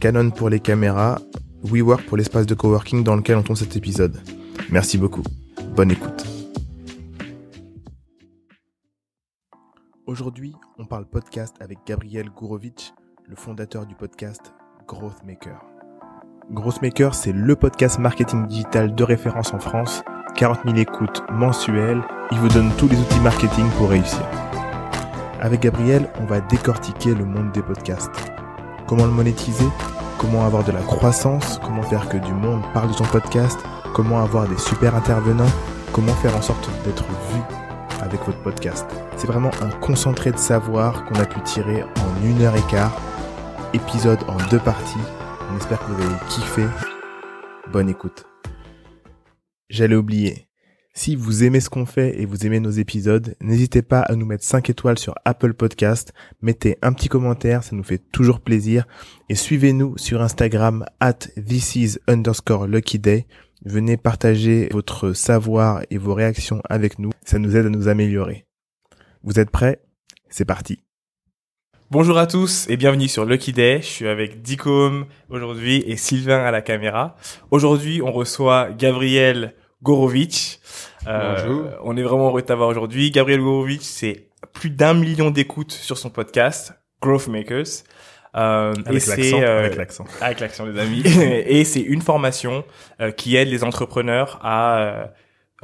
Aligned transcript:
Canon 0.00 0.30
pour 0.30 0.48
les 0.48 0.60
caméras, 0.60 1.18
WeWork 1.64 2.06
pour 2.06 2.16
l'espace 2.16 2.46
de 2.46 2.54
coworking 2.54 3.02
dans 3.02 3.16
lequel 3.16 3.36
on 3.36 3.42
tourne 3.42 3.56
cet 3.56 3.76
épisode. 3.76 4.20
Merci 4.70 4.96
beaucoup. 4.96 5.24
Bonne 5.74 5.90
écoute. 5.90 6.24
Aujourd'hui, 10.06 10.54
on 10.78 10.86
parle 10.86 11.04
podcast 11.06 11.56
avec 11.60 11.78
Gabriel 11.84 12.30
Gourovitch, 12.30 12.92
le 13.26 13.34
fondateur 13.34 13.86
du 13.86 13.94
podcast 13.96 14.54
Growth 14.86 15.24
Maker. 15.26 15.60
Growth 16.52 16.80
Maker, 16.80 17.14
c'est 17.14 17.32
le 17.32 17.56
podcast 17.56 17.98
marketing 17.98 18.46
digital 18.46 18.94
de 18.94 19.04
référence 19.04 19.52
en 19.52 19.58
France. 19.58 20.02
40 20.36 20.60
000 20.64 20.76
écoutes 20.76 21.22
mensuelles. 21.30 22.02
Il 22.30 22.38
vous 22.38 22.48
donne 22.48 22.70
tous 22.78 22.88
les 22.88 22.98
outils 22.98 23.20
marketing 23.20 23.68
pour 23.76 23.90
réussir. 23.90 24.24
Avec 25.40 25.60
Gabriel, 25.60 26.08
on 26.20 26.24
va 26.24 26.40
décortiquer 26.40 27.14
le 27.14 27.24
monde 27.24 27.50
des 27.52 27.62
podcasts. 27.62 28.32
Comment 28.88 29.04
le 29.04 29.12
monétiser 29.12 29.68
Comment 30.16 30.46
avoir 30.46 30.64
de 30.64 30.72
la 30.72 30.80
croissance 30.80 31.60
Comment 31.62 31.82
faire 31.82 32.08
que 32.08 32.16
du 32.16 32.32
monde 32.32 32.62
parle 32.72 32.88
de 32.88 32.94
son 32.94 33.04
podcast 33.04 33.60
Comment 33.94 34.20
avoir 34.22 34.48
des 34.48 34.56
super 34.56 34.94
intervenants 34.94 35.50
Comment 35.92 36.14
faire 36.14 36.34
en 36.34 36.40
sorte 36.40 36.70
d'être 36.86 37.04
vu 37.04 37.40
avec 38.00 38.24
votre 38.24 38.40
podcast 38.42 38.86
C'est 39.16 39.26
vraiment 39.26 39.50
un 39.60 39.68
concentré 39.80 40.32
de 40.32 40.38
savoir 40.38 41.04
qu'on 41.04 41.16
a 41.16 41.26
pu 41.26 41.38
tirer 41.42 41.82
en 41.82 42.24
une 42.24 42.40
heure 42.40 42.56
et 42.56 42.70
quart. 42.70 42.98
Épisode 43.74 44.20
en 44.26 44.38
deux 44.48 44.58
parties. 44.58 44.96
On 45.52 45.56
espère 45.58 45.80
que 45.80 45.92
vous 45.92 46.02
allez 46.02 46.18
kiffer. 46.30 46.66
Bonne 47.70 47.90
écoute. 47.90 48.24
J'allais 49.68 49.96
oublier. 49.96 50.47
Si 50.98 51.14
vous 51.14 51.44
aimez 51.44 51.60
ce 51.60 51.70
qu'on 51.70 51.86
fait 51.86 52.20
et 52.20 52.26
vous 52.26 52.44
aimez 52.44 52.58
nos 52.58 52.72
épisodes, 52.72 53.36
n'hésitez 53.40 53.82
pas 53.82 54.00
à 54.00 54.16
nous 54.16 54.26
mettre 54.26 54.42
5 54.42 54.68
étoiles 54.68 54.98
sur 54.98 55.14
Apple 55.24 55.54
Podcast. 55.54 56.12
Mettez 56.42 56.76
un 56.82 56.92
petit 56.92 57.08
commentaire, 57.08 57.62
ça 57.62 57.76
nous 57.76 57.84
fait 57.84 58.02
toujours 58.10 58.40
plaisir. 58.40 58.84
Et 59.28 59.36
suivez-nous 59.36 59.96
sur 59.96 60.20
Instagram 60.20 60.84
at 60.98 61.18
this 61.46 62.00
underscore 62.08 62.66
lucky 62.66 62.98
day. 62.98 63.28
Venez 63.64 63.96
partager 63.96 64.70
votre 64.72 65.12
savoir 65.12 65.82
et 65.88 65.98
vos 65.98 66.14
réactions 66.14 66.62
avec 66.68 66.98
nous. 66.98 67.10
Ça 67.24 67.38
nous 67.38 67.54
aide 67.54 67.66
à 67.66 67.70
nous 67.70 67.86
améliorer. 67.86 68.46
Vous 69.22 69.38
êtes 69.38 69.50
prêts? 69.50 69.80
C'est 70.30 70.44
parti. 70.44 70.80
Bonjour 71.92 72.18
à 72.18 72.26
tous 72.26 72.68
et 72.68 72.76
bienvenue 72.76 73.06
sur 73.06 73.24
Lucky 73.24 73.52
Day. 73.52 73.78
Je 73.82 73.86
suis 73.86 74.08
avec 74.08 74.42
Dicom 74.42 75.06
aujourd'hui 75.30 75.76
et 75.86 75.96
Sylvain 75.96 76.44
à 76.44 76.50
la 76.50 76.60
caméra. 76.60 77.14
Aujourd'hui, 77.52 78.02
on 78.02 78.10
reçoit 78.10 78.72
Gabriel 78.72 79.54
Gorovitch. 79.82 80.58
Euh, 81.06 81.70
on 81.82 81.96
est 81.96 82.02
vraiment 82.02 82.28
heureux 82.28 82.42
de 82.42 82.46
t'avoir 82.46 82.68
aujourd'hui. 82.68 83.10
Gabriel 83.10 83.40
Gorovitch, 83.40 83.82
c'est 83.82 84.28
plus 84.52 84.70
d'un 84.70 84.94
million 84.94 85.30
d'écoutes 85.30 85.72
sur 85.72 85.98
son 85.98 86.10
podcast, 86.10 86.74
Growth 87.00 87.28
Makers. 87.28 87.84
Euh, 88.36 88.74
avec 88.86 89.06
l'accent, 89.06 89.40
euh, 89.40 89.58
avec 89.58 89.76
l'accent. 89.76 90.04
Avec 90.20 90.40
l'accent, 90.40 90.66
les 90.66 90.78
amis. 90.78 91.02
et 91.46 91.64
c'est 91.64 91.80
une 91.80 92.02
formation 92.02 92.64
euh, 93.00 93.10
qui 93.10 93.36
aide 93.36 93.48
les 93.48 93.64
entrepreneurs 93.64 94.38
à 94.42 95.10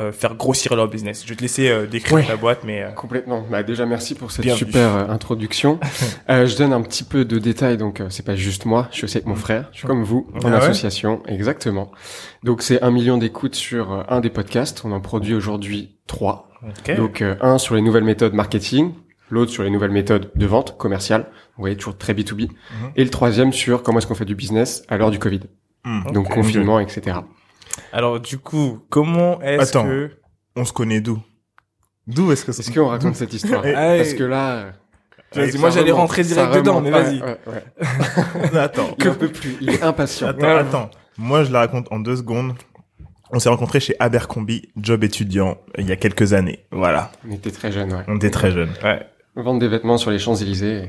euh, 0.01 0.11
faire 0.13 0.35
grossir 0.35 0.75
leur 0.75 0.89
business. 0.89 1.23
Je 1.25 1.29
vais 1.31 1.37
te 1.37 1.43
laisser 1.43 1.69
euh, 1.69 1.87
décrire 1.87 2.15
Ouais. 2.17 2.25
ta 2.27 2.37
boîte, 2.37 2.65
mais 2.65 2.83
euh, 2.83 2.91
Complètement. 2.91 3.45
Bah, 3.49 3.63
déjà, 3.63 3.87
merci 3.87 4.15
pour 4.15 4.31
cette 4.33 4.45
Bienvenue. 4.45 4.67
super 4.67 4.95
euh, 4.97 5.09
introduction. 5.09 5.79
Euh, 6.31 6.47
je 6.47 6.57
donne 6.57 6.73
un 6.73 6.81
petit 6.83 7.05
peu 7.05 7.25
de 7.27 7.39
détails, 7.39 7.77
donc 7.77 8.01
euh, 8.01 8.07
c'est 8.09 8.25
pas 8.25 8.35
juste 8.35 8.65
moi, 8.65 8.89
je 8.91 8.97
suis 8.97 9.05
aussi 9.05 9.19
avec 9.19 9.27
mon 9.27 9.35
frère, 9.35 9.69
je 9.73 9.79
suis 9.79 9.87
comme 9.87 10.03
vous, 10.05 10.27
en 10.35 10.39
Ah 10.47 10.49
ouais 10.49 10.55
association, 10.57 11.23
exactement. 11.27 11.93
Donc 12.43 12.63
c'est 12.63 12.83
un 12.83 12.91
million 12.91 13.19
d'écoutes 13.19 13.55
sur 13.55 13.93
euh, 13.93 14.03
un 14.09 14.21
des 14.21 14.31
podcasts, 14.31 14.83
on 14.87 14.93
en 14.93 15.01
produit 15.01 15.35
aujourd'hui 15.35 15.99
trois. 16.07 16.49
ok. 16.63 16.97
Donc 16.97 17.21
euh, 17.21 17.37
un 17.43 17.59
sur 17.59 17.75
les 17.75 17.83
nouvelles 17.83 18.05
méthodes 18.05 18.33
marketing, 18.33 18.95
l'autre 19.29 19.51
sur 19.53 19.63
les 19.65 19.71
nouvelles 19.71 19.91
méthodes 19.91 20.31
de 20.35 20.47
vente 20.47 20.79
commerciale, 20.79 21.27
vous 21.57 21.63
voyez 21.63 21.77
toujours 21.77 21.99
très 21.99 22.15
B2B, 22.15 22.49
et 22.97 23.05
le 23.05 23.11
troisième 23.11 23.53
sur 23.53 23.83
comment 23.83 23.99
est-ce 23.99 24.07
qu'on 24.07 24.15
fait 24.15 24.25
du 24.25 24.35
business 24.35 24.83
à 24.89 24.97
l'heure 24.97 25.11
du 25.11 25.19
Covid, 25.19 25.41
Hmm. 25.87 26.11
donc 26.15 26.31
confinement, 26.31 26.81
etc. 26.81 27.19
Alors 27.93 28.21
du 28.21 28.39
coup, 28.39 28.81
comment 28.91 29.41
est-ce 29.43 29.71
Attends. 29.71 29.85
que 29.85 30.11
On 30.57 30.65
se 30.65 30.73
connaît 30.73 31.01
d'où? 31.01 31.19
D'où 32.07 32.33
est-ce 32.33 32.45
que 32.45 32.51
Est-ce 32.51 32.71
qu'on 32.71 32.89
raconte 32.89 33.17
cette 33.17 33.33
histoire? 33.33 33.65
Eh, 33.67 33.73
Parce 33.73 34.11
eh, 34.13 34.17
que 34.17 34.25
là... 34.25 34.73
Vas-y, 35.35 35.53
ça 35.53 35.59
moi, 35.59 35.71
j'allais 35.71 35.91
rentrer 35.91 36.23
ça 36.23 36.35
direct 36.47 36.55
dedans, 36.55 36.77
remonte. 36.77 36.93
mais 36.93 37.03
vas-y. 37.03 37.21
ouais, 37.21 37.39
ouais. 38.53 38.59
Attends. 38.61 38.91
En 38.91 39.15
peut 39.15 39.29
plus, 39.33 39.57
il 39.61 39.71
est 39.71 39.83
impatient. 39.83 40.29
Attends, 40.29 40.57
attends. 40.57 40.91
Moi, 41.19 41.43
je 41.45 41.51
la 41.53 41.61
raconte 41.61 41.91
en 41.91 41.99
deux 41.99 42.17
secondes. 42.17 42.55
On 43.31 43.41
s'est 43.41 43.49
rencontrés 43.49 43.81
chez 43.81 43.97
Abercrombie, 43.99 44.69
job 44.77 45.03
étudiant, 45.03 45.59
il 45.77 45.89
y 45.89 45.93
a 45.93 45.97
quelques 45.97 46.35
années. 46.35 46.67
Voilà. 46.71 47.11
On 47.29 47.33
était 47.33 47.51
très 47.51 47.73
jeunes, 47.73 47.93
ouais. 47.93 48.05
On 48.07 48.17
était 48.17 48.31
très 48.31 48.53
jeunes. 48.53 48.71
Ouais. 48.85 49.05
Vendre 49.35 49.59
des 49.59 49.67
vêtements 49.67 49.99
sur 49.99 50.13
les 50.13 50.21
Champs-Élysées. 50.21 50.89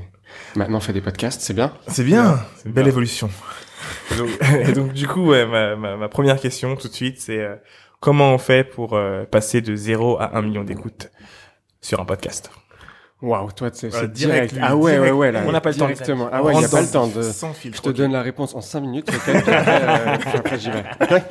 Maintenant, 0.55 0.77
on 0.77 0.81
fait 0.81 0.93
des 0.93 1.01
podcasts, 1.01 1.41
c'est 1.41 1.53
bien? 1.55 1.73
C'est 1.87 2.03
bien. 2.03 2.39
C'est 2.57 2.65
Belle 2.71 2.83
bien. 2.83 2.91
évolution. 2.91 3.29
Et 4.11 4.15
donc, 4.17 4.29
et 4.69 4.71
donc, 4.71 4.93
du 4.93 5.07
coup, 5.07 5.25
ouais, 5.27 5.45
ma, 5.45 5.75
ma, 5.75 5.97
ma 5.97 6.09
première 6.09 6.39
question 6.39 6.75
tout 6.75 6.87
de 6.87 6.93
suite, 6.93 7.19
c'est 7.19 7.39
euh, 7.39 7.55
comment 7.99 8.33
on 8.33 8.37
fait 8.37 8.63
pour 8.63 8.93
euh, 8.93 9.25
passer 9.25 9.61
de 9.61 9.75
0 9.75 10.17
à 10.19 10.37
1 10.37 10.41
million 10.41 10.63
d'écoutes 10.63 11.09
sur 11.81 11.99
un 11.99 12.05
podcast? 12.05 12.49
Waouh, 13.21 13.51
toi, 13.53 13.69
c'est 13.73 13.87
Ouais, 13.87 13.99
c'est 14.01 14.11
direct, 14.11 14.51
direct. 14.51 14.53
lui, 14.53 14.59
Ah 14.63 14.75
ouais, 14.75 14.91
direct. 14.91 15.11
ouais, 15.13 15.17
ouais, 15.17 15.31
là. 15.31 15.43
On 15.47 15.51
n'a 15.51 15.61
pas 15.61 15.69
le 15.69 15.75
temps, 15.75 15.85
Directement. 15.87 16.29
Ah 16.31 16.43
ouais, 16.43 16.53
il 16.53 16.59
n'y 16.59 16.65
a 16.65 16.69
pas 16.69 16.81
le 16.81 16.87
temps 16.87 17.07
de... 17.07 17.21
Sans 17.23 17.53
filtre. 17.53 17.77
Je 17.77 17.81
te 17.89 17.95
donne 17.95 18.11
la 18.11 18.21
réponse 18.21 18.53
en 18.53 18.61
5 18.61 18.81
minutes, 18.81 19.09
ok, 19.09 19.21
puis 19.23 19.31
après, 19.53 19.81
euh, 19.83 20.17
puis 20.19 20.37
après, 20.37 20.59
j'y 20.59 20.69
vais. 20.69 20.83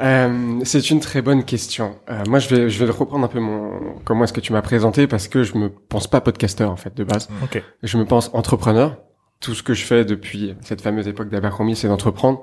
Euh, 0.00 0.58
c'est 0.64 0.90
une 0.90 0.98
très 0.98 1.22
bonne 1.22 1.44
question. 1.44 2.00
Euh, 2.10 2.24
moi, 2.28 2.40
je 2.40 2.48
vais, 2.52 2.68
je 2.68 2.84
vais 2.84 2.90
reprendre 2.90 3.24
un 3.24 3.28
peu 3.28 3.38
mon, 3.38 3.94
comment 4.04 4.24
est-ce 4.24 4.32
que 4.32 4.40
tu 4.40 4.52
m'as 4.52 4.60
présenté 4.60 5.06
parce 5.06 5.28
que 5.28 5.44
je 5.44 5.56
me 5.56 5.68
pense 5.70 6.08
pas 6.08 6.20
podcasteur, 6.20 6.68
en 6.70 6.76
fait, 6.76 6.92
de 6.96 7.04
base. 7.04 7.28
Ok. 7.44 7.62
Je 7.84 7.96
me 7.96 8.04
pense 8.04 8.28
entrepreneur. 8.34 8.96
Tout 9.40 9.54
ce 9.54 9.62
que 9.62 9.74
je 9.74 9.84
fais 9.84 10.04
depuis 10.04 10.54
cette 10.62 10.80
fameuse 10.80 11.06
époque 11.08 11.28
d'Abercrombie, 11.28 11.76
c'est 11.76 11.88
d'entreprendre. 11.88 12.42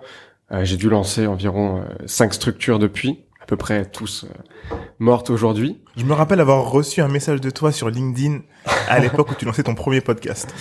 Euh, 0.52 0.64
j'ai 0.66 0.78
dû 0.78 0.90
lancer 0.90 1.28
environ 1.28 1.80
euh, 1.80 1.84
cinq 2.06 2.34
structures 2.34 2.78
depuis, 2.78 3.24
à 3.42 3.46
peu 3.46 3.56
près 3.56 3.86
tous 3.86 4.26
euh, 4.26 4.76
mortes 5.00 5.30
aujourd'hui. 5.30 5.80
Je 5.98 6.06
me 6.06 6.14
rappelle 6.14 6.40
avoir 6.42 6.70
reçu 6.70 7.02
un 7.02 7.08
message 7.08 7.42
de 7.42 7.50
toi 7.50 7.72
sur 7.72 7.90
LinkedIn 7.90 8.40
à 8.88 9.00
l'époque 9.00 9.32
où 9.32 9.36
tu 9.36 9.46
lançais 9.46 9.64
ton 9.64 9.74
premier 9.76 10.02
podcast. 10.02 10.54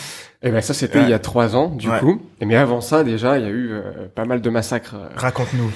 Et 0.43 0.51
ben 0.51 0.63
ça, 0.63 0.73
c'était 0.73 0.99
Ouais. 1.01 1.05
il 1.05 1.11
y 1.11 1.15
a 1.15 1.19
trois 1.19 1.57
ans, 1.57 1.69
du 1.69 1.91
Ouais. 1.91 1.99
coup. 2.01 2.23
Et 2.41 2.47
mais 2.47 2.57
avant 2.57 2.81
ça, 2.81 3.05
déjà, 3.05 3.37
il 3.39 3.45
y 3.45 3.47
a 3.47 3.51
eu 3.51 3.75
pas 4.15 4.25
mal 4.25 4.41
de 4.41 4.49
massacres. 4.49 4.95
Raconte-nous. 5.17 5.71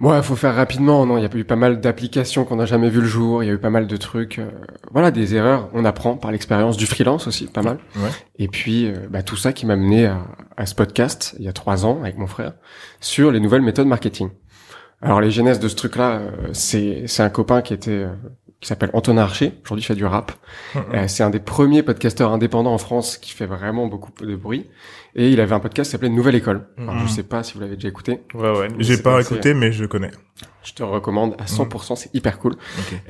Bon, 0.00 0.16
il 0.16 0.22
faut 0.22 0.36
faire 0.36 0.54
rapidement. 0.54 1.04
Non, 1.06 1.16
il 1.18 1.22
y 1.22 1.26
a 1.26 1.36
eu 1.36 1.44
pas 1.44 1.56
mal 1.56 1.80
d'applications 1.80 2.44
qu'on 2.44 2.56
n'a 2.56 2.66
jamais 2.66 2.88
vu 2.88 3.00
le 3.00 3.06
jour. 3.06 3.42
Il 3.42 3.46
y 3.46 3.50
a 3.50 3.52
eu 3.54 3.58
pas 3.58 3.70
mal 3.70 3.86
de 3.88 3.96
trucs. 3.96 4.38
euh, 4.38 4.48
voilà, 4.92 5.10
des 5.10 5.34
erreurs. 5.34 5.68
On 5.72 5.84
apprend 5.84 6.16
par 6.16 6.30
l'expérience 6.30 6.76
du 6.76 6.86
freelance 6.86 7.26
aussi, 7.26 7.46
pas 7.46 7.62
mal. 7.62 7.78
Ouais. 7.96 8.10
Et 8.38 8.46
puis, 8.46 8.86
euh, 8.86 8.94
bah, 9.10 9.22
tout 9.24 9.36
ça 9.36 9.52
qui 9.52 9.66
m'a 9.66 9.74
mené 9.74 10.06
à, 10.06 10.18
à 10.56 10.66
ce 10.66 10.74
podcast 10.76 11.34
il 11.40 11.44
y 11.44 11.48
a 11.48 11.52
trois 11.52 11.84
ans 11.84 11.98
avec 12.00 12.16
mon 12.16 12.28
frère 12.28 12.52
sur 13.00 13.32
les 13.32 13.40
nouvelles 13.40 13.62
méthodes 13.62 13.88
marketing. 13.88 14.30
Alors, 15.02 15.20
les 15.20 15.30
genèses 15.32 15.58
de 15.60 15.68
ce 15.68 15.74
truc-là, 15.76 16.18
euh, 16.20 16.30
c'est 16.52 17.04
c'est 17.06 17.22
un 17.24 17.30
copain 17.30 17.60
qui 17.62 17.74
était 17.74 17.90
euh, 17.90 18.08
qui 18.60 18.66
s'appelle 18.68 18.90
Antonin 18.92 19.22
Archer. 19.22 19.52
Aujourd'hui, 19.64 19.84
il 19.84 19.86
fait 19.86 19.94
du 19.94 20.04
rap. 20.04 20.32
Euh, 20.92 21.04
c'est 21.06 21.22
un 21.22 21.30
des 21.30 21.38
premiers 21.38 21.82
podcasteurs 21.84 22.32
indépendants 22.32 22.74
en 22.74 22.78
France 22.78 23.16
qui 23.16 23.30
fait 23.32 23.46
vraiment 23.46 23.86
beaucoup 23.86 24.10
de 24.20 24.34
bruit. 24.34 24.66
Et 25.14 25.30
il 25.30 25.40
avait 25.40 25.54
un 25.54 25.60
podcast 25.60 25.88
qui 25.88 25.92
s'appelait 25.92 26.08
Nouvelle 26.08 26.34
École. 26.34 26.66
Alors, 26.76 26.94
Mhm. 26.94 27.06
je 27.06 27.12
sais 27.12 27.22
pas 27.22 27.42
si 27.44 27.54
vous 27.54 27.60
l'avez 27.60 27.76
déjà 27.76 27.88
écouté. 27.88 28.20
Ouais, 28.34 28.50
ouais. 28.58 28.68
J'ai 28.78 28.96
pas 28.96 29.14
pas- 29.14 29.20
écouté, 29.20 29.54
mais 29.54 29.70
je 29.70 29.84
connais. 29.84 30.10
Je 30.64 30.72
te 30.72 30.82
recommande 30.82 31.34
à 31.38 31.46
100%, 31.46 31.94
c'est 31.96 32.12
hyper 32.14 32.38
cool. 32.40 32.56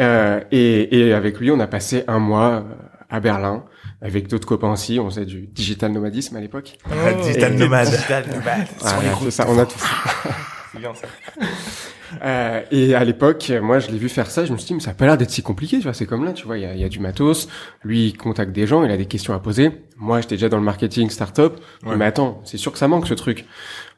Euh, 0.00 0.40
et, 0.52 0.98
et 1.08 1.12
avec 1.14 1.38
lui, 1.40 1.50
on 1.50 1.60
a 1.60 1.66
passé 1.66 2.04
un 2.08 2.18
mois 2.18 2.50
euh, 2.50 2.62
à 3.10 3.20
Berlin, 3.20 3.64
avec 4.02 4.28
d'autres 4.28 4.46
copains 4.46 4.70
aussi. 4.72 4.98
On 5.00 5.08
faisait 5.08 5.24
du 5.24 5.46
digital 5.46 5.92
nomadisme 5.92 6.36
à 6.36 6.40
l'époque. 6.40 6.76
Ah, 6.90 7.14
digital 7.14 7.54
nomade. 7.54 7.88
Digital 7.90 8.24
nomade. 8.28 8.66
Voilà, 8.80 8.98
c'est 9.22 9.30
ça, 9.30 9.46
on 9.48 9.58
a 9.58 9.64
tout. 9.66 9.78
C'est 10.72 10.78
bien 10.80 10.92
ça. 10.94 11.08
Euh, 12.22 12.62
et 12.70 12.94
à 12.94 13.04
l'époque, 13.04 13.52
moi, 13.62 13.78
je 13.78 13.90
l'ai 13.90 13.98
vu 13.98 14.08
faire 14.08 14.30
ça. 14.30 14.44
Je 14.44 14.52
me 14.52 14.58
suis 14.58 14.66
dit, 14.68 14.74
mais 14.74 14.80
ça 14.80 14.90
a 14.90 14.94
pas 14.94 15.06
l'air 15.06 15.16
d'être 15.16 15.30
si 15.30 15.42
compliqué. 15.42 15.78
Tu 15.78 15.84
vois, 15.84 15.94
c'est 15.94 16.06
comme 16.06 16.24
là, 16.24 16.32
tu 16.32 16.46
vois, 16.46 16.58
il 16.58 16.62
y 16.62 16.66
a, 16.66 16.74
y 16.74 16.84
a 16.84 16.88
du 16.88 17.00
matos. 17.00 17.48
Lui, 17.84 18.06
il 18.08 18.16
contacte 18.16 18.52
des 18.52 18.66
gens, 18.66 18.84
il 18.84 18.90
a 18.90 18.96
des 18.96 19.06
questions 19.06 19.34
à 19.34 19.38
poser. 19.38 19.72
Moi, 19.96 20.20
j'étais 20.20 20.36
déjà 20.36 20.48
dans 20.48 20.58
le 20.58 20.62
marketing 20.62 21.10
startup. 21.10 21.54
Ouais. 21.84 21.96
Mais 21.96 22.04
attends, 22.04 22.40
c'est 22.44 22.56
sûr 22.56 22.72
que 22.72 22.78
ça 22.78 22.88
manque 22.88 23.06
ce 23.06 23.14
truc. 23.14 23.46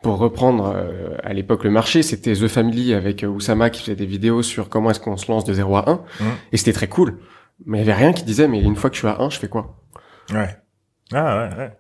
Pour 0.02 0.16
reprendre 0.18 0.72
euh, 0.74 1.16
à 1.22 1.32
l'époque 1.34 1.64
le 1.64 1.70
marché, 1.70 2.02
c'était 2.02 2.32
The 2.32 2.48
Family 2.48 2.94
avec 2.94 3.22
euh, 3.22 3.28
Oussama 3.28 3.70
qui 3.70 3.82
faisait 3.82 3.96
des 3.96 4.06
vidéos 4.06 4.42
sur 4.42 4.68
comment 4.68 4.90
est-ce 4.90 5.00
qu'on 5.00 5.16
se 5.16 5.30
lance 5.30 5.44
de 5.44 5.52
0 5.52 5.76
à 5.76 5.90
1. 5.90 5.92
Mhm. 5.94 6.30
Et 6.52 6.56
c'était 6.56 6.72
très 6.72 6.88
cool. 6.88 7.18
Mais 7.66 7.78
il 7.78 7.80
y 7.80 7.90
avait 7.90 7.98
rien 8.00 8.12
qui 8.12 8.24
disait, 8.24 8.48
mais 8.48 8.60
une 8.60 8.76
fois 8.76 8.88
que 8.88 8.96
je 8.96 9.00
suis 9.00 9.08
à 9.08 9.20
1, 9.20 9.28
je 9.30 9.38
fais 9.38 9.48
quoi? 9.48 9.76
Ouais. 10.32 10.56
Ah 11.12 11.38
ouais, 11.38 11.56
ouais. 11.56 11.72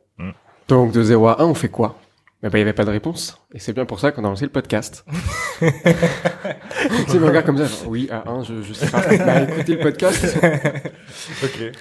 Donc 0.68 0.92
de 0.92 1.02
0 1.02 1.26
à 1.26 1.42
1, 1.42 1.46
on 1.46 1.54
fait 1.54 1.68
quoi? 1.68 1.99
Bah, 2.42 2.48
il 2.54 2.58
y 2.58 2.62
avait 2.62 2.72
pas 2.72 2.84
de 2.84 2.90
réponse. 2.90 3.38
Et 3.54 3.58
c'est 3.58 3.72
bien 3.74 3.84
pour 3.84 4.00
ça 4.00 4.12
qu'on 4.12 4.24
a 4.24 4.28
lancé 4.28 4.46
le 4.46 4.50
podcast. 4.50 5.04
tu 5.58 5.66
sais, 5.66 7.18
me 7.18 7.26
regarde 7.26 7.44
comme 7.44 7.58
ça, 7.58 7.66
genre, 7.66 7.88
oui, 7.88 8.08
à 8.10 8.28
un, 8.30 8.42
je, 8.42 8.62
je 8.62 8.72
sais 8.72 8.86
pas. 8.86 9.02
bah, 9.18 9.42
écoutez 9.42 9.74
le 9.74 9.80
podcast. 9.80 10.38
ok. 11.44 11.72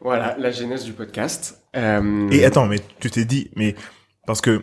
Voilà, 0.00 0.36
la 0.38 0.50
genèse 0.50 0.84
du 0.84 0.92
podcast. 0.92 1.62
Euh... 1.76 2.28
Et 2.30 2.44
attends, 2.44 2.66
mais 2.66 2.80
tu 2.98 3.10
t'es 3.10 3.24
dit, 3.24 3.50
mais 3.54 3.76
parce 4.26 4.40
que, 4.40 4.60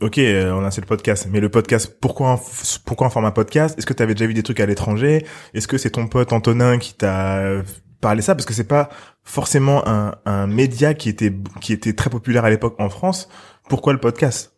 ok, 0.00 0.18
euh, 0.18 0.52
on 0.52 0.60
a 0.60 0.62
lancé 0.62 0.80
le 0.80 0.86
podcast, 0.86 1.28
mais 1.30 1.40
le 1.40 1.50
podcast, 1.50 1.98
pourquoi 2.00 2.30
en, 2.30 2.40
pourquoi 2.86 3.06
en 3.06 3.10
format 3.10 3.32
podcast? 3.32 3.78
Est-ce 3.78 3.86
que 3.86 3.92
tu 3.92 4.02
avais 4.02 4.14
déjà 4.14 4.26
vu 4.26 4.34
des 4.34 4.42
trucs 4.42 4.60
à 4.60 4.66
l'étranger? 4.66 5.26
Est-ce 5.52 5.68
que 5.68 5.76
c'est 5.76 5.90
ton 5.90 6.08
pote 6.08 6.32
Antonin 6.32 6.78
qui 6.78 6.94
t'a 6.94 7.62
parlé 8.00 8.22
ça 8.22 8.34
Parce 8.34 8.46
que 8.46 8.54
c'est 8.54 8.68
pas 8.68 8.88
forcément 9.24 9.86
un, 9.86 10.14
un 10.24 10.46
média 10.46 10.94
qui 10.94 11.08
était 11.08 11.32
qui 11.60 11.72
était 11.72 11.92
très 11.92 12.10
populaire 12.10 12.44
à 12.44 12.50
l'époque 12.50 12.76
en 12.78 12.88
France. 12.88 13.28
Pourquoi 13.68 13.92
le 13.92 14.00
podcast? 14.00 14.52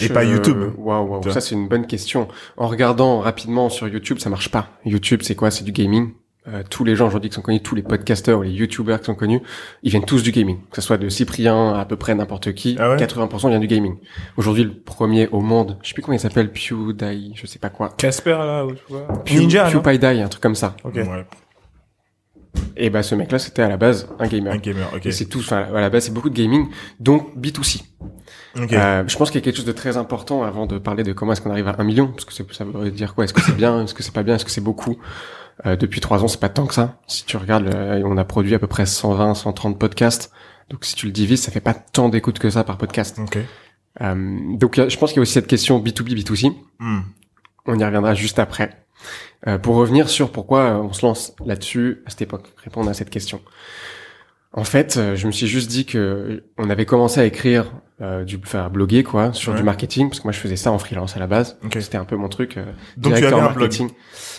Et 0.00 0.08
pas 0.08 0.24
YouTube. 0.24 0.58
Waouh, 0.76 1.16
wow, 1.16 1.30
ça 1.30 1.40
c'est 1.40 1.54
une 1.54 1.68
bonne 1.68 1.86
question. 1.86 2.28
En 2.56 2.66
regardant 2.66 3.20
rapidement 3.20 3.68
sur 3.70 3.88
YouTube, 3.88 4.18
ça 4.18 4.28
marche 4.28 4.50
pas. 4.50 4.68
YouTube, 4.84 5.20
c'est 5.22 5.34
quoi? 5.34 5.50
C'est 5.50 5.64
du 5.64 5.72
gaming. 5.72 6.12
Euh, 6.48 6.62
tous 6.68 6.84
les 6.84 6.94
gens 6.94 7.08
aujourd'hui 7.08 7.28
qui 7.28 7.34
sont 7.34 7.42
connus, 7.42 7.60
tous 7.60 7.74
les 7.74 7.82
podcasters 7.82 8.38
ou 8.38 8.42
les 8.42 8.52
youtubeurs 8.52 9.00
qui 9.00 9.06
sont 9.06 9.16
connus, 9.16 9.40
ils 9.82 9.90
viennent 9.90 10.04
tous 10.04 10.22
du 10.22 10.30
gaming. 10.30 10.58
Que 10.70 10.76
ce 10.76 10.82
soit 10.82 10.96
de 10.96 11.08
Cyprien 11.08 11.74
à, 11.74 11.84
peu 11.86 11.96
près 11.96 12.14
n'importe 12.14 12.52
qui, 12.52 12.76
80% 12.76 13.40
ah 13.44 13.48
vient 13.48 13.58
du 13.58 13.66
gaming. 13.66 13.96
Aujourd'hui, 14.36 14.62
le 14.62 14.72
premier 14.72 15.26
au 15.28 15.40
monde, 15.40 15.76
je 15.82 15.88
sais 15.88 15.94
plus 15.94 16.02
comment 16.02 16.14
il 16.14 16.20
s'appelle, 16.20 16.52
PewDie, 16.52 17.32
je 17.34 17.46
sais 17.46 17.58
pas 17.58 17.70
quoi. 17.70 17.88
Casper 17.96 18.30
là, 18.30 18.64
ou 18.64 18.72
tu 18.72 18.82
vois. 18.88 19.08
Pew, 19.24 19.40
Ninja, 19.40 19.68
PewPie 19.70 20.06
un 20.06 20.28
truc 20.28 20.42
comme 20.42 20.54
ça. 20.54 20.76
Ok. 20.84 20.94
Ouais. 20.94 21.26
Et 22.76 22.90
bah 22.90 23.02
ce 23.02 23.14
mec-là, 23.14 23.38
c'était 23.38 23.62
à 23.62 23.68
la 23.68 23.76
base 23.76 24.08
un 24.18 24.26
gamer. 24.26 24.52
Un 24.52 24.58
gamer, 24.58 24.88
ok. 24.94 25.08
C'est 25.10 25.26
tout. 25.26 25.40
Enfin, 25.40 25.66
à 25.74 25.80
la 25.80 25.90
base, 25.90 26.04
c'est 26.04 26.12
beaucoup 26.12 26.30
de 26.30 26.34
gaming, 26.34 26.68
donc 27.00 27.36
B2C. 27.36 27.82
Okay. 28.58 28.76
Euh, 28.76 29.04
je 29.06 29.16
pense 29.16 29.30
qu'il 29.30 29.40
y 29.40 29.42
a 29.42 29.44
quelque 29.44 29.56
chose 29.56 29.66
de 29.66 29.72
très 29.72 29.96
important 29.96 30.42
avant 30.42 30.66
de 30.66 30.78
parler 30.78 31.02
de 31.02 31.12
comment 31.12 31.32
est-ce 31.32 31.40
qu'on 31.40 31.50
arrive 31.50 31.68
à 31.68 31.76
un 31.78 31.84
million, 31.84 32.08
parce 32.08 32.24
que 32.24 32.32
ça 32.32 32.64
veut 32.64 32.90
dire 32.90 33.14
quoi? 33.14 33.24
Est-ce 33.24 33.34
que 33.34 33.40
c'est 33.40 33.56
bien? 33.56 33.84
Est-ce 33.84 33.94
que 33.94 34.02
c'est 34.02 34.14
pas 34.14 34.22
bien? 34.22 34.36
Est-ce 34.36 34.44
que 34.44 34.50
c'est 34.50 34.60
beaucoup? 34.60 34.96
Euh, 35.64 35.76
depuis 35.76 36.00
trois 36.00 36.22
ans, 36.22 36.28
c'est 36.28 36.40
pas 36.40 36.48
tant 36.48 36.66
que 36.66 36.74
ça. 36.74 36.98
Si 37.06 37.24
tu 37.24 37.36
regardes, 37.36 37.74
on 38.04 38.16
a 38.16 38.24
produit 38.24 38.54
à 38.54 38.58
peu 38.58 38.66
près 38.66 38.86
120, 38.86 39.34
130 39.34 39.78
podcasts. 39.78 40.30
Donc 40.70 40.84
si 40.84 40.94
tu 40.94 41.06
le 41.06 41.12
divises, 41.12 41.42
ça 41.42 41.52
fait 41.52 41.60
pas 41.60 41.74
tant 41.74 42.08
d'écoutes 42.08 42.38
que 42.38 42.50
ça 42.50 42.64
par 42.64 42.76
podcast. 42.76 43.18
Okay. 43.18 43.44
Euh, 44.00 44.38
donc 44.56 44.76
je 44.76 44.96
pense 44.96 45.10
qu'il 45.10 45.18
y 45.18 45.20
a 45.20 45.22
aussi 45.22 45.32
cette 45.32 45.46
question 45.46 45.80
B2B, 45.80 46.22
B2C. 46.22 46.52
Hmm. 46.78 47.00
On 47.66 47.78
y 47.78 47.84
reviendra 47.84 48.14
juste 48.14 48.38
après. 48.38 48.70
Euh, 49.46 49.58
pour 49.58 49.76
revenir 49.76 50.08
sur 50.08 50.30
pourquoi 50.30 50.80
on 50.80 50.92
se 50.92 51.04
lance 51.04 51.34
là-dessus 51.44 52.02
à 52.06 52.10
cette 52.10 52.22
époque, 52.22 52.52
répondre 52.64 52.90
à 52.90 52.94
cette 52.94 53.10
question. 53.10 53.40
En 54.56 54.64
fait, 54.64 54.96
euh, 54.96 55.16
je 55.16 55.26
me 55.26 55.32
suis 55.32 55.46
juste 55.46 55.70
dit 55.70 55.84
que 55.84 56.42
on 56.56 56.70
avait 56.70 56.86
commencé 56.86 57.20
à 57.20 57.26
écrire 57.26 57.72
euh, 58.00 58.24
du 58.24 58.38
faire 58.42 58.70
bloguer 58.70 59.02
quoi 59.02 59.34
sur 59.34 59.54
du 59.54 59.62
marketing 59.62 60.08
parce 60.08 60.20
que 60.20 60.24
moi 60.24 60.32
je 60.32 60.38
faisais 60.38 60.56
ça 60.56 60.72
en 60.72 60.78
freelance 60.78 61.14
à 61.14 61.20
la 61.20 61.26
base. 61.26 61.58
C'était 61.78 61.98
un 61.98 62.06
peu 62.06 62.16
mon 62.16 62.28
truc 62.28 62.56
euh, 62.56 62.64
donc 62.96 63.14
tu 63.14 63.24
avais 63.24 63.34
un 63.34 63.40
marketing 63.40 63.90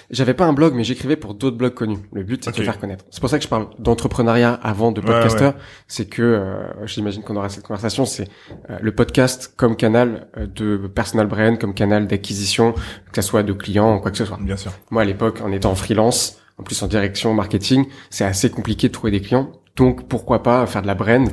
j'avais 0.09 0.33
pas 0.33 0.45
un 0.45 0.53
blog 0.53 0.73
mais 0.73 0.83
j'écrivais 0.83 1.15
pour 1.15 1.33
d'autres 1.33 1.57
blogs 1.57 1.73
connus. 1.73 1.99
Le 2.13 2.23
but 2.23 2.43
c'est 2.43 2.55
de 2.55 2.63
faire 2.63 2.79
connaître. 2.79 3.05
C'est 3.09 3.19
pour 3.19 3.29
ça 3.29 3.37
que 3.37 3.43
je 3.43 3.49
parle 3.49 3.67
d'entrepreneuriat 3.79 4.53
avant 4.53 4.91
de 4.91 5.01
podcaster. 5.01 5.51
c'est 5.87 6.07
que 6.07 6.21
euh, 6.21 6.85
j'imagine 6.85 7.23
qu'on 7.23 7.35
aura 7.35 7.49
cette 7.49 7.65
conversation. 7.65 8.05
C'est 8.05 8.27
euh, 8.69 8.77
le 8.81 8.91
podcast 8.93 9.53
comme 9.55 9.75
canal 9.75 10.27
euh, 10.37 10.47
de 10.47 10.87
personal 10.87 11.27
brand 11.27 11.59
comme 11.59 11.73
canal 11.73 12.07
d'acquisition 12.07 12.73
que 12.73 13.21
ce 13.21 13.21
soit 13.21 13.43
de 13.43 13.53
clients 13.53 13.97
ou 13.97 13.99
quoi 13.99 14.11
que 14.11 14.17
ce 14.17 14.25
soit. 14.25 14.39
Bien 14.41 14.57
sûr. 14.57 14.71
Moi 14.91 15.01
à 15.01 15.05
l'époque 15.05 15.41
en 15.43 15.51
étant 15.51 15.75
freelance 15.75 16.39
en 16.57 16.63
plus 16.63 16.81
en 16.81 16.87
direction 16.87 17.33
marketing 17.33 17.85
c'est 18.09 18.25
assez 18.25 18.49
compliqué 18.49 18.87
de 18.87 18.93
trouver 18.93 19.11
des 19.11 19.21
clients. 19.21 19.51
Donc 19.75 20.07
pourquoi 20.07 20.41
pas 20.43 20.65
faire 20.67 20.81
de 20.81 20.87
la 20.87 20.95
brand 20.95 21.29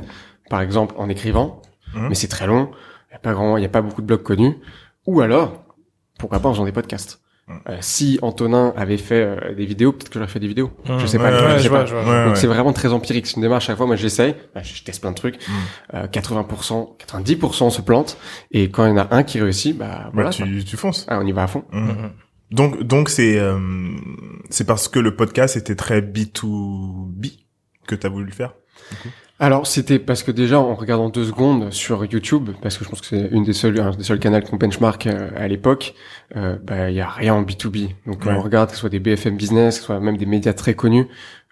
par 0.49 0.61
exemple 0.61 0.95
en 0.97 1.09
écrivant. 1.09 1.61
Mmh. 1.93 2.09
mais 2.09 2.15
c'est 2.15 2.27
très 2.27 2.45
long. 2.45 2.71
Il 3.09 3.13
y 3.13 3.15
a 3.15 3.19
pas 3.19 3.33
grand, 3.33 3.55
il 3.55 3.61
y 3.61 3.65
a 3.65 3.69
pas 3.69 3.81
beaucoup 3.81 4.01
de 4.01 4.07
blogs 4.07 4.23
connus. 4.23 4.57
Ou 5.07 5.21
alors, 5.21 5.63
pourquoi 6.19 6.39
pas 6.39 6.49
en 6.49 6.53
faisant 6.53 6.65
des 6.65 6.73
podcasts. 6.73 7.21
Mmh. 7.47 7.53
Euh, 7.69 7.77
si 7.81 8.17
Antonin 8.23 8.73
avait 8.75 8.97
fait 8.97 9.21
euh, 9.21 9.53
des 9.53 9.65
vidéos, 9.65 9.91
peut-être 9.91 10.09
que 10.09 10.19
j'aurais 10.19 10.31
fait 10.31 10.39
des 10.39 10.47
vidéos. 10.47 10.71
Mmh. 10.87 10.99
je 10.99 11.05
sais 11.05 11.19
pas. 11.19 11.57
je 11.57 11.63
sais 11.63 11.69
pas. 11.69 11.85
Donc 12.25 12.37
c'est 12.37 12.47
vraiment 12.47 12.73
très 12.73 12.91
empirique. 12.91 13.27
C'est 13.27 13.35
une 13.35 13.43
démarche. 13.43 13.65
À 13.65 13.67
chaque 13.67 13.77
fois, 13.77 13.85
moi, 13.85 13.95
j'essaye. 13.95 14.35
Bah, 14.55 14.61
je 14.63 14.83
teste 14.83 15.01
plein 15.01 15.11
de 15.11 15.15
trucs. 15.15 15.37
Euh, 15.93 16.07
80%, 16.07 16.97
90% 16.97 17.69
se 17.69 17.81
plantent. 17.81 18.17
Et 18.51 18.69
quand 18.71 18.85
il 18.85 18.89
y 18.89 18.93
en 18.93 18.97
a 18.97 19.07
un 19.15 19.23
qui 19.23 19.39
réussit, 19.39 19.77
bah 19.77 20.09
voilà. 20.13 20.31
tu, 20.31 20.63
tu 20.63 20.75
fonces. 20.75 21.05
Ah, 21.07 21.19
on 21.21 21.25
y 21.25 21.31
va 21.31 21.43
à 21.43 21.47
fond. 21.47 21.63
Donc 22.51 22.83
donc 22.83 23.09
c'est 23.09 23.39
euh, 23.39 23.57
c'est 24.49 24.65
parce 24.65 24.87
que 24.87 24.99
le 24.99 25.15
podcast 25.15 25.57
était 25.57 25.75
très 25.75 26.01
B2B 26.01 27.39
que 27.87 27.95
tu 27.95 28.05
as 28.05 28.09
voulu 28.09 28.25
le 28.25 28.31
faire. 28.31 28.53
Du 28.91 28.97
coup? 28.97 29.09
Alors 29.39 29.67
c'était 29.67 29.99
parce 29.99 30.23
que 30.23 30.31
déjà 30.31 30.59
en 30.59 30.75
regardant 30.75 31.09
deux 31.09 31.25
secondes 31.25 31.71
sur 31.73 32.05
YouTube, 32.05 32.51
parce 32.61 32.77
que 32.77 32.85
je 32.85 32.89
pense 32.89 33.01
que 33.01 33.07
c'est 33.07 33.27
une 33.31 33.43
des 33.43 33.51
seuls, 33.51 33.79
un 33.81 33.91
des 33.91 34.03
seuls 34.03 34.19
canaux 34.19 34.39
qu'on 34.41 34.55
benchmark 34.55 35.07
euh, 35.07 35.29
à 35.35 35.47
l'époque, 35.49 35.93
euh, 36.37 36.55
bah 36.63 36.89
il 36.89 36.95
y 36.95 37.01
a 37.01 37.09
rien 37.09 37.33
en 37.33 37.43
B2B. 37.43 37.89
Donc 38.07 38.25
on 38.25 38.41
regarde 38.41 38.69
que 38.69 38.75
ce 38.75 38.79
soit 38.79 38.89
des 38.89 38.99
BFM 38.99 39.35
Business, 39.35 39.75
que 39.75 39.81
ce 39.81 39.85
soit 39.87 39.99
même 39.99 40.15
des 40.15 40.25
médias 40.25 40.53
très 40.53 40.73
connus, 40.73 41.07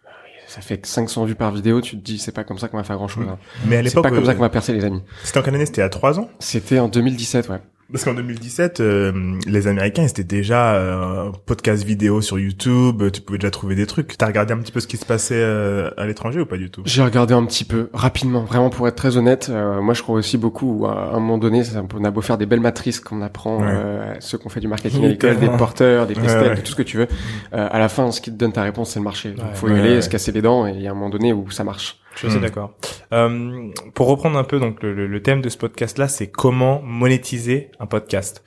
euh, 0.05 0.09
ça 0.47 0.61
fait 0.61 0.85
500 0.85 1.25
vues 1.25 1.35
par 1.35 1.51
vidéo, 1.51 1.81
tu 1.81 1.97
te 1.97 2.01
dis 2.01 2.19
c'est 2.19 2.31
pas 2.31 2.45
comme 2.45 2.57
ça 2.57 2.69
qu'on 2.69 2.77
va 2.77 2.83
faire 2.83 2.95
grand 2.95 3.09
chose. 3.09 3.25
Hein. 3.29 3.37
Mais 3.65 3.75
à 3.75 3.81
l'époque, 3.81 4.05
c'est 4.05 4.09
pas 4.09 4.15
comme 4.15 4.25
ça 4.25 4.33
qu'on 4.33 4.41
va 4.41 4.49
percer 4.49 4.71
les 4.71 4.85
amis. 4.85 5.01
C'était 5.25 5.39
en 5.39 5.41
quelle 5.43 5.55
année? 5.55 5.65
C'était 5.65 5.81
à 5.81 5.89
trois 5.89 6.19
ans? 6.19 6.29
C'était 6.39 6.79
en 6.79 6.87
2017, 6.87 7.49
ouais. 7.49 7.59
Parce 7.91 8.05
qu'en 8.05 8.13
2017, 8.13 8.79
euh, 8.79 9.37
les 9.45 9.67
Américains, 9.67 10.07
c'était 10.07 10.23
déjà 10.23 10.73
euh, 10.75 11.31
podcast 11.45 11.83
vidéo 11.83 12.21
sur 12.21 12.39
YouTube. 12.39 13.03
Tu 13.11 13.21
pouvais 13.21 13.37
déjà 13.37 13.51
trouver 13.51 13.75
des 13.75 13.85
trucs. 13.85 14.17
T'as 14.17 14.25
regardé 14.25 14.53
un 14.53 14.57
petit 14.57 14.71
peu 14.71 14.79
ce 14.79 14.87
qui 14.87 14.97
se 14.97 15.05
passait 15.05 15.41
euh, 15.41 15.91
à 15.97 16.05
l'étranger 16.05 16.39
ou 16.39 16.45
pas 16.45 16.57
du 16.57 16.71
tout? 16.71 16.81
J'ai 16.85 17.03
regardé 17.03 17.33
un 17.33 17.45
petit 17.45 17.65
peu, 17.65 17.89
rapidement. 17.93 18.45
Vraiment, 18.45 18.69
pour 18.69 18.87
être 18.87 18.95
très 18.95 19.17
honnête, 19.17 19.49
euh, 19.49 19.81
moi, 19.81 19.93
je 19.93 20.01
crois 20.01 20.15
aussi 20.15 20.37
beaucoup. 20.37 20.85
À 20.87 21.11
un 21.13 21.19
moment 21.19 21.37
donné, 21.37 21.61
on 21.93 22.03
a 22.03 22.11
beau 22.11 22.21
faire 22.21 22.37
des 22.37 22.45
belles 22.45 22.61
matrices 22.61 22.99
qu'on 22.99 23.21
apprend, 23.21 23.59
ouais. 23.59 24.15
ceux 24.19 24.37
qu'on 24.37 24.49
fait 24.49 24.61
du 24.61 24.67
marketing 24.67 25.03
à 25.05 25.07
l'école, 25.09 25.37
des 25.37 25.49
porteurs, 25.49 26.07
des 26.07 26.15
pestels, 26.15 26.63
tout 26.63 26.71
ce 26.71 26.75
que 26.75 26.83
tu 26.83 26.97
veux. 26.97 27.07
à 27.51 27.77
la 27.79 27.89
fin, 27.89 28.11
ce 28.11 28.21
qui 28.21 28.31
te 28.31 28.37
donne 28.37 28.53
ta 28.53 28.63
réponse, 28.63 28.91
c'est 28.91 28.99
le 28.99 29.05
marché. 29.05 29.35
Il 29.37 29.55
faut 29.55 29.69
y 29.69 29.77
aller, 29.77 30.01
se 30.01 30.09
casser 30.09 30.31
les 30.31 30.41
dents, 30.41 30.65
et 30.65 30.71
il 30.71 30.81
y 30.81 30.87
a 30.87 30.91
un 30.91 30.95
moment 30.95 31.09
donné 31.09 31.33
où 31.33 31.49
ça 31.51 31.63
marche. 31.63 31.99
Je 32.15 32.27
suis 32.27 32.37
hmm. 32.37 32.41
d'accord. 32.41 32.73
Euh, 33.11 33.69
pour 33.93 34.07
reprendre 34.07 34.37
un 34.37 34.43
peu 34.43 34.59
donc 34.59 34.81
le, 34.83 35.07
le 35.07 35.21
thème 35.21 35.41
de 35.41 35.49
ce 35.49 35.57
podcast-là, 35.57 36.07
c'est 36.07 36.27
comment 36.27 36.81
monétiser 36.81 37.71
un 37.79 37.85
podcast. 37.85 38.43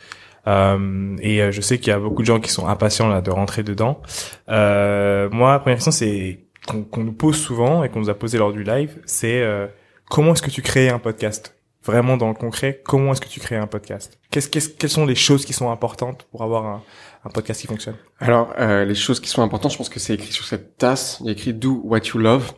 Euh, 0.47 1.17
et 1.21 1.43
euh, 1.43 1.51
je 1.51 1.61
sais 1.61 1.79
qu'il 1.79 1.89
y 1.89 1.93
a 1.93 1.99
beaucoup 1.99 2.23
de 2.23 2.27
gens 2.27 2.41
qui 2.41 2.51
sont 2.51 2.69
impatients 2.69 3.09
là 3.09 3.21
de 3.21 3.31
rentrer 3.31 3.63
dedans. 3.63 4.01
Euh, 4.49 5.29
moi, 5.31 5.53
la 5.53 5.59
première 5.59 5.77
question, 5.77 5.91
c'est 5.91 6.41
qu'on 6.67 7.05
nous 7.05 7.13
pose 7.13 7.37
souvent 7.37 7.85
et 7.85 7.89
qu'on 7.89 8.01
nous 8.01 8.11
a 8.11 8.15
posé 8.15 8.39
lors 8.39 8.53
du 8.53 8.65
live, 8.65 9.01
c'est 9.07 9.41
euh, 9.41 9.67
comment 10.09 10.33
est-ce 10.33 10.43
que 10.43 10.51
tu 10.51 10.63
crées 10.63 10.89
un 10.89 10.99
podcast? 10.99 11.55
Vraiment 11.87 12.17
dans 12.17 12.29
le 12.29 12.35
concret, 12.35 12.81
comment 12.85 13.13
est-ce 13.13 13.21
que 13.21 13.29
tu 13.29 13.39
crées 13.39 13.57
un 13.57 13.69
podcast? 13.69 14.19
Qu'est-ce, 14.31 14.49
qu'est-ce, 14.49 14.71
Quelles 14.71 14.91
sont 14.91 15.07
les 15.07 15.15
choses 15.15 15.45
qui 15.45 15.53
sont 15.53 15.71
importantes 15.71 16.27
pour 16.33 16.43
avoir 16.43 16.67
un, 16.67 16.83
un 17.25 17.31
podcast 17.31 17.61
qui 17.61 17.69
fonctionne? 17.69 17.95
Alors, 18.19 18.53
euh, 18.59 18.85
les 18.85 18.97
choses 18.97 19.21
qui 19.21 19.29
sont 19.29 19.43
importantes, 19.43 19.73
je 19.73 19.79
pense 19.79 19.89
que 19.89 20.01
c'est 20.01 20.15
écrit 20.15 20.33
sur 20.33 20.45
cette 20.45 20.77
tasse. 20.79 21.19
Il 21.21 21.27
y 21.27 21.29
a 21.29 21.33
écrit 21.33 21.55
"Do 21.55 21.81
what 21.85 22.01
you 22.13 22.19
love", 22.19 22.53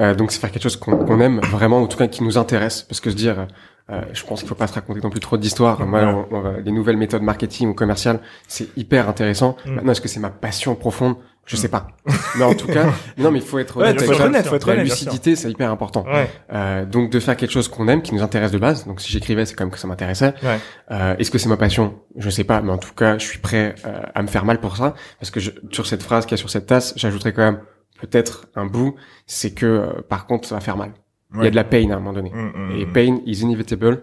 euh, 0.00 0.14
donc 0.14 0.30
c'est 0.30 0.40
faire 0.40 0.52
quelque 0.52 0.62
chose 0.62 0.76
qu'on 0.76 1.20
aime 1.20 1.40
vraiment, 1.40 1.82
en 1.82 1.88
tout 1.88 1.98
cas 1.98 2.06
qui 2.06 2.22
nous 2.22 2.38
intéresse, 2.38 2.82
parce 2.82 3.00
que 3.00 3.10
se 3.10 3.16
dire, 3.16 3.48
euh, 3.90 4.02
je 4.12 4.24
pense 4.24 4.40
qu'il 4.40 4.48
faut 4.48 4.54
pas 4.54 4.66
se 4.66 4.74
raconter 4.74 5.00
non 5.00 5.10
plus 5.10 5.20
trop 5.20 5.36
d'histoires. 5.36 5.84
Moi, 5.86 6.28
les 6.64 6.72
nouvelles 6.72 6.96
méthodes 6.96 7.22
marketing 7.22 7.68
ou 7.68 7.74
commerciales, 7.74 8.20
c'est 8.46 8.68
hyper 8.76 9.08
intéressant. 9.08 9.56
Mm. 9.64 9.74
Maintenant, 9.74 9.92
est-ce 9.92 10.00
que 10.00 10.08
c'est 10.08 10.20
ma 10.20 10.30
passion 10.30 10.74
profonde? 10.74 11.16
Je 11.48 11.56
sais 11.56 11.68
pas. 11.68 11.88
mais 12.36 12.44
en 12.44 12.54
tout 12.54 12.66
cas, 12.66 12.92
non, 13.16 13.30
mais 13.30 13.38
il 13.38 13.44
faut 13.44 13.58
être 13.58 13.78
honnête. 13.78 14.02
faut 14.02 14.12
être 14.12 14.20
honnête, 14.20 14.46
faut 14.46 14.56
être 14.56 14.68
La 14.68 14.82
lucidité, 14.82 15.34
c'est 15.34 15.50
hyper 15.50 15.70
important. 15.70 16.04
Ouais. 16.04 16.28
Euh, 16.52 16.84
donc 16.84 17.10
de 17.10 17.18
faire 17.20 17.38
quelque 17.38 17.50
chose 17.50 17.68
qu'on 17.68 17.88
aime, 17.88 18.02
qui 18.02 18.14
nous 18.14 18.22
intéresse 18.22 18.52
de 18.52 18.58
base. 18.58 18.86
Donc 18.86 19.00
si 19.00 19.10
j'écrivais, 19.10 19.46
c'est 19.46 19.54
quand 19.54 19.64
même 19.64 19.72
que 19.72 19.78
ça 19.78 19.88
m'intéressait. 19.88 20.34
Ouais. 20.42 20.58
Euh, 20.90 21.16
Est-ce 21.16 21.30
que 21.30 21.38
c'est 21.38 21.48
ma 21.48 21.56
passion? 21.56 21.94
Je 22.16 22.28
sais 22.28 22.44
pas, 22.44 22.60
mais 22.60 22.70
en 22.70 22.76
tout 22.76 22.92
cas, 22.92 23.16
je 23.16 23.24
suis 23.24 23.38
prêt 23.38 23.74
euh, 23.86 24.02
à 24.14 24.20
me 24.20 24.28
faire 24.28 24.44
mal 24.44 24.60
pour 24.60 24.76
ça, 24.76 24.94
parce 25.20 25.30
que 25.30 25.40
je, 25.40 25.50
sur 25.70 25.86
cette 25.86 26.02
phrase 26.02 26.26
qu'il 26.26 26.32
y 26.32 26.34
a 26.34 26.36
sur 26.36 26.50
cette 26.50 26.66
tasse, 26.66 26.92
j'ajouterais 26.96 27.32
quand 27.32 27.44
même 27.44 27.60
peut-être 27.98 28.46
un 28.54 28.66
bout, 28.66 28.94
c'est 29.26 29.52
que 29.52 29.66
euh, 29.66 30.02
par 30.06 30.26
contre, 30.26 30.46
ça 30.46 30.54
va 30.54 30.60
faire 30.60 30.76
mal. 30.76 30.92
Il 31.34 31.44
y 31.44 31.46
a 31.46 31.50
de 31.50 31.56
la 31.56 31.64
pain 31.64 31.90
à 31.90 31.94
un 31.94 31.98
moment 31.98 32.12
donné. 32.12 32.30
Mm, 32.30 32.52
mm, 32.54 32.70
Et 32.78 32.86
mm. 32.86 32.92
pain 32.92 33.18
is 33.26 33.42
inevitable. 33.42 34.02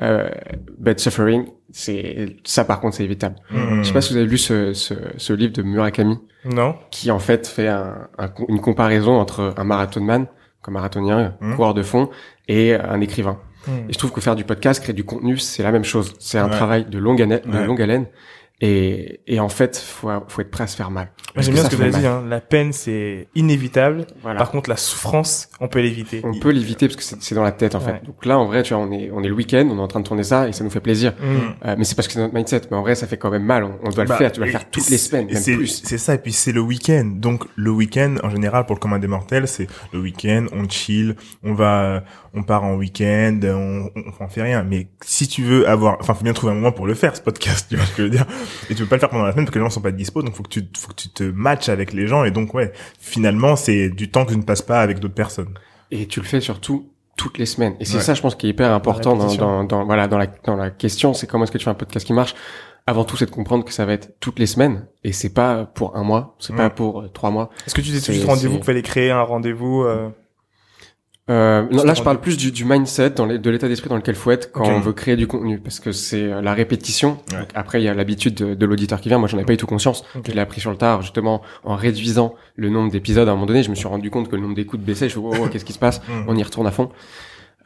Euh, 0.00 0.28
but 0.78 1.00
suffering, 1.00 1.46
c'est 1.72 2.36
ça 2.44 2.64
par 2.64 2.80
contre 2.80 2.96
c'est 2.96 3.04
évitable. 3.04 3.34
Je 3.50 3.82
sais 3.82 3.92
pas 3.92 4.00
si 4.00 4.12
vous 4.12 4.18
avez 4.18 4.28
lu 4.28 4.38
ce, 4.38 4.72
ce, 4.72 4.94
ce 5.16 5.32
livre 5.32 5.52
de 5.52 5.62
Murakami. 5.62 6.18
Non. 6.44 6.76
Qui 6.92 7.10
en 7.10 7.18
fait 7.18 7.48
fait 7.48 7.66
un, 7.66 8.08
une 8.48 8.60
comparaison 8.60 9.18
entre 9.18 9.54
un 9.56 9.64
marathonman, 9.64 10.26
comme 10.62 10.74
marathonien, 10.74 11.34
coureur 11.56 11.74
de 11.74 11.82
fond, 11.82 12.10
et 12.46 12.74
un 12.74 13.00
écrivain. 13.00 13.40
Et 13.88 13.92
je 13.92 13.98
trouve 13.98 14.12
que 14.12 14.20
faire 14.20 14.36
du 14.36 14.44
podcast, 14.44 14.82
créer 14.82 14.94
du 14.94 15.04
contenu, 15.04 15.36
c'est 15.36 15.62
la 15.62 15.72
même 15.72 15.84
chose. 15.84 16.14
C'est 16.20 16.38
un 16.38 16.48
travail 16.48 16.84
de 16.86 16.98
longue, 16.98 17.20
haleine, 17.20 17.42
de 17.44 17.58
longue 17.58 17.82
haleine. 17.82 18.06
Et, 18.60 19.20
et 19.28 19.38
en 19.38 19.48
fait, 19.48 19.76
faut, 19.76 20.10
faut 20.26 20.40
être 20.40 20.50
prêt 20.50 20.64
à 20.64 20.66
se 20.66 20.76
faire 20.76 20.90
mal. 20.90 21.12
J'aime 21.36 21.54
bien 21.54 21.64
ce 21.64 21.70
que 21.70 21.76
tu 21.76 21.82
as 21.82 21.90
dit. 21.90 22.06
Hein. 22.06 22.24
La 22.28 22.40
peine, 22.40 22.72
c'est 22.72 23.28
inévitable. 23.36 24.06
Voilà. 24.22 24.38
Par 24.38 24.50
contre, 24.50 24.68
la 24.68 24.76
souffrance, 24.76 25.48
on 25.60 25.68
peut 25.68 25.80
l'éviter. 25.80 26.22
On 26.24 26.36
peut 26.38 26.50
l'éviter 26.50 26.88
parce 26.88 26.96
que 26.96 27.16
c'est 27.20 27.34
dans 27.36 27.44
la 27.44 27.52
tête, 27.52 27.76
en 27.76 27.80
fait. 27.80 28.04
Donc 28.04 28.26
là, 28.26 28.36
en 28.36 28.46
vrai, 28.46 28.64
tu 28.64 28.74
vois, 28.74 28.82
on 28.82 28.90
est, 28.90 29.10
on 29.12 29.22
est 29.22 29.28
le 29.28 29.34
week-end, 29.34 29.68
on 29.70 29.78
est 29.78 29.80
en 29.80 29.86
train 29.86 30.00
de 30.00 30.06
tourner 30.06 30.24
ça 30.24 30.48
et 30.48 30.52
ça 30.52 30.64
nous 30.64 30.70
fait 30.70 30.80
plaisir. 30.80 31.12
Mm. 31.12 31.66
Euh, 31.66 31.74
mais 31.78 31.84
c'est 31.84 31.94
parce 31.94 32.08
que 32.08 32.14
c'est 32.14 32.20
notre 32.20 32.34
mindset. 32.34 32.62
Mais 32.70 32.76
en 32.76 32.82
vrai, 32.82 32.96
ça 32.96 33.06
fait 33.06 33.16
quand 33.16 33.30
même 33.30 33.44
mal. 33.44 33.62
On, 33.62 33.90
doit 33.90 34.02
le 34.02 34.08
bah, 34.08 34.16
faire. 34.16 34.32
Tu 34.32 34.40
vas 34.40 34.46
le 34.46 34.52
faire 34.52 34.68
toutes 34.68 34.90
les 34.90 34.98
semaines, 34.98 35.26
même 35.32 35.42
plus. 35.42 35.82
C'est 35.84 35.98
ça. 35.98 36.14
Et 36.14 36.18
puis 36.18 36.32
c'est 36.32 36.52
le 36.52 36.60
week-end. 36.60 37.12
Donc 37.14 37.44
le 37.54 37.70
week-end, 37.70 38.16
en 38.24 38.30
général, 38.30 38.66
pour 38.66 38.74
le 38.74 38.80
commun 38.80 38.98
des 38.98 39.06
mortels, 39.06 39.46
c'est 39.46 39.68
le 39.92 40.00
week-end, 40.00 40.46
on 40.52 40.68
chill, 40.68 41.14
on 41.44 41.54
va, 41.54 42.02
on 42.34 42.42
part 42.42 42.64
en 42.64 42.74
week-end, 42.74 43.38
on, 43.44 43.90
on, 43.94 44.02
on, 44.20 44.28
fait 44.28 44.42
rien. 44.42 44.64
Mais 44.64 44.88
si 45.04 45.28
tu 45.28 45.44
veux 45.44 45.68
avoir, 45.68 45.98
enfin, 46.00 46.14
faut 46.14 46.24
bien 46.24 46.32
trouver 46.32 46.52
un 46.52 46.56
moment 46.56 46.72
pour 46.72 46.86
le 46.86 46.94
faire, 46.94 47.14
ce 47.14 47.22
podcast. 47.22 47.66
Tu 47.68 47.76
vois 47.76 47.84
ce 47.84 47.90
que 47.90 47.96
je 47.98 48.02
veux 48.04 48.10
dire 48.10 48.26
Et 48.70 48.74
tu 48.74 48.82
peux 48.82 48.88
pas 48.88 48.96
le 48.96 49.00
faire 49.00 49.10
pendant 49.10 49.24
la 49.24 49.32
semaine 49.32 49.44
parce 49.44 49.54
que 49.54 49.58
les 49.58 49.64
gens 49.64 49.70
sont 49.70 49.80
pas 49.80 49.90
dispo. 49.90 50.22
Donc 50.22 50.34
faut 50.34 50.42
que 50.42 50.48
tu, 50.48 50.68
faut 50.76 50.88
que 50.88 50.94
tu 50.96 51.08
te 51.08 51.24
matches 51.24 51.68
avec 51.68 51.92
les 51.92 52.06
gens. 52.06 52.24
Et 52.24 52.30
donc 52.30 52.54
ouais, 52.54 52.72
finalement, 52.98 53.56
c'est 53.56 53.90
du 53.90 54.10
temps 54.10 54.24
que 54.24 54.32
tu 54.32 54.38
ne 54.38 54.42
passes 54.42 54.62
pas 54.62 54.80
avec 54.80 54.98
d'autres 54.98 55.14
personnes. 55.14 55.54
Et 55.90 56.06
tu 56.06 56.20
le 56.20 56.26
fais 56.26 56.40
surtout 56.40 56.90
toutes 57.16 57.38
les 57.38 57.46
semaines. 57.46 57.74
Et 57.80 57.84
c'est 57.84 58.00
ça, 58.00 58.14
je 58.14 58.22
pense, 58.22 58.34
qui 58.34 58.46
est 58.46 58.50
hyper 58.50 58.72
important 58.72 59.16
dans, 59.16 59.34
dans, 59.34 59.64
dans, 59.64 59.84
voilà, 59.84 60.06
dans 60.06 60.18
la, 60.18 60.28
dans 60.44 60.54
la 60.56 60.70
question, 60.70 61.14
c'est 61.14 61.26
comment 61.26 61.44
est-ce 61.44 61.52
que 61.52 61.58
tu 61.58 61.64
fais 61.64 61.70
un 61.70 61.74
podcast 61.74 62.06
qui 62.06 62.12
marche? 62.12 62.34
Avant 62.86 63.04
tout, 63.04 63.16
c'est 63.18 63.26
de 63.26 63.30
comprendre 63.30 63.64
que 63.64 63.72
ça 63.72 63.84
va 63.84 63.92
être 63.92 64.14
toutes 64.18 64.38
les 64.38 64.46
semaines 64.46 64.86
et 65.04 65.12
c'est 65.12 65.34
pas 65.34 65.66
pour 65.66 65.96
un 65.96 66.04
mois, 66.04 66.36
c'est 66.38 66.56
pas 66.56 66.70
pour 66.70 67.02
euh, 67.02 67.08
trois 67.08 67.30
mois. 67.30 67.50
Est-ce 67.66 67.74
que 67.74 67.82
tu 67.82 67.90
disais 67.90 68.12
juste 68.14 68.26
rendez-vous 68.26 68.54
qu'il 68.54 68.64
fallait 68.64 68.82
créer 68.82 69.10
un 69.10 69.20
rendez-vous 69.20 69.82
euh... 69.82 70.08
Euh, 71.30 71.66
non, 71.70 71.84
là, 71.84 71.94
je 71.94 72.02
parle 72.02 72.20
plus 72.20 72.36
du, 72.36 72.50
du 72.52 72.64
mindset, 72.64 73.10
dans 73.10 73.26
les, 73.26 73.38
de 73.38 73.50
l'état 73.50 73.68
d'esprit 73.68 73.90
dans 73.90 73.96
lequel 73.96 74.14
faut 74.14 74.30
être 74.30 74.50
quand 74.50 74.66
on 74.66 74.80
veut 74.80 74.92
créer 74.92 75.16
du 75.16 75.26
contenu, 75.26 75.58
parce 75.58 75.78
que 75.78 75.92
c'est 75.92 76.22
euh, 76.22 76.40
la 76.40 76.54
répétition. 76.54 77.18
après, 77.54 77.80
il 77.80 77.84
y 77.84 77.88
a 77.88 77.94
l'habitude 77.94 78.34
de, 78.34 78.54
de 78.54 78.66
l'auditeur 78.66 79.00
qui 79.00 79.08
vient. 79.08 79.18
Moi, 79.18 79.28
j'en 79.28 79.38
ai 79.38 79.44
pas 79.44 79.52
eu 79.52 79.58
tout 79.58 79.66
conscience. 79.66 80.04
Je 80.26 80.32
l'ai 80.32 80.40
appris 80.40 80.60
sur 80.60 80.70
le 80.70 80.76
tard, 80.76 81.02
justement, 81.02 81.42
en 81.64 81.76
réduisant 81.76 82.34
le 82.56 82.70
nombre 82.70 82.90
d'épisodes. 82.90 83.28
À 83.28 83.32
un 83.32 83.34
moment 83.34 83.46
donné, 83.46 83.62
je 83.62 83.70
me 83.70 83.74
suis 83.74 83.88
rendu 83.88 84.10
compte 84.10 84.28
que 84.28 84.36
le 84.36 84.42
nombre 84.42 84.54
d'écoutes 84.54 84.80
baissait. 84.80 85.08
Je 85.08 85.18
me 85.18 85.24
suis 85.30 85.38
dit, 85.38 85.44
oh, 85.44 85.48
qu'est-ce 85.50 85.64
qui 85.64 85.72
se 85.72 85.78
passe? 85.78 86.00
Mm. 86.08 86.24
On 86.28 86.36
y 86.36 86.42
retourne 86.42 86.66
à 86.66 86.70
fond. 86.70 86.90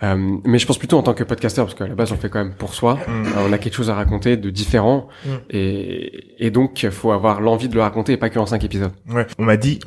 Euh, 0.03 0.37
mais 0.45 0.59
je 0.59 0.67
pense 0.67 0.79
plutôt 0.79 0.99
en 0.99 1.03
tant 1.03 1.15
que 1.15 1.23
podcasteur, 1.23 1.67
parce 1.67 1.79
qu'à 1.79 1.87
la 1.87 1.95
base, 1.95 2.11
on 2.11 2.17
le 2.17 2.21
fait 2.21 2.29
quand 2.29 2.43
même 2.43 2.55
pour 2.55 2.75
soi. 2.75 2.95
Mm. 2.95 2.99
Euh, 3.09 3.47
on 3.49 3.53
a 3.53 3.59
quelque 3.59 3.75
chose 3.75 3.91
à 3.91 3.95
raconter 3.95 4.37
de 4.37 4.51
différent, 4.51 5.07
mm. 5.25 5.29
et, 5.51 6.47
et 6.47 6.51
donc, 6.51 6.85
faut 6.91 7.13
avoir 7.13 7.41
l'envie 7.41 7.69
de 7.69 7.77
le 7.77 7.83
raconter, 7.83 8.15
et 8.15 8.17
pas 8.17 8.29
que 8.29 8.41
en 8.41 8.47
cinq 8.47 8.65
épisodes. 8.65 8.91
Ouais. 9.09 9.27
On 9.39 9.45
m'a 9.45 9.57
dit 9.57 9.79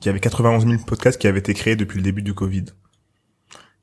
qu'il 0.00 0.06
y 0.06 0.10
avait 0.10 0.20
91 0.20 0.66
000 0.66 0.82
podcasts 0.86 1.20
qui 1.20 1.26
avaient 1.26 1.38
été 1.38 1.54
créés 1.54 1.76
depuis 1.76 1.96
le 1.96 2.02
début 2.02 2.22
du 2.22 2.34
Covid. 2.34 2.64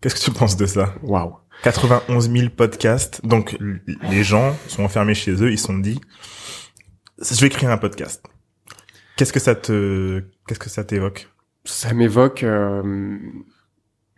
Qu'est-ce 0.01 0.15
que 0.15 0.19
tu 0.19 0.31
penses 0.31 0.57
de 0.57 0.65
ça? 0.65 0.95
Waouh 1.01 1.37
91 1.63 2.31
000 2.31 2.49
podcasts. 2.49 3.25
Donc 3.25 3.57
les 4.09 4.23
gens 4.23 4.55
sont 4.67 4.83
enfermés 4.83 5.15
chez 5.15 5.31
eux, 5.43 5.51
ils 5.51 5.57
se 5.57 5.65
sont 5.65 5.77
dit 5.77 5.99
je 7.19 7.39
vais 7.41 7.49
créer 7.49 7.69
un 7.69 7.77
podcast. 7.77 8.23
Qu'est-ce 9.15 9.31
que 9.31 9.39
ça 9.39 9.55
te 9.55 10.23
qu'est-ce 10.47 10.59
que 10.59 10.69
ça 10.69 10.83
t'évoque? 10.83 11.29
Ça 11.65 11.93
m'évoque 11.93 12.43
euh, 12.43 13.21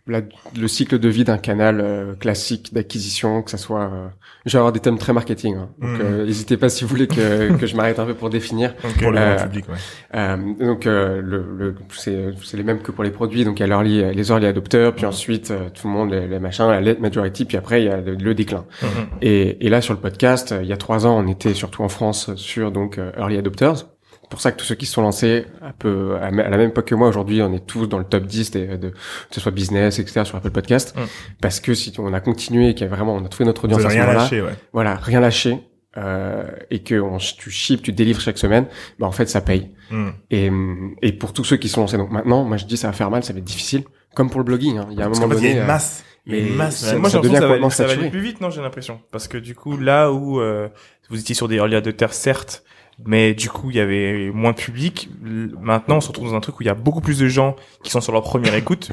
la, 0.06 0.20
le 0.56 0.68
cycle 0.68 0.98
de 0.98 1.08
vie 1.08 1.24
d'un 1.24 1.38
canal 1.38 1.80
euh, 1.80 2.14
classique 2.14 2.72
d'acquisition, 2.72 3.42
que 3.42 3.50
ça 3.50 3.58
soit. 3.58 3.82
Euh, 3.82 4.06
je 4.44 4.52
vais 4.52 4.58
avoir 4.58 4.72
des 4.72 4.80
thèmes 4.80 4.98
très 4.98 5.12
marketing, 5.12 5.56
hein. 5.56 5.68
donc 5.80 5.98
hmm. 5.98 6.02
euh, 6.02 6.26
n'hésitez 6.26 6.56
pas 6.56 6.68
si 6.68 6.84
vous 6.84 6.90
voulez 6.90 7.08
que, 7.08 7.56
que 7.58 7.66
je 7.66 7.74
m'arrête 7.74 7.98
un 7.98 8.06
peu 8.06 8.14
pour 8.14 8.30
définir. 8.30 8.74
pour 8.76 9.10
le 9.10 9.18
grand 9.18 9.44
public, 9.44 9.64
ouais. 9.68 10.36
donc 10.60 10.84
le, 10.84 11.20
le 11.20 11.74
c'est 11.90 12.30
c'est 12.42 12.56
les 12.56 12.62
mêmes 12.62 12.80
que 12.80 12.92
pour 12.92 13.02
les 13.02 13.10
produits. 13.10 13.44
Donc 13.44 13.58
il 13.58 13.62
y 13.62 13.64
a 13.64 13.66
l'early, 13.66 14.14
les 14.14 14.30
early 14.30 14.46
adopteurs, 14.46 14.94
puis 14.94 15.04
hmm. 15.04 15.08
ensuite 15.08 15.52
tout 15.74 15.88
le 15.88 15.92
monde 15.92 16.10
les, 16.12 16.28
les, 16.28 16.38
machins, 16.38 16.68
la 16.68 16.80
late 16.80 17.00
majority, 17.00 17.44
puis 17.44 17.56
après 17.56 17.82
il 17.82 17.86
y 17.86 17.90
a 17.90 18.00
le, 18.00 18.34
déclin. 18.34 18.64
Hmm. 18.82 18.86
Et, 19.22 19.66
et 19.66 19.68
là 19.68 19.80
sur 19.80 19.94
le 19.94 20.00
podcast, 20.00 20.54
il 20.60 20.68
y 20.68 20.72
a 20.72 20.76
trois 20.76 21.06
ans, 21.06 21.18
on 21.18 21.26
était 21.26 21.54
surtout 21.54 21.82
en 21.82 21.88
France 21.88 22.34
sur 22.36 22.70
donc 22.70 22.98
early 23.18 23.38
adopters 23.38 23.86
pour 24.28 24.40
ça 24.40 24.52
que 24.52 24.56
tous 24.56 24.64
ceux 24.64 24.74
qui 24.74 24.86
se 24.86 24.92
sont 24.92 25.02
lancés 25.02 25.46
un 25.62 25.72
peu 25.72 26.16
à 26.16 26.30
la 26.30 26.56
même 26.56 26.68
époque 26.68 26.86
que 26.86 26.94
moi 26.94 27.08
aujourd'hui, 27.08 27.42
on 27.42 27.52
est 27.52 27.64
tous 27.64 27.86
dans 27.86 27.98
le 27.98 28.04
top 28.04 28.24
10 28.24 28.50
de, 28.50 28.76
de 28.76 28.88
que 28.90 28.96
ce 29.30 29.40
soit 29.40 29.52
business, 29.52 29.98
etc. 29.98 30.24
sur 30.24 30.36
Apple 30.36 30.50
Podcast, 30.50 30.96
mm. 30.96 31.00
parce 31.40 31.60
que 31.60 31.74
si 31.74 31.92
on 31.98 32.12
a 32.12 32.20
continué, 32.20 32.74
qu'il 32.74 32.86
y 32.86 32.90
a 32.90 32.94
vraiment, 32.94 33.14
on 33.14 33.24
a 33.24 33.28
trouvé 33.28 33.46
notre 33.46 33.64
audience 33.64 33.84
à 33.84 33.90
ce 33.90 33.96
moment-là, 33.96 34.28
ouais. 34.30 34.54
voilà, 34.72 34.96
rien 34.96 35.20
lâché, 35.20 35.60
euh, 35.96 36.44
et 36.70 36.82
que 36.82 37.00
on, 37.00 37.18
tu 37.18 37.50
ships, 37.50 37.82
tu 37.82 37.92
délivres 37.92 38.20
chaque 38.20 38.38
semaine, 38.38 38.66
bah 38.98 39.06
en 39.06 39.12
fait 39.12 39.28
ça 39.28 39.40
paye. 39.40 39.70
Mm. 39.90 40.08
Et, 40.30 40.50
et 41.02 41.12
pour 41.12 41.32
tous 41.32 41.44
ceux 41.44 41.56
qui 41.56 41.68
sont 41.68 41.80
lancés, 41.82 41.96
donc 41.96 42.10
maintenant, 42.10 42.44
moi 42.44 42.56
je 42.56 42.64
dis 42.64 42.76
ça 42.76 42.88
va 42.88 42.92
faire 42.92 43.10
mal, 43.10 43.24
ça 43.24 43.32
va 43.32 43.38
être 43.38 43.44
difficile, 43.44 43.84
comme 44.14 44.30
pour 44.30 44.40
le 44.40 44.44
blogging. 44.44 44.78
Hein. 44.78 44.88
Il 44.90 44.98
y 44.98 45.02
a 45.02 45.06
un 45.06 45.08
moment 45.08 45.28
donné, 45.28 45.50
il 45.50 45.54
y 45.54 45.58
a 45.58 45.62
une 45.62 45.66
masse. 45.66 46.04
Mais 46.26 46.40
masse. 46.42 46.92
moi, 46.94 47.08
j'ai 47.08 47.20
l'impression 47.20 47.68
que 47.68 47.74
ça 47.74 47.86
va, 47.86 47.92
aller 47.92 48.10
plus 48.10 48.20
vite, 48.20 48.40
non 48.40 48.50
J'ai 48.50 48.60
l'impression, 48.60 49.00
parce 49.12 49.28
que 49.28 49.38
du 49.38 49.54
coup, 49.54 49.76
là 49.76 50.10
où 50.12 50.40
euh, 50.40 50.68
vous 51.08 51.20
étiez 51.20 51.36
sur 51.36 51.46
des 51.46 51.56
early 51.56 51.76
adopters, 51.76 52.12
certes, 52.12 52.64
mais 53.04 53.34
du 53.34 53.48
coup 53.48 53.70
il 53.70 53.76
y 53.76 53.80
avait 53.80 54.30
moins 54.30 54.52
de 54.52 54.56
public. 54.56 55.10
Maintenant 55.22 55.96
on 55.96 56.00
se 56.00 56.08
retrouve 56.08 56.30
dans 56.30 56.36
un 56.36 56.40
truc 56.40 56.58
où 56.58 56.62
il 56.62 56.66
y 56.66 56.70
a 56.70 56.74
beaucoup 56.74 57.00
plus 57.00 57.18
de 57.18 57.28
gens 57.28 57.56
qui 57.82 57.90
sont 57.90 58.00
sur 58.00 58.12
leur 58.12 58.22
première 58.22 58.54
écoute 58.56 58.90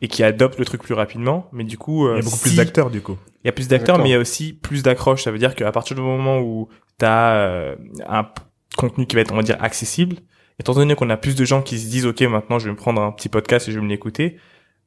et 0.00 0.08
qui 0.08 0.22
adoptent 0.22 0.58
le 0.58 0.64
truc 0.64 0.82
plus 0.82 0.94
rapidement. 0.94 1.48
Mais 1.52 1.64
du 1.64 1.78
coup, 1.78 2.08
il 2.08 2.16
y 2.16 2.18
a 2.18 2.22
beaucoup 2.22 2.38
plus 2.38 2.56
d'acteurs 2.56 2.90
du 2.90 3.00
coup. 3.00 3.16
Il 3.44 3.48
y 3.48 3.50
a 3.50 3.52
plus 3.52 3.68
d'acteurs, 3.68 3.98
mais 3.98 4.08
il 4.08 4.12
y 4.12 4.14
a 4.14 4.18
aussi 4.18 4.52
plus 4.52 4.82
d'accroches. 4.82 5.24
Ça 5.24 5.30
veut 5.30 5.38
dire 5.38 5.54
qu'à 5.54 5.72
partir 5.72 5.96
du 5.96 6.02
moment 6.02 6.40
où 6.40 6.68
tu 6.98 7.04
as 7.04 7.34
euh, 7.36 7.76
un 8.08 8.26
contenu 8.76 9.06
qui 9.06 9.16
va 9.16 9.22
être 9.22 9.32
on 9.32 9.36
va 9.36 9.42
dire 9.42 9.56
accessible, 9.60 10.16
étant 10.60 10.74
donné 10.74 10.94
qu'on 10.94 11.10
a 11.10 11.16
plus 11.16 11.34
de 11.34 11.44
gens 11.44 11.62
qui 11.62 11.78
se 11.78 11.88
disent 11.88 12.06
ok 12.06 12.20
maintenant 12.22 12.58
je 12.58 12.66
vais 12.66 12.72
me 12.72 12.76
prendre 12.76 13.00
un 13.00 13.12
petit 13.12 13.28
podcast 13.28 13.68
et 13.68 13.72
je 13.72 13.78
vais 13.78 13.84
me 13.84 13.88
l'écouter, 13.88 14.36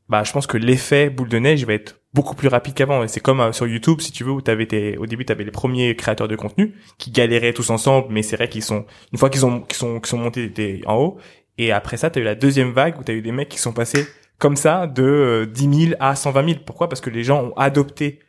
bah 0.09 0.23
je 0.23 0.31
pense 0.31 0.47
que 0.47 0.57
l'effet 0.57 1.09
boule 1.09 1.29
de 1.29 1.39
neige 1.39 1.65
va 1.65 1.73
être 1.73 2.01
beaucoup 2.13 2.35
plus 2.35 2.47
rapide 2.47 2.73
qu'avant. 2.73 3.03
Et 3.03 3.07
c'est 3.07 3.19
comme 3.19 3.39
euh, 3.39 3.51
sur 3.51 3.67
YouTube, 3.67 4.01
si 4.01 4.11
tu 4.11 4.23
veux, 4.23 4.31
où 4.31 4.41
t'avais 4.41 4.97
au 4.97 5.05
début, 5.05 5.25
t'avais 5.25 5.43
les 5.43 5.51
premiers 5.51 5.95
créateurs 5.95 6.27
de 6.27 6.35
contenu 6.35 6.75
qui 6.97 7.11
galéraient 7.11 7.53
tous 7.53 7.69
ensemble, 7.69 8.07
mais 8.09 8.21
c'est 8.21 8.35
vrai 8.35 8.49
qu'ils 8.49 8.63
sont, 8.63 8.85
une 9.11 9.17
fois 9.17 9.29
qu'ils 9.29 9.45
ont, 9.45 9.61
qu'ils 9.61 9.77
sont, 9.77 9.99
qu'ils 9.99 10.09
sont 10.09 10.17
montés 10.17 10.81
en 10.85 10.95
haut. 10.95 11.17
Et 11.57 11.71
après 11.71 11.97
ça, 11.97 12.09
t'as 12.09 12.19
eu 12.19 12.23
la 12.23 12.35
deuxième 12.35 12.71
vague 12.71 12.99
où 12.99 13.03
t'as 13.03 13.13
eu 13.13 13.21
des 13.21 13.31
mecs 13.31 13.49
qui 13.49 13.59
sont 13.59 13.73
passés 13.73 14.07
comme 14.39 14.55
ça 14.55 14.87
de 14.87 15.49
10 15.53 15.67
euh, 15.67 15.87
000 15.89 15.93
à 15.99 16.15
120 16.15 16.45
000. 16.45 16.59
Pourquoi? 16.65 16.89
Parce 16.89 17.01
que 17.01 17.09
les 17.09 17.23
gens 17.23 17.43
ont 17.43 17.53
adopté 17.53 18.19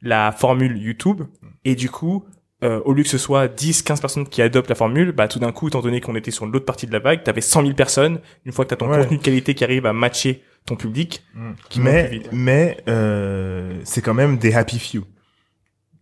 la 0.00 0.32
formule 0.32 0.80
YouTube 0.80 1.22
et 1.64 1.74
du 1.74 1.90
coup, 1.90 2.24
euh, 2.62 2.80
au 2.84 2.92
lieu 2.92 3.02
que 3.02 3.08
ce 3.08 3.18
soit 3.18 3.48
10, 3.48 3.82
15 3.82 4.00
personnes 4.00 4.28
qui 4.28 4.42
adoptent 4.42 4.68
la 4.68 4.74
formule, 4.74 5.12
bah 5.12 5.28
tout 5.28 5.38
d'un 5.38 5.52
coup, 5.52 5.68
étant 5.68 5.80
donné 5.80 6.00
qu'on 6.00 6.16
était 6.16 6.30
sur 6.30 6.46
l'autre 6.46 6.64
partie 6.64 6.86
de 6.86 6.92
la 6.92 6.98
vague, 6.98 7.22
t'avais 7.22 7.40
100 7.40 7.62
000 7.62 7.74
personnes. 7.74 8.20
Une 8.44 8.52
fois 8.52 8.64
que 8.64 8.70
t'as 8.70 8.76
ton 8.76 8.88
contenu 8.88 9.18
de 9.18 9.22
qualité 9.22 9.54
qui 9.54 9.64
arrive 9.64 9.86
à 9.86 9.92
matcher 9.92 10.42
ton 10.68 10.76
public 10.76 11.24
mm. 11.34 11.50
qui 11.68 11.80
mais 11.80 12.22
mais 12.30 12.76
euh, 12.88 13.80
c'est 13.84 14.02
quand 14.02 14.14
même 14.14 14.38
des 14.38 14.54
happy 14.54 14.78
few 14.78 15.04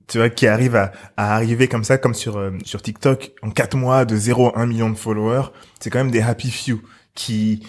tu 0.09 0.19
vois 0.19 0.29
qui 0.29 0.47
arrivent 0.47 0.77
à, 0.77 0.93
à 1.17 1.35
arriver 1.35 1.69
comme 1.69 1.85
ça 1.85 1.99
comme 1.99 2.15
sur 2.15 2.37
euh, 2.37 2.51
sur 2.65 2.83
TikTok 2.83 3.33
en 3.43 3.51
quatre 3.51 3.77
mois 3.77 4.05
de 4.05 4.17
0 4.17 4.53
à 4.55 4.61
1 4.61 4.67
million 4.67 4.91
de 4.91 4.97
followers 4.97 5.49
c'est 5.81 5.91
quand 5.91 5.99
même 5.99 6.11
des 6.11 6.21
happy 6.21 6.51
few 6.51 6.83
qui 7.15 7.67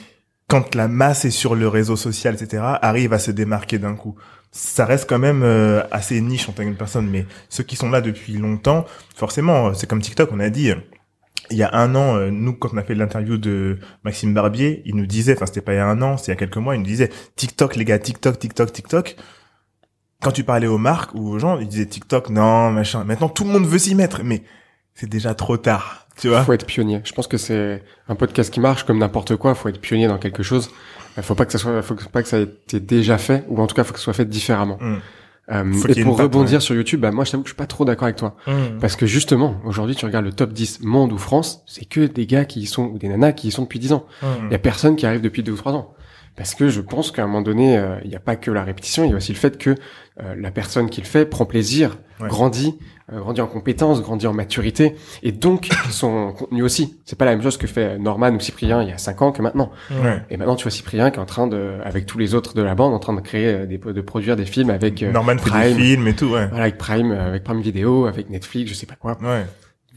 quand 0.48 0.76
la 0.76 0.88
masse 0.88 1.26
est 1.26 1.32
sur 1.32 1.56
le 1.56 1.68
réseau 1.68 1.96
social 1.96 2.36
etc 2.36 2.64
arrivent 2.82 3.14
à 3.14 3.20
se 3.20 3.32
démarquer 3.32 3.78
d'un 3.78 3.96
coup 3.96 4.16
ça 4.58 4.86
reste 4.86 5.08
quand 5.08 5.20
même 5.20 5.44
euh, 5.44 5.84
assez 5.92 6.20
niche 6.22 6.50
en 6.50 6.52
tant 6.52 6.64
que 6.64 6.76
personne 6.76 7.08
mais 7.08 7.26
ceux 7.50 7.64
qui 7.64 7.76
sont 7.76 7.90
là 7.90 8.02
depuis 8.02 8.34
longtemps 8.34 8.86
forcément 9.16 9.74
c'est 9.74 9.88
comme 9.88 10.02
TikTok 10.02 10.32
on 10.32 10.40
a 10.40 10.50
dit 10.50 10.74
il 11.50 11.58
y 11.58 11.64
a 11.64 11.74
un 11.74 11.96
an, 11.96 12.18
euh, 12.18 12.30
nous, 12.30 12.54
quand 12.54 12.70
on 12.74 12.78
a 12.78 12.84
fait 12.84 12.96
l'interview 12.96 13.38
de 13.38 13.80
Maxime 14.04 14.34
Barbier, 14.34 14.82
il 14.86 14.96
nous 14.96 15.06
disait, 15.06 15.34
enfin 15.36 15.46
c'était 15.46 15.62
pas 15.62 15.74
il 15.74 15.78
y 15.78 15.80
a 15.80 15.88
un 15.88 16.02
an, 16.02 16.18
c'est 16.18 16.28
il 16.28 16.30
y 16.30 16.34
a 16.34 16.36
quelques 16.36 16.58
mois, 16.58 16.76
il 16.76 16.80
nous 16.80 16.86
disait 16.86 17.10
TikTok 17.36 17.76
les 17.76 17.86
gars, 17.86 18.00
TikTok, 18.00 18.40
TikTok, 18.40 18.72
TikTok. 18.72 19.16
Quand 20.22 20.32
tu 20.32 20.44
parlais 20.44 20.68
aux 20.68 20.80
marques 20.80 21.14
ou 21.14 21.30
aux 21.30 21.40
gens, 21.40 21.60
ils 21.60 21.68
disaient 21.68 21.86
TikTok, 21.86 22.30
non, 22.30 22.72
machin. 22.72 23.04
Maintenant, 23.04 23.30
tout 23.30 23.44
le 23.44 23.52
monde 23.52 23.68
veut 23.68 23.78
s'y 23.78 23.94
mettre, 23.96 24.24
mais 24.24 24.44
c'est 24.96 25.10
déjà 25.10 25.36
trop 25.36 25.58
tard, 25.58 26.07
tu 26.18 26.30
vois. 26.30 26.44
Faut 26.44 26.54
être 26.54 26.66
pionnier. 26.66 27.02
Je 27.04 27.14
pense 27.14 27.28
que 27.28 27.38
c'est 27.38 27.84
un 28.08 28.16
podcast 28.16 28.54
qui 28.54 28.60
marche 28.60 28.84
comme 28.84 28.98
n'importe 28.98 29.36
quoi. 29.36 29.56
Faut 29.56 29.70
être 29.70 29.80
pionnier 29.80 30.08
dans 30.08 30.18
quelque 30.18 30.44
chose. 30.44 30.70
Il 31.18 31.24
faut 31.24 31.36
pas 31.36 31.46
que 31.46 31.52
ça 31.52 31.58
soit, 31.58 31.82
faut 31.82 31.96
pas 31.96 32.22
que 32.22 32.30
ça 32.30 32.40
ait 32.40 32.44
été 32.44 32.80
déjà 32.80 33.18
fait, 33.18 33.44
ou 33.48 33.60
en 33.60 33.68
tout 33.68 33.76
cas, 33.76 33.84
faut 33.84 33.94
que 33.94 34.00
ça 34.00 34.06
soit 34.06 34.14
fait 34.14 34.30
différemment. 34.30 34.78
Mm. 34.80 34.96
Euh, 35.50 35.74
et 35.96 36.04
pour 36.04 36.18
rebondir 36.20 36.62
sur 36.62 36.76
YouTube, 36.76 37.00
bah 37.00 37.12
moi 37.12 37.24
je 37.24 37.32
t'avoue 37.32 37.44
que 37.44 37.48
je 37.48 37.54
suis 37.54 37.58
pas 37.58 37.68
trop 37.68 37.86
d'accord 37.86 38.04
avec 38.04 38.18
toi, 38.18 38.36
mmh. 38.48 38.80
parce 38.82 38.98
que 38.98 39.06
justement 39.06 39.62
aujourd'hui 39.64 39.96
tu 39.96 40.04
regardes 40.04 40.26
le 40.26 40.34
top 40.34 40.52
10 40.52 40.82
monde 40.82 41.14
ou 41.14 41.18
France, 41.18 41.64
c'est 41.66 41.86
que 41.86 42.02
des 42.02 42.26
gars 42.26 42.44
qui 42.44 42.60
y 42.60 42.66
sont 42.66 42.88
ou 42.88 42.98
des 42.98 43.08
nanas 43.08 43.32
qui 43.32 43.48
y 43.48 43.52
sont 43.52 43.62
depuis 43.62 43.80
10 43.80 43.94
ans. 43.94 44.06
Mmh. 44.22 44.26
Il 44.48 44.52
y 44.52 44.56
a 44.56 44.60
personne 44.60 44.98
qui 44.98 45.06
arrive 45.06 45.22
depuis 45.22 45.44
2 45.44 45.54
ou 45.54 45.56
3 45.56 45.72
ans. 45.72 45.96
Parce 46.38 46.54
que 46.54 46.70
je 46.70 46.82
pense 46.82 47.12
qu'à 47.12 47.24
un 47.24 47.28
moment 47.28 47.42
donné, 47.42 47.78
euh, 47.78 47.98
il 48.04 48.10
n'y 48.10 48.16
a 48.16 48.20
pas 48.20 48.36
que 48.36 48.52
la 48.52 48.64
répétition, 48.64 49.04
il 49.04 49.10
y 49.10 49.14
a 49.14 49.16
aussi 49.18 49.34
le 49.34 49.40
fait 49.40 49.58
que 49.58 49.72
euh, 49.72 50.36
la 50.38 50.52
personne 50.52 50.88
qui 50.90 51.02
le 51.02 51.08
fait 51.08 51.26
prend 51.26 51.46
plaisir, 51.46 51.98
grandit, 52.22 52.76
euh, 52.78 52.97
grandit 53.12 53.42
en 53.42 53.48
compétences, 53.48 54.02
grandit 54.02 54.28
en 54.28 54.34
maturité, 54.34 54.96
et 55.24 55.32
donc 55.32 55.70
son 55.90 56.34
contenu 56.34 56.64
aussi. 56.64 57.00
C'est 57.06 57.18
pas 57.18 57.26
la 57.26 57.32
même 57.32 57.44
chose 57.44 57.58
que 57.58 57.68
fait 57.68 57.98
Norman 57.98 58.32
ou 58.32 58.40
Cyprien 58.40 58.82
il 58.84 58.90
y 58.90 58.92
a 58.92 58.98
cinq 58.98 59.22
ans 59.22 59.32
que 59.32 59.42
maintenant. 59.42 59.72
Et 60.30 60.38
maintenant, 60.38 60.56
tu 60.56 60.64
vois 60.64 60.72
Cyprien 60.72 61.12
qui 61.12 61.18
est 61.18 61.22
en 61.22 61.26
train 61.26 61.48
de, 61.48 61.76
avec 61.84 62.06
tous 62.06 62.18
les 62.18 62.36
autres 62.36 62.54
de 62.54 62.62
la 62.62 62.76
bande, 62.76 62.94
en 62.94 63.00
train 63.00 63.14
de 63.14 63.22
créer, 63.22 63.66
des, 63.66 63.78
de 63.78 64.02
produire 64.02 64.36
des 64.36 64.46
films 64.46 64.70
avec 64.70 65.02
Norman 65.02 65.36
Prime, 65.38 65.54
fait 65.54 65.74
des 65.74 65.80
films 65.80 66.08
et 66.08 66.16
tout, 66.16 66.28
ouais. 66.28 66.48
Voilà, 66.48 66.64
avec 66.64 66.78
Prime, 66.78 67.12
avec 67.12 67.44
Prime 67.44 67.62
Video, 67.62 68.06
avec 68.06 68.30
Netflix, 68.30 68.70
je 68.70 68.76
sais 68.76 68.86
pas 68.86 68.96
quoi. 68.96 69.18
Ouais. 69.22 69.46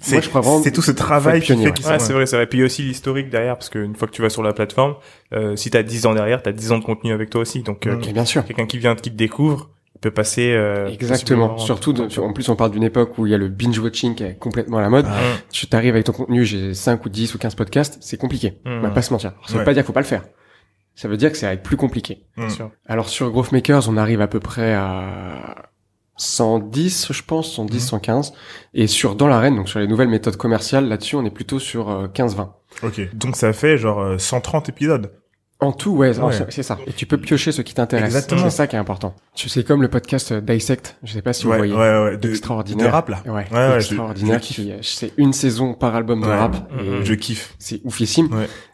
C'est 0.00 0.22
c'est 0.62 0.72
tout 0.72 0.82
ce 0.82 0.90
travail 0.92 1.40
qui 1.42 1.48
fait 1.48 1.56
ouais, 1.56 1.98
c'est 1.98 2.12
vrai, 2.14 2.24
c'est 2.24 2.36
vrai. 2.36 2.46
Puis 2.46 2.58
il 2.58 2.60
y 2.60 2.62
a 2.62 2.66
aussi 2.66 2.82
l'historique 2.82 3.28
derrière, 3.28 3.56
parce 3.56 3.68
qu'une 3.68 3.94
fois 3.94 4.08
que 4.08 4.12
tu 4.12 4.22
vas 4.22 4.30
sur 4.30 4.42
la 4.42 4.54
plateforme, 4.54 4.94
euh, 5.34 5.56
si 5.56 5.70
t'as 5.70 5.82
10 5.82 6.06
ans 6.06 6.14
derrière, 6.14 6.42
t'as 6.42 6.52
10 6.52 6.72
ans 6.72 6.78
de 6.78 6.84
contenu 6.84 7.12
avec 7.12 7.28
toi 7.28 7.42
aussi. 7.42 7.62
Donc, 7.62 7.86
euh, 7.86 7.96
bien 7.96 8.24
sûr. 8.24 8.44
Quelqu'un 8.44 8.66
qui 8.66 8.78
vient, 8.78 8.94
qui 8.94 9.10
te 9.10 9.16
découvre, 9.16 9.68
peut 10.00 10.10
passer 10.10 10.52
euh, 10.52 10.88
exactement. 10.88 11.58
surtout 11.58 11.94
en 12.00 12.32
plus 12.32 12.48
on 12.48 12.56
parle 12.56 12.70
d'une 12.70 12.82
époque 12.82 13.18
où 13.18 13.26
il 13.26 13.32
y 13.32 13.34
a 13.34 13.38
le 13.38 13.48
binge 13.48 13.78
watching 13.78 14.14
qui 14.14 14.24
est 14.24 14.38
complètement 14.38 14.78
à 14.78 14.80
la 14.80 14.88
mode. 14.88 15.06
Ah. 15.08 15.20
tu 15.50 15.66
t'arrives 15.66 15.94
avec 15.94 16.06
ton 16.06 16.12
contenu 16.12 16.44
j'ai 16.44 16.74
5 16.74 17.04
ou 17.04 17.08
10 17.08 17.34
ou 17.34 17.38
15 17.38 17.54
podcasts 17.54 17.98
c'est 18.00 18.16
compliqué. 18.16 18.58
On 18.64 18.80
va 18.80 18.90
pas 18.90 19.02
se 19.02 19.12
mentir. 19.12 19.32
Ça 19.46 19.58
veut 19.58 19.64
pas 19.64 19.74
dire 19.74 19.82
qu'il 19.82 19.88
faut 19.88 19.92
pas 19.92 20.00
le 20.00 20.06
faire. 20.06 20.24
Ça 20.94 21.08
veut 21.08 21.16
dire 21.16 21.30
que 21.30 21.38
ça 21.38 21.48
va 21.48 21.54
être 21.54 21.62
plus 21.62 21.76
compliqué. 21.76 22.26
Alors 22.86 23.08
sur 23.08 23.30
Growth 23.30 23.52
Makers 23.52 23.88
on 23.88 23.96
arrive 23.96 24.20
à 24.20 24.28
peu 24.28 24.40
près 24.40 24.74
à 24.74 25.70
110 26.16 27.12
je 27.12 27.22
pense 27.22 27.52
110 27.52 27.80
115 27.80 28.32
et 28.74 28.86
sur 28.86 29.16
dans 29.16 29.26
l'arène 29.26 29.56
donc 29.56 29.70
sur 29.70 29.80
les 29.80 29.86
nouvelles 29.86 30.08
méthodes 30.08 30.36
commerciales 30.36 30.86
là-dessus 30.86 31.16
on 31.16 31.24
est 31.24 31.30
plutôt 31.30 31.58
sur 31.58 32.10
15 32.12 32.36
20 32.36 32.54
ok. 32.82 33.14
Donc 33.14 33.36
ça 33.36 33.52
fait 33.52 33.78
genre 33.78 34.20
130 34.20 34.68
euh, 34.68 34.72
épisodes 34.72 35.12
en 35.60 35.72
tout, 35.72 35.90
ouais, 35.90 36.12
c'est 36.48 36.62
ça. 36.62 36.78
Et 36.86 36.92
tu 36.92 37.06
peux 37.06 37.18
piocher 37.18 37.52
ce 37.52 37.62
qui 37.62 37.74
t'intéresse. 37.74 38.06
Exactement. 38.06 38.44
C'est 38.44 38.50
ça 38.50 38.66
qui 38.66 38.76
est 38.76 38.78
important. 38.78 39.14
Tu 39.34 39.48
sais, 39.48 39.62
comme 39.64 39.82
le 39.82 39.88
podcast 39.88 40.32
Dissect, 40.32 40.96
je 41.02 41.12
sais 41.12 41.22
pas 41.22 41.32
si 41.32 41.44
vous 41.44 41.52
voyez. 41.52 41.72
Ouais, 41.72 41.78
ouais, 41.78 42.16
de, 42.16 42.30
extraordinaire. 42.30 42.86
De 42.86 42.92
rap, 42.92 43.08
là. 43.08 43.22
Ouais, 43.26 43.46
ouais 43.52 43.76
extraordinaire. 43.76 44.40
C'est 44.82 45.12
une 45.16 45.32
saison 45.32 45.74
par 45.74 45.94
album 45.94 46.22
de 46.22 46.26
rap. 46.26 46.56
Et 46.80 47.04
je 47.04 47.14
kiffe. 47.14 47.54
C'est 47.58 47.80
oufissime. 47.84 48.28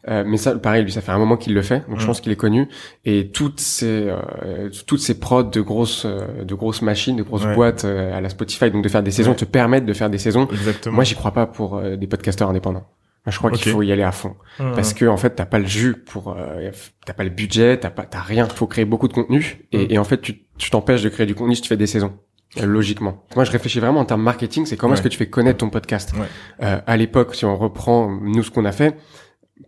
Euh, 0.09 0.23
mais 0.27 0.37
ça, 0.37 0.55
pareil, 0.55 0.85
lui, 0.85 0.93
ça 0.93 1.01
fait 1.01 1.13
un 1.13 1.19
moment 1.19 1.37
qu'il 1.37 1.55
le 1.55 1.63
fait. 1.63 1.83
Donc, 1.89 1.99
je 1.99 2.05
mm. 2.05 2.07
pense 2.07 2.21
qu'il 2.21 2.33
est 2.33 2.37
connu. 2.37 2.69
Et 3.05 3.31
toutes 3.31 3.61
ces, 3.61 4.09
euh, 4.09 4.71
toutes 4.87 5.01
ces 5.01 5.19
prods 5.19 5.43
de 5.43 5.61
grosses, 5.61 6.05
euh, 6.05 6.45
de 6.45 6.55
grosses 6.55 6.83
machines, 6.83 7.17
de 7.17 7.23
grosses 7.23 7.47
boîtes 7.47 7.85
euh, 7.85 8.17
à 8.17 8.21
la 8.21 8.29
Spotify, 8.29 8.71
donc 8.71 8.85
de 8.85 8.89
faire 8.89 9.03
des 9.03 9.11
saisons, 9.11 9.35
te 9.35 9.45
permettent 9.45 9.87
de 9.87 9.93
faire 9.93 10.11
des 10.11 10.19
saisons. 10.19 10.49
Exactement. 10.51 10.95
Moi, 10.95 11.05
j'y 11.05 11.15
crois 11.15 11.33
pas 11.33 11.47
pour 11.47 11.81
des 11.81 12.07
podcasteurs 12.07 12.49
indépendants. 12.49 12.87
Je 13.27 13.39
crois 13.39 13.51
qu'il 13.51 13.73
faut 13.73 13.83
y 13.83 13.93
aller 13.93 14.03
à 14.03 14.13
fond. 14.13 14.37
Mmh. 14.59 14.73
parce 14.75 14.95
que 14.95 15.05
en 15.05 15.17
fait 15.17 15.31
t'as 15.31 15.47
pas 15.47 15.59
le 15.59 15.67
jus 15.67 15.95
pour 15.95 16.35
euh, 16.37 16.71
t'as 17.05 17.13
pas 17.13 17.25
le 17.25 17.31
budget 17.31 17.79
t'as 17.79 17.91
pas 17.91 18.05
t'as 18.05 18.21
rien. 18.21 18.47
Faut 18.47 18.67
créer 18.67 18.85
beaucoup 18.85 19.09
de 19.09 19.13
contenu 19.13 19.67
et, 19.73 19.79
mmh. 19.79 19.91
et 19.91 19.99
en 19.99 20.05
fait 20.05 20.21
tu 20.21 20.45
tu 20.59 20.71
t'empêches 20.71 21.03
de 21.03 21.09
créer 21.09 21.27
du 21.27 21.35
contenu 21.35 21.55
si 21.55 21.63
tu 21.63 21.69
fais 21.69 21.77
des 21.77 21.87
saisons 21.87 22.19
euh, 22.59 22.67
logiquement. 22.67 23.25
Moi 23.35 23.45
je 23.45 23.51
réfléchis 23.51 23.81
vraiment 23.81 24.01
en 24.01 24.05
termes 24.05 24.23
marketing 24.23 24.65
c'est 24.67 24.77
comment 24.77 24.95
est-ce 24.95 25.03
que 25.03 25.09
tu 25.09 25.19
fais 25.19 25.29
connaître 25.29 25.59
ton 25.59 25.71
podcast. 25.71 26.13
Ouais. 26.15 26.27
euh, 26.63 26.81
à 26.87 26.97
l'époque 26.97 27.35
si 27.35 27.45
on 27.45 27.57
reprend 27.57 28.09
nous 28.11 28.43
ce 28.43 28.51
qu'on 28.51 28.65
a 28.65 28.73
fait 28.73 28.97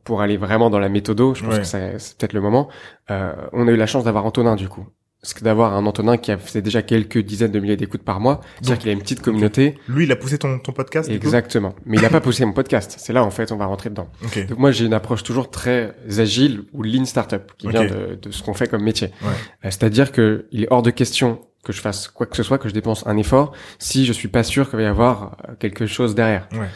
pour 0.05 0.21
aller 0.23 0.37
vraiment 0.37 0.71
dans 0.71 0.79
la 0.79 0.89
méthodo 0.89 1.35
je 1.35 1.45
pense 1.45 1.59
que 1.59 1.65
c'est 1.65 2.17
peut-être 2.19 2.33
le 2.35 2.41
moment 2.41 2.69
euh, 3.11 3.33
on 3.53 3.67
a 3.69 3.71
eu 3.73 3.77
la 3.77 3.87
chance 3.87 4.05
d'avoir 4.05 4.25
Antonin 4.27 4.55
du 4.55 4.69
coup 4.69 4.87
que 5.35 5.43
d'avoir 5.43 5.75
un 5.75 5.85
Antonin 5.85 6.17
qui 6.17 6.31
a 6.31 6.39
fait 6.39 6.63
déjà 6.63 6.83
quelques 6.83 7.19
dizaines 7.19 7.51
de 7.51 7.59
milliers 7.59 7.77
d'écoutes 7.77 8.03
par 8.03 8.21
mois, 8.21 8.41
c'est-à-dire 8.57 8.79
qu'il 8.79 8.91
a 8.91 8.93
une 8.93 9.01
petite 9.01 9.21
communauté. 9.21 9.77
Lui, 9.89 10.05
il 10.05 10.13
a 10.13 10.17
poussé 10.17 10.39
ton, 10.39 10.59
ton 10.61 10.73
podcast 10.73 11.11
Exactement. 11.11 11.75
Mais 11.85 11.97
il 11.97 12.03
n'a 12.03 12.09
pas 12.09 12.21
poussé 12.21 12.45
mon 12.45 12.53
podcast. 12.53 12.97
C'est 12.99 13.13
là, 13.13 13.25
en 13.25 13.31
fait, 13.31 13.51
on 13.51 13.57
va 13.57 13.67
rentrer 13.67 13.91
dedans. 13.91 14.09
Donc 14.49 14.59
moi, 14.59 14.71
j'ai 14.71 14.87
une 14.87 14.95
approche 14.95 15.25
toujours 15.25 15.51
très 15.51 15.95
agile 16.19 16.65
ou 16.73 16.83
lean 16.83 17.05
startup, 17.05 17.53
qui 17.59 17.69
vient 17.69 17.85
de, 17.85 18.19
de 18.21 18.31
ce 18.31 18.43
qu'on 18.43 18.55
fait 18.55 18.69
comme 18.69 18.83
métier. 18.83 19.09
Ouais. 19.23 19.29
Euh, 19.29 19.33
c'est-à-dire 19.65 20.13
que 20.13 20.47
il 20.53 20.65
est 20.65 20.69
hors 20.71 20.83
de 20.83 20.91
question 20.91 21.41
que 21.65 21.73
je 21.73 21.81
fasse 21.81 22.07
quoi 22.09 22.27
que 22.27 22.37
ce 22.37 22.45
soit, 22.45 22.59
que 22.59 22.69
je 22.69 22.75
dépense 22.75 23.05
un 23.07 23.17
effort, 23.17 23.53
si 23.81 24.07
je 24.07 24.13
suis 24.13 24.29
pas 24.29 24.45
sûr 24.45 24.71
qu'il 24.71 24.77
va 24.79 24.85
y 24.85 24.87
avoir 24.87 25.37
euh, 25.49 25.55
quelque 25.59 25.87
chose 25.87 26.15
derrière. 26.15 26.49
Ouais. 26.53 26.69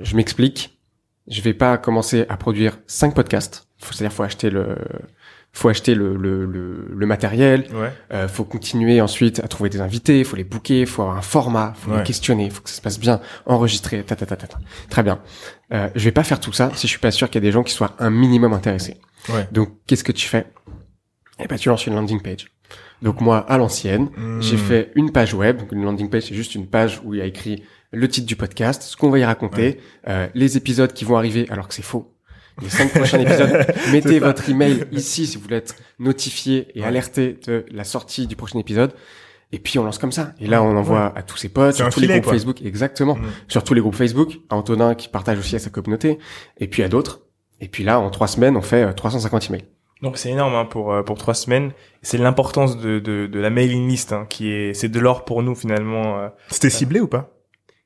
Je 0.00 0.16
m'explique. 0.16 0.80
Je 1.28 1.40
vais 1.42 1.54
pas 1.54 1.76
commencer 1.78 2.24
à 2.28 2.36
produire 2.36 2.78
cinq 2.86 3.14
podcasts. 3.14 3.68
C'est-à-dire, 3.78 4.12
faut 4.12 4.22
acheter 4.22 4.50
le, 4.50 4.76
faut 5.54 5.68
acheter 5.68 5.94
le, 5.94 6.16
le, 6.16 6.44
le, 6.44 6.88
le 6.92 7.06
matériel, 7.06 7.66
ouais. 7.72 7.92
euh, 8.12 8.26
faut 8.26 8.44
continuer 8.44 9.00
ensuite 9.00 9.38
à 9.38 9.46
trouver 9.46 9.70
des 9.70 9.80
invités, 9.80 10.24
faut 10.24 10.34
les 10.34 10.42
booker, 10.42 10.84
faut 10.84 11.02
avoir 11.02 11.16
un 11.16 11.22
format, 11.22 11.72
faut 11.76 11.96
les 11.96 12.02
questionner, 12.02 12.50
faut 12.50 12.60
que 12.60 12.68
ça 12.68 12.76
se 12.76 12.82
passe 12.82 12.98
bien, 12.98 13.20
enregistrer, 13.46 14.02
ta 14.02 14.16
ta 14.16 14.26
ta 14.26 14.36
ta. 14.36 14.58
Très 14.90 15.04
bien. 15.04 15.20
Euh, 15.72 15.88
je 15.94 16.04
vais 16.04 16.12
pas 16.12 16.24
faire 16.24 16.40
tout 16.40 16.52
ça 16.52 16.72
si 16.74 16.88
je 16.88 16.90
suis 16.90 16.98
pas 16.98 17.12
sûr 17.12 17.30
qu'il 17.30 17.40
y 17.40 17.44
a 17.44 17.48
des 17.48 17.52
gens 17.52 17.62
qui 17.62 17.72
soient 17.72 17.94
un 18.00 18.10
minimum 18.10 18.52
intéressés. 18.52 18.96
Ouais. 19.28 19.48
Donc 19.52 19.70
qu'est-ce 19.86 20.04
que 20.04 20.12
tu 20.12 20.26
fais? 20.26 20.46
Eh 21.38 21.46
ben 21.46 21.56
tu 21.56 21.68
lances 21.68 21.86
une 21.86 21.94
landing 21.94 22.20
page. 22.20 22.46
Donc 23.00 23.20
moi 23.20 23.38
à 23.38 23.56
l'ancienne, 23.56 24.10
hmm. 24.16 24.42
j'ai 24.42 24.56
fait 24.56 24.90
une 24.96 25.12
page 25.12 25.34
web. 25.34 25.58
Donc 25.58 25.70
une 25.70 25.84
landing 25.84 26.10
page 26.10 26.24
c'est 26.24 26.34
juste 26.34 26.56
une 26.56 26.66
page 26.66 27.00
où 27.04 27.14
il 27.14 27.18
y 27.18 27.22
a 27.22 27.26
écrit 27.26 27.62
le 27.92 28.08
titre 28.08 28.26
du 28.26 28.34
podcast, 28.34 28.82
ce 28.82 28.96
qu'on 28.96 29.08
va 29.08 29.20
y 29.20 29.24
raconter, 29.24 29.80
euh, 30.08 30.26
les 30.34 30.56
épisodes 30.56 30.92
qui 30.92 31.04
vont 31.04 31.16
arriver 31.16 31.46
alors 31.48 31.68
que 31.68 31.74
c'est 31.74 31.82
faux 31.82 32.13
les 32.62 32.68
cinq 32.68 32.92
prochains 32.92 33.20
épisodes. 33.20 33.66
Mettez 33.92 34.18
votre 34.18 34.48
email 34.48 34.84
ici 34.92 35.26
si 35.26 35.36
vous 35.36 35.42
voulez 35.42 35.56
être 35.56 35.74
notifié 35.98 36.68
et 36.74 36.84
alerté 36.84 37.38
de 37.46 37.66
la 37.70 37.84
sortie 37.84 38.26
du 38.26 38.36
prochain 38.36 38.58
épisode. 38.58 38.92
Et 39.52 39.58
puis 39.58 39.78
on 39.78 39.84
lance 39.84 39.98
comme 39.98 40.12
ça. 40.12 40.32
Et 40.40 40.46
là, 40.46 40.62
on 40.62 40.76
envoie 40.76 41.12
à 41.16 41.22
tous 41.22 41.36
ses 41.36 41.48
potes, 41.48 41.76
sur 41.76 41.88
tous 41.88 42.00
les 42.00 42.08
groupes 42.08 42.24
Facebook, 42.24 42.62
exactement, 42.62 43.14
mm. 43.14 43.26
sur 43.48 43.62
tous 43.62 43.74
les 43.74 43.80
groupes 43.80 43.94
Facebook, 43.94 44.38
à 44.50 44.56
Antonin 44.56 44.94
qui 44.94 45.08
partage 45.08 45.38
aussi 45.38 45.54
à 45.54 45.60
sa 45.60 45.70
communauté, 45.70 46.18
et 46.58 46.66
puis 46.66 46.82
à 46.82 46.88
d'autres. 46.88 47.20
Et 47.60 47.68
puis 47.68 47.84
là, 47.84 48.00
en 48.00 48.10
trois 48.10 48.26
semaines, 48.26 48.56
on 48.56 48.62
fait 48.62 48.92
350 48.92 49.42
euh, 49.42 49.46
emails. 49.48 49.64
Donc 50.02 50.18
c'est 50.18 50.30
énorme 50.30 50.54
hein, 50.54 50.64
pour 50.64 50.92
euh, 50.92 51.02
pour 51.02 51.16
trois 51.16 51.34
semaines. 51.34 51.72
C'est 52.02 52.18
l'importance 52.18 52.76
de, 52.76 52.98
de, 52.98 53.26
de 53.26 53.38
la 53.38 53.48
mailing 53.48 53.88
list 53.88 54.12
hein, 54.12 54.26
qui 54.28 54.50
est 54.50 54.74
c'est 54.74 54.88
de 54.88 54.98
l'or 55.00 55.24
pour 55.24 55.42
nous 55.42 55.54
finalement. 55.54 56.18
Euh. 56.18 56.28
C'était 56.48 56.68
ciblé 56.68 57.00
ou 57.00 57.06
pas? 57.06 57.30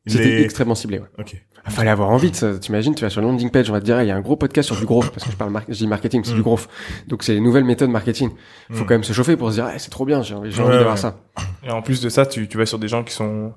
C'était 0.09 0.43
extrêmement 0.43 0.75
ciblé. 0.75 0.99
Ouais. 0.99 1.07
Ok. 1.19 1.37
Il 1.67 1.73
fallait 1.73 1.91
avoir 1.91 2.11
envie. 2.11 2.31
T'imagines, 2.31 2.95
tu 2.95 3.03
vas 3.03 3.11
sur 3.11 3.21
landing 3.21 3.51
page, 3.51 3.69
on 3.69 3.73
va 3.73 3.81
te 3.81 3.85
dire, 3.85 4.01
il 4.03 4.09
y 4.09 4.11
a 4.11 4.17
un 4.17 4.21
gros 4.21 4.37
podcast 4.37 4.67
sur 4.67 4.77
du 4.77 4.87
growth, 4.87 5.11
parce 5.11 5.25
que 5.25 5.31
je 5.31 5.37
parle, 5.37 5.53
je 5.69 5.75
dis 5.75 5.87
marketing, 5.87 6.23
c'est 6.25 6.33
du 6.33 6.41
mm. 6.41 6.43
growth. 6.43 6.69
Donc 7.09 7.23
c'est 7.23 7.35
les 7.35 7.41
nouvelles 7.41 7.65
méthodes 7.65 7.91
marketing. 7.91 8.31
Faut 8.71 8.85
mm. 8.85 8.87
quand 8.87 8.95
même 8.95 9.05
se 9.05 9.13
chauffer 9.13 9.37
pour 9.37 9.51
se 9.51 9.57
dire, 9.57 9.71
c'est 9.77 9.91
trop 9.91 10.05
bien, 10.05 10.23
j'ai 10.23 10.35
envie, 10.35 10.59
envie 10.61 10.79
d'avoir 10.79 10.99
ça. 10.99 11.19
Et 11.67 11.71
en 11.71 11.83
plus 11.83 12.01
de 12.01 12.09
ça, 12.09 12.27
tu, 12.27 12.49
tu 12.49 12.57
vas 12.57 12.67
sur 12.67 12.79
des 12.79 12.89
gens 12.89 13.05
qui 13.05 13.13
sont 13.13 13.53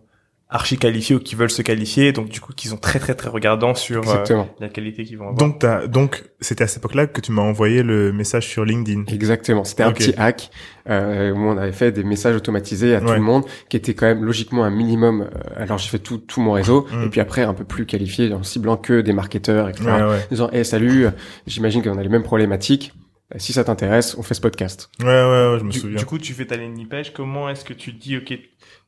archi 0.52 0.78
qualifiés 0.78 1.16
ou 1.16 1.20
qui 1.20 1.36
veulent 1.36 1.50
se 1.50 1.62
qualifier, 1.62 2.12
donc 2.12 2.28
du 2.28 2.42
coup 2.42 2.52
qui 2.54 2.68
sont 2.68 2.78
très 2.78 3.00
très 3.00 3.16
très 3.16 3.30
regardants 3.30 3.74
sur 3.74 4.08
euh, 4.10 4.44
la 4.60 4.68
qualité 4.68 5.06
qu'ils 5.06 5.18
vont 5.18 5.30
avoir. 5.30 5.38
Donc 5.38 5.60
t'as 5.60 5.88
donc 5.88 6.26
c'était 6.42 6.66
à 6.66 6.68
cette 6.68 6.80
époque-là 6.80 7.08
que 7.08 7.22
tu 7.22 7.32
m'as 7.32 7.42
envoyé 7.42 7.84
le 7.84 8.12
message 8.12 8.48
sur 8.48 8.66
LinkedIn. 8.66 9.06
Exactement, 9.08 9.64
c'était 9.64 9.84
un 9.84 9.94
petit 9.94 10.14
hack 10.18 10.52
euh, 10.90 11.32
où 11.32 11.38
on 11.38 11.58
avait 11.58 11.72
fait 11.72 11.94
des 11.94 12.04
messages 12.04 12.36
automatisés 12.36 12.94
à 12.94 13.00
tout 13.00 13.14
le 13.14 13.22
monde, 13.22 13.46
qui 13.70 13.78
était 13.78 13.94
quand 13.94 14.08
même 14.08 14.26
logiquement 14.26 14.66
un 14.66 14.70
minimum. 14.70 15.22
Euh, 15.22 15.64
alors 15.64 15.78
j'ai 15.78 15.88
fait 15.88 16.00
tout 16.00 16.18
tout 16.18 16.42
mon 16.42 16.52
réseau 16.52 16.86
mm. 16.92 17.04
et 17.06 17.10
puis 17.10 17.22
après 17.22 17.44
un 17.44 17.54
peu 17.54 17.64
plus 17.64 17.86
qualifié 17.86 18.34
en 18.34 18.44
ciblant 18.44 18.76
que 18.76 19.00
des 19.00 19.14
marketeurs, 19.14 19.70
etc. 19.70 19.86
Ouais, 19.86 20.20
Disant 20.30 20.50
hey 20.52 20.66
salut, 20.66 21.08
j'imagine 21.48 21.82
qu'on 21.82 21.98
a 21.98 22.04
les 22.04 22.10
mêmes 22.10 22.24
problématiques 22.24 22.92
si 23.38 23.54
ça 23.54 23.64
t'intéresse, 23.64 24.18
on 24.18 24.24
fait 24.24 24.34
ce 24.34 24.42
podcast. 24.42 24.90
Ouais, 25.00 25.06
ouais, 25.06 25.14
ouais 25.14 25.60
je 25.60 25.64
me 25.64 25.72
souviens. 25.72 25.98
Du 25.98 26.06
coup, 26.06 26.18
tu 26.18 26.34
fais 26.34 26.46
ta 26.46 26.58
landing 26.58 26.90
page. 26.90 27.14
Comment 27.14 27.48
est-ce 27.48 27.64
que 27.64 27.72
tu 27.72 27.94
dis, 27.94 28.18
ok, 28.18 28.38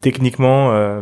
techniquement, 0.02 0.74
euh, 0.74 1.02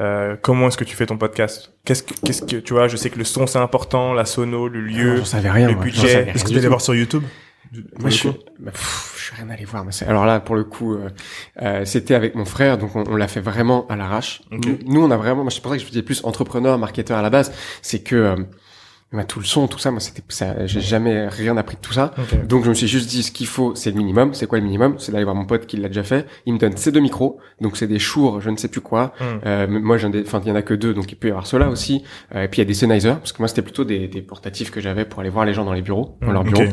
euh, 0.00 0.36
comment 0.40 0.68
est-ce 0.68 0.76
que 0.76 0.84
tu 0.84 0.96
fais 0.96 1.06
ton 1.06 1.16
podcast? 1.16 1.72
Qu'est-ce 1.84 2.02
que, 2.02 2.14
qu'est-ce 2.24 2.42
que 2.42 2.56
tu 2.56 2.72
vois 2.72 2.88
Je 2.88 2.96
sais 2.96 3.10
que 3.10 3.18
le 3.18 3.24
son 3.24 3.46
c'est 3.46 3.58
important, 3.58 4.12
la 4.12 4.24
sono, 4.24 4.68
le 4.68 4.80
lieu, 4.80 5.22
rien, 5.32 5.68
le 5.68 5.74
budget. 5.74 6.28
Est-ce 6.34 6.44
que 6.44 6.50
tu 6.50 6.58
allais 6.58 6.68
voir 6.68 6.80
sur 6.80 6.94
YouTube? 6.94 7.24
Moi, 7.98 8.10
je, 8.10 8.28
bah, 8.60 8.70
je 9.16 9.22
suis 9.22 9.34
rien 9.36 9.50
allé 9.50 9.64
voir. 9.64 9.84
Mais 9.84 9.90
alors 10.06 10.24
là, 10.24 10.40
pour 10.40 10.54
le 10.54 10.64
coup, 10.64 10.94
euh, 10.94 11.08
euh, 11.62 11.84
c'était 11.84 12.14
avec 12.14 12.34
mon 12.34 12.44
frère, 12.44 12.78
donc 12.78 12.94
on, 12.94 13.04
on 13.08 13.16
l'a 13.16 13.28
fait 13.28 13.40
vraiment 13.40 13.86
à 13.88 13.96
l'arrache. 13.96 14.42
Nous, 14.50 15.02
on 15.02 15.10
a 15.10 15.16
vraiment. 15.16 15.42
Moi, 15.42 15.50
c'est 15.50 15.60
pour 15.60 15.72
ça 15.72 15.78
que 15.78 15.82
je 15.82 15.88
disais 15.88 16.02
plus 16.02 16.24
entrepreneur, 16.24 16.78
marketeur 16.78 17.18
à 17.18 17.22
la 17.22 17.30
base. 17.30 17.52
C'est 17.82 18.02
que 18.02 18.14
euh, 18.14 18.36
bah, 19.12 19.24
tout 19.24 19.38
le 19.38 19.44
son, 19.44 19.68
tout 19.68 19.78
ça, 19.78 19.90
moi 19.90 20.00
c'était 20.00 20.22
ça, 20.28 20.66
j'ai 20.66 20.80
jamais 20.80 21.28
rien 21.28 21.56
appris 21.56 21.76
de 21.76 21.80
tout 21.80 21.92
ça. 21.92 22.12
Donc 22.48 22.64
je 22.64 22.70
me 22.70 22.74
suis 22.74 22.88
juste 22.88 23.08
dit 23.08 23.22
ce 23.22 23.30
qu'il 23.30 23.46
faut, 23.46 23.74
c'est 23.74 23.90
le 23.90 23.96
minimum. 23.96 24.34
C'est 24.34 24.46
quoi 24.46 24.58
le 24.58 24.64
minimum? 24.64 24.96
C'est 24.98 25.12
d'aller 25.12 25.24
voir 25.24 25.36
mon 25.36 25.46
pote 25.46 25.66
qui 25.66 25.76
l'a 25.76 25.88
déjà 25.88 26.02
fait. 26.02 26.26
Il 26.44 26.54
me 26.54 26.58
donne 26.58 26.76
ces 26.76 26.92
deux 26.92 27.00
micros, 27.00 27.38
donc 27.60 27.76
c'est 27.76 27.86
des 27.86 27.98
Shure, 27.98 28.40
je 28.40 28.50
ne 28.50 28.56
sais 28.56 28.68
plus 28.68 28.80
quoi. 28.80 29.12
Hmm. 29.20 29.46
Euh, 29.46 29.66
moi 29.68 29.96
j'en 29.96 30.12
ai, 30.12 30.22
enfin 30.22 30.40
il 30.44 30.48
y 30.48 30.52
en 30.52 30.56
a 30.56 30.62
que 30.62 30.74
deux, 30.74 30.92
donc 30.92 31.10
il 31.12 31.16
peut 31.16 31.28
y 31.28 31.30
avoir 31.30 31.46
cela 31.46 31.68
aussi. 31.68 32.02
Euh, 32.34 32.42
et 32.42 32.48
puis 32.48 32.58
il 32.58 32.64
y 32.64 32.66
a 32.66 32.66
des 32.66 32.74
Sennheiser, 32.74 33.14
parce 33.14 33.32
que 33.32 33.38
moi 33.38 33.48
c'était 33.48 33.62
plutôt 33.62 33.84
des, 33.84 34.08
des 34.08 34.22
portatifs 34.22 34.70
que 34.70 34.80
j'avais 34.80 35.04
pour 35.04 35.20
aller 35.20 35.30
voir 35.30 35.44
les 35.44 35.54
gens 35.54 35.64
dans 35.64 35.72
les 35.72 35.82
bureaux, 35.82 36.18
dans 36.20 36.32
leur 36.32 36.44
bureau. 36.44 36.62
Euh, 36.62 36.72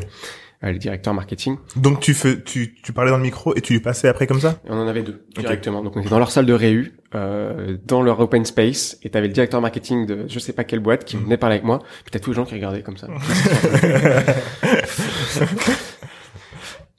le 0.72 0.78
directeur 0.78 1.14
marketing. 1.14 1.58
Donc 1.76 2.00
tu 2.00 2.14
fais, 2.14 2.42
tu, 2.42 2.76
tu 2.82 2.94
parlais 2.94 3.12
dans 3.12 3.18
le 3.18 3.24
micro 3.24 3.56
et 3.56 3.62
tu 3.62 3.74
lui 3.74 3.80
passais 3.80 4.08
après 4.08 4.28
comme 4.28 4.40
ça? 4.40 4.60
On 4.68 4.78
en 4.78 4.88
avait 4.88 5.04
deux 5.04 5.26
directement. 5.38 5.84
Donc 5.84 5.96
on 5.98 6.00
était 6.00 6.10
dans 6.10 6.20
leur 6.20 6.32
salle 6.32 6.46
de 6.46 6.54
réu, 6.54 6.94
euh, 7.16 7.78
dans 7.86 8.02
leur 8.02 8.20
open 8.20 8.46
space, 8.46 8.98
et 9.04 9.10
t'avais 9.10 9.28
le 9.28 9.34
directeur 9.34 9.62
marketing 9.62 10.06
de 10.06 10.26
je 10.28 10.40
sais 10.40 10.54
pas 10.54 10.64
quelle 10.64 10.80
boîte 10.80 11.06
qui 11.06 11.18
mhm. 11.18 11.24
venait 11.26 11.38
parler 11.38 11.56
avec 11.56 11.66
moi. 11.66 11.80
Puis 12.04 12.12
t'as 12.12 12.20
tous 12.20 12.32
les 12.32 12.36
gens 12.36 12.46
qui 12.46 12.54
regardaient 12.54 12.82
comme 12.82 12.98
ça. 12.98 13.08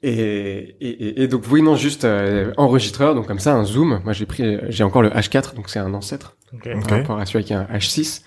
Et, 0.03 0.75
et, 0.81 1.23
et, 1.23 1.27
donc 1.27 1.45
oui 1.49 1.63
non 1.63 1.75
juste 1.75 2.05
euh, 2.05 2.53
enregistreur 2.57 3.15
donc 3.15 3.25
comme 3.25 3.39
ça 3.39 3.55
un 3.55 3.63
zoom 3.63 4.01
moi 4.03 4.13
j'ai 4.13 4.27
pris 4.27 4.59
j'ai 4.67 4.83
encore 4.83 5.01
le 5.01 5.09
H4 5.09 5.55
donc 5.55 5.67
c'est 5.67 5.79
un 5.79 5.95
ancêtre 5.95 6.35
okay. 6.53 6.73
par 6.87 6.99
rapport 6.99 7.17
à 7.17 7.25
celui 7.25 7.43
qui 7.43 7.55
a 7.55 7.61
un 7.61 7.75
H6 7.75 8.21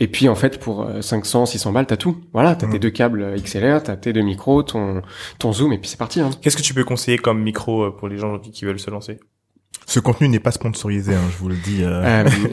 et 0.00 0.08
puis 0.08 0.28
en 0.28 0.34
fait 0.34 0.58
pour 0.58 0.88
500 1.00 1.42
euh, 1.42 1.46
600 1.46 1.72
balles 1.72 1.86
t'as 1.86 1.96
tout 1.96 2.16
voilà 2.32 2.54
t'as 2.54 2.66
tes 2.66 2.76
mm. 2.76 2.80
deux 2.80 2.90
câbles 2.90 3.34
XLR 3.42 3.82
t'as 3.82 3.96
tes 3.96 4.12
deux 4.12 4.22
micros 4.22 4.62
ton 4.62 5.02
ton 5.38 5.52
zoom 5.52 5.72
et 5.72 5.78
puis 5.78 5.88
c'est 5.88 5.98
parti 5.98 6.20
hein. 6.20 6.30
qu'est-ce 6.40 6.56
que 6.56 6.62
tu 6.62 6.74
peux 6.74 6.84
conseiller 6.84 7.18
comme 7.18 7.42
micro 7.42 7.84
euh, 7.84 7.90
pour 7.90 8.08
les 8.08 8.18
gens 8.18 8.38
qui 8.38 8.64
veulent 8.64 8.80
se 8.80 8.90
lancer? 8.90 9.18
Ce 9.86 10.00
contenu 10.00 10.28
n'est 10.28 10.40
pas 10.40 10.50
sponsorisé, 10.50 11.14
hein, 11.14 11.22
je 11.30 11.38
vous 11.38 11.48
le 11.48 11.56
dis. 11.56 11.82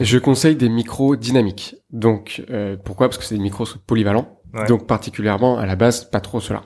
je 0.00 0.16
conseille 0.16 0.56
des 0.56 0.70
micros 0.70 1.16
dynamiques. 1.16 1.76
Donc, 1.90 2.42
pourquoi? 2.82 3.08
Parce 3.08 3.18
que 3.18 3.24
c'est 3.24 3.34
des 3.34 3.42
micros 3.42 3.66
polyvalents. 3.86 4.38
Donc, 4.68 4.86
particulièrement, 4.86 5.58
à 5.58 5.66
la 5.66 5.76
base, 5.76 6.04
pas 6.04 6.20
trop 6.20 6.40
cela. 6.40 6.62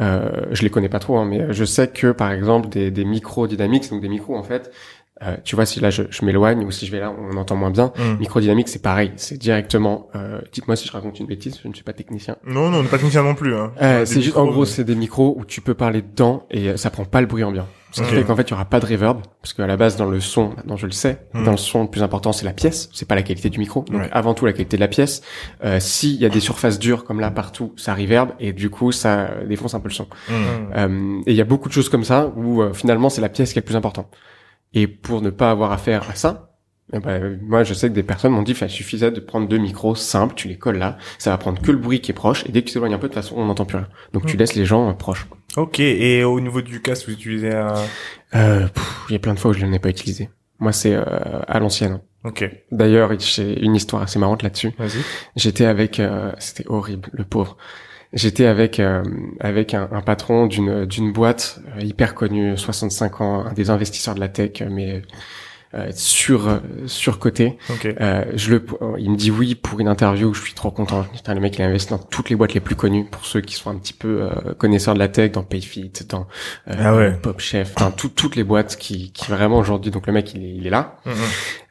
Euh, 0.00 0.46
je 0.52 0.62
les 0.62 0.70
connais 0.70 0.88
pas 0.88 0.98
trop, 0.98 1.18
hein, 1.18 1.24
mais 1.24 1.52
je 1.52 1.64
sais 1.64 1.88
que 1.88 2.12
par 2.12 2.30
exemple 2.30 2.68
des, 2.68 2.90
des 2.90 3.04
micros 3.04 3.46
dynamiques, 3.46 3.90
donc 3.90 4.00
des 4.00 4.08
micros 4.08 4.36
en 4.36 4.42
fait 4.42 4.70
Euh, 5.22 5.36
tu 5.42 5.56
vois, 5.56 5.66
si 5.66 5.80
là 5.80 5.90
je, 5.90 6.04
je 6.10 6.24
m'éloigne 6.24 6.64
ou 6.64 6.70
si 6.70 6.86
je 6.86 6.92
vais 6.92 7.00
là, 7.00 7.12
on 7.12 7.36
entend 7.36 7.56
moins 7.56 7.70
bien. 7.70 7.92
Mm. 7.96 8.18
Microdynamique, 8.20 8.68
c'est 8.68 8.82
pareil, 8.82 9.12
c'est 9.16 9.36
directement. 9.38 10.08
Euh, 10.14 10.40
Dites-moi 10.52 10.76
si 10.76 10.86
je 10.86 10.92
raconte 10.92 11.18
une 11.18 11.26
bêtise, 11.26 11.58
je 11.62 11.68
ne 11.68 11.74
suis 11.74 11.82
pas 11.84 11.92
technicien. 11.92 12.36
Non, 12.46 12.70
non, 12.70 12.78
on 12.78 12.82
n'est 12.82 12.88
pas 12.88 12.98
technicien 12.98 13.22
non 13.24 13.34
plus. 13.34 13.54
Hein. 13.56 13.72
Euh, 13.82 14.04
c'est 14.06 14.20
juste, 14.22 14.36
en 14.36 14.46
gros, 14.46 14.60
mais- 14.60 14.66
c'est 14.66 14.84
des 14.84 14.94
micros 14.94 15.34
où 15.36 15.44
tu 15.44 15.60
peux 15.60 15.74
parler 15.74 16.02
dedans 16.02 16.44
et 16.50 16.68
euh, 16.68 16.76
ça 16.76 16.90
prend 16.90 17.04
pas 17.04 17.20
le 17.20 17.26
bruit 17.26 17.42
ambiant. 17.44 17.66
Ce 17.90 18.02
qui 18.02 18.10
fait 18.10 18.22
qu'en 18.22 18.36
fait, 18.36 18.42
il 18.42 18.50
y 18.50 18.52
aura 18.52 18.66
pas 18.66 18.80
de 18.80 18.86
reverb, 18.86 19.22
parce 19.40 19.54
qu'à 19.54 19.66
la 19.66 19.78
base, 19.78 19.96
dans 19.96 20.04
le 20.04 20.20
son, 20.20 20.50
maintenant 20.50 20.76
je 20.76 20.84
le 20.84 20.92
sais, 20.92 21.22
Hmm. 21.32 21.44
dans 21.44 21.52
le 21.52 21.56
son, 21.56 21.84
le 21.84 21.88
plus 21.88 22.02
important, 22.02 22.32
c'est 22.32 22.44
la 22.44 22.52
pièce, 22.52 22.90
c'est 22.92 23.08
pas 23.08 23.14
la 23.14 23.22
qualité 23.22 23.48
du 23.48 23.58
micro. 23.58 23.82
Donc, 23.90 24.02
Ouais. 24.02 24.08
avant 24.12 24.34
tout, 24.34 24.44
la 24.44 24.52
qualité 24.52 24.76
de 24.76 24.80
la 24.82 24.88
pièce. 24.88 25.22
Euh, 25.64 25.80
S'il 25.80 26.16
y 26.16 26.26
a 26.26 26.28
des 26.28 26.40
surfaces 26.40 26.78
dures 26.78 27.04
comme 27.04 27.18
là 27.18 27.30
partout, 27.30 27.72
ça 27.78 27.94
reverb 27.94 28.32
et 28.40 28.52
du 28.52 28.68
coup, 28.68 28.92
ça 28.92 29.30
défonce 29.48 29.72
un 29.74 29.80
peu 29.80 29.88
le 29.88 29.94
son. 29.94 30.06
Mm. 30.28 30.32
Euh, 30.76 31.20
et 31.26 31.30
il 31.32 31.36
y 31.36 31.40
a 31.40 31.44
beaucoup 31.44 31.68
de 31.68 31.72
choses 31.72 31.88
comme 31.88 32.04
ça 32.04 32.30
où 32.36 32.60
euh, 32.60 32.74
finalement, 32.74 33.08
c'est 33.08 33.22
la 33.22 33.30
pièce 33.30 33.54
qui 33.54 33.58
est 33.58 33.62
le 33.62 33.66
plus 33.66 33.76
important. 33.76 34.06
Et 34.74 34.86
pour 34.86 35.22
ne 35.22 35.30
pas 35.30 35.50
avoir 35.50 35.72
affaire 35.72 36.08
à 36.10 36.14
ça, 36.14 36.44
eh 36.92 37.00
ben, 37.00 37.38
moi, 37.42 37.64
je 37.64 37.74
sais 37.74 37.88
que 37.88 37.94
des 37.94 38.02
personnes 38.02 38.32
m'ont 38.32 38.42
dit, 38.42 38.52
il 38.52 38.70
suffisait 38.70 39.10
de 39.10 39.20
prendre 39.20 39.46
deux 39.48 39.58
micros 39.58 39.94
simples, 39.94 40.34
tu 40.34 40.48
les 40.48 40.56
colles 40.56 40.78
là, 40.78 40.96
ça 41.18 41.30
va 41.30 41.38
prendre 41.38 41.60
que 41.60 41.70
le 41.70 41.78
bruit 41.78 42.00
qui 42.00 42.12
est 42.12 42.14
proche, 42.14 42.44
et 42.46 42.52
dès 42.52 42.62
que 42.62 42.68
tu 42.68 42.72
t'éloignes 42.74 42.94
un 42.94 42.98
peu, 42.98 43.08
de 43.08 43.12
toute 43.12 43.22
façon, 43.22 43.34
on 43.36 43.44
n'entend 43.46 43.66
plus 43.66 43.76
rien. 43.78 43.88
Donc, 44.14 44.24
tu 44.26 44.36
Hmm. 44.36 44.38
laisses 44.40 44.54
les 44.54 44.64
gens 44.64 44.88
euh, 44.88 44.92
proches. 44.94 45.26
Ok. 45.56 45.80
Et 45.80 46.24
au 46.24 46.40
niveau 46.40 46.62
du 46.62 46.80
casque, 46.80 47.06
vous 47.08 47.14
utilisez 47.14 47.52
un. 47.52 47.74
Euh, 48.34 48.66
il 49.08 49.12
y 49.12 49.16
a 49.16 49.18
plein 49.18 49.34
de 49.34 49.38
fois 49.38 49.50
où 49.50 49.54
je 49.54 49.64
ne 49.66 49.70
l'ai 49.70 49.78
pas 49.78 49.88
utilisé. 49.90 50.30
Moi, 50.60 50.72
c'est 50.72 50.94
euh, 50.94 51.04
à 51.46 51.58
l'ancienne. 51.58 52.00
Ok. 52.24 52.48
D'ailleurs, 52.72 53.12
j'ai 53.18 53.62
une 53.64 53.76
histoire 53.76 54.02
assez 54.02 54.18
marrante 54.18 54.42
là-dessus. 54.42 54.72
Vas-y. 54.78 55.02
J'étais 55.36 55.66
avec, 55.66 56.00
euh, 56.00 56.32
c'était 56.38 56.64
horrible, 56.68 57.08
le 57.12 57.24
pauvre. 57.24 57.56
J'étais 58.12 58.46
avec 58.46 58.80
euh, 58.80 59.02
avec 59.40 59.74
un, 59.74 59.88
un 59.92 60.00
patron 60.00 60.46
d'une 60.46 60.86
d'une 60.86 61.12
boîte 61.12 61.60
euh, 61.76 61.82
hyper 61.82 62.14
connue, 62.14 62.56
65 62.56 63.20
ans, 63.20 63.44
un 63.46 63.52
des 63.52 63.68
investisseurs 63.70 64.14
de 64.14 64.20
la 64.20 64.28
tech, 64.28 64.62
mais 64.70 65.02
euh, 65.74 65.90
sur 65.94 66.62
surcoté. 66.86 67.58
Ok. 67.68 67.84
Euh, 68.00 68.24
je 68.34 68.52
le, 68.52 68.64
il 68.98 69.10
me 69.10 69.16
dit 69.16 69.30
oui 69.30 69.54
pour 69.54 69.78
une 69.80 69.88
interview. 69.88 70.32
Je 70.32 70.40
suis 70.42 70.54
trop 70.54 70.70
content. 70.70 71.04
Putain, 71.12 71.34
le 71.34 71.40
mec 71.40 71.58
il 71.58 71.62
a 71.62 71.66
investi 71.66 71.90
dans 71.90 71.98
toutes 71.98 72.30
les 72.30 72.36
boîtes 72.36 72.54
les 72.54 72.60
plus 72.60 72.76
connues 72.76 73.04
pour 73.04 73.26
ceux 73.26 73.42
qui 73.42 73.54
sont 73.54 73.68
un 73.68 73.76
petit 73.76 73.92
peu 73.92 74.22
euh, 74.22 74.54
connaisseurs 74.54 74.94
de 74.94 74.98
la 75.00 75.08
tech, 75.08 75.32
dans 75.32 75.42
Payfit, 75.42 75.92
dans 76.08 76.26
euh, 76.68 76.74
Ah 76.78 76.96
ouais. 76.96 77.12
Pop 77.12 77.38
Chef, 77.40 77.74
dans 77.74 77.90
tout- 77.90 78.08
toutes 78.08 78.36
les 78.36 78.44
boîtes 78.44 78.76
qui, 78.76 79.12
qui 79.12 79.30
vraiment 79.30 79.58
aujourd'hui. 79.58 79.90
Donc 79.90 80.06
le 80.06 80.14
mec 80.14 80.32
il 80.32 80.42
est, 80.42 80.54
il 80.54 80.66
est 80.66 80.70
là. 80.70 80.96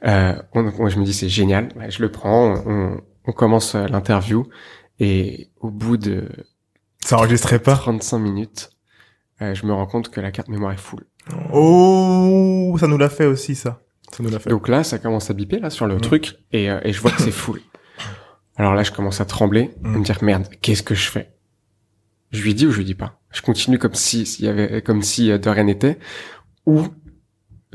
Euh, 0.05 0.33
on- 0.53 0.61
moi 0.61 0.89
je 0.89 0.99
me 0.99 1.03
dis 1.03 1.13
c'est 1.13 1.29
génial. 1.29 1.69
Ouais, 1.75 1.89
je 1.89 2.03
le 2.03 2.11
prends. 2.11 2.53
On, 2.67 3.01
on 3.25 3.31
commence 3.31 3.73
l'interview 3.73 4.47
et 4.99 5.49
au 5.59 5.69
bout 5.69 5.97
de 5.97 6.27
Ça 7.03 7.17
enregistrait 7.17 7.59
pas. 7.59 7.75
35 7.75 8.17
minutes, 8.19 8.69
euh, 9.41 9.53
je 9.53 9.65
me 9.65 9.73
rends 9.73 9.85
compte 9.87 10.09
que 10.09 10.19
la 10.21 10.31
carte 10.31 10.47
mémoire 10.49 10.71
est 10.73 10.77
full. 10.77 11.05
Oh, 11.53 12.75
ça 12.79 12.87
nous 12.87 12.97
l'a 12.97 13.09
fait 13.09 13.25
aussi, 13.25 13.55
ça. 13.55 13.81
Ça 14.11 14.23
nous 14.23 14.29
l'a 14.29 14.39
fait. 14.39 14.49
Donc 14.49 14.67
là, 14.67 14.83
ça 14.83 14.99
commence 14.99 15.29
à 15.29 15.33
biper 15.33 15.59
là 15.59 15.69
sur 15.69 15.85
le 15.85 15.95
Mm. 15.97 16.01
truc 16.01 16.37
et, 16.51 16.69
euh, 16.71 16.79
et 16.83 16.93
je 16.93 17.01
vois 17.01 17.11
que 17.11 17.21
c'est 17.21 17.31
full. 17.31 17.61
Alors 18.55 18.73
là, 18.73 18.83
je 18.83 18.91
commence 18.91 19.19
à 19.21 19.25
trembler, 19.25 19.71
à 19.83 19.87
Mm. 19.87 19.97
me 19.99 20.03
dire 20.03 20.23
merde, 20.23 20.47
qu'est-ce 20.61 20.83
que 20.83 20.95
je 20.95 21.09
fais? 21.09 21.31
Je 22.31 22.41
lui 22.43 22.53
dis 22.53 22.65
ou 22.65 22.71
je 22.71 22.77
lui 22.77 22.85
dis 22.85 22.95
pas 22.95 23.19
Je 23.31 23.41
continue 23.41 23.77
comme 23.79 23.93
si 23.93 24.25
s'il 24.25 24.45
y 24.45 24.47
avait 24.47 24.81
comme 24.81 25.01
si 25.01 25.31
euh, 25.31 25.37
de 25.37 25.49
rien 25.49 25.63
n'était 25.63 25.97
ou 26.65 26.87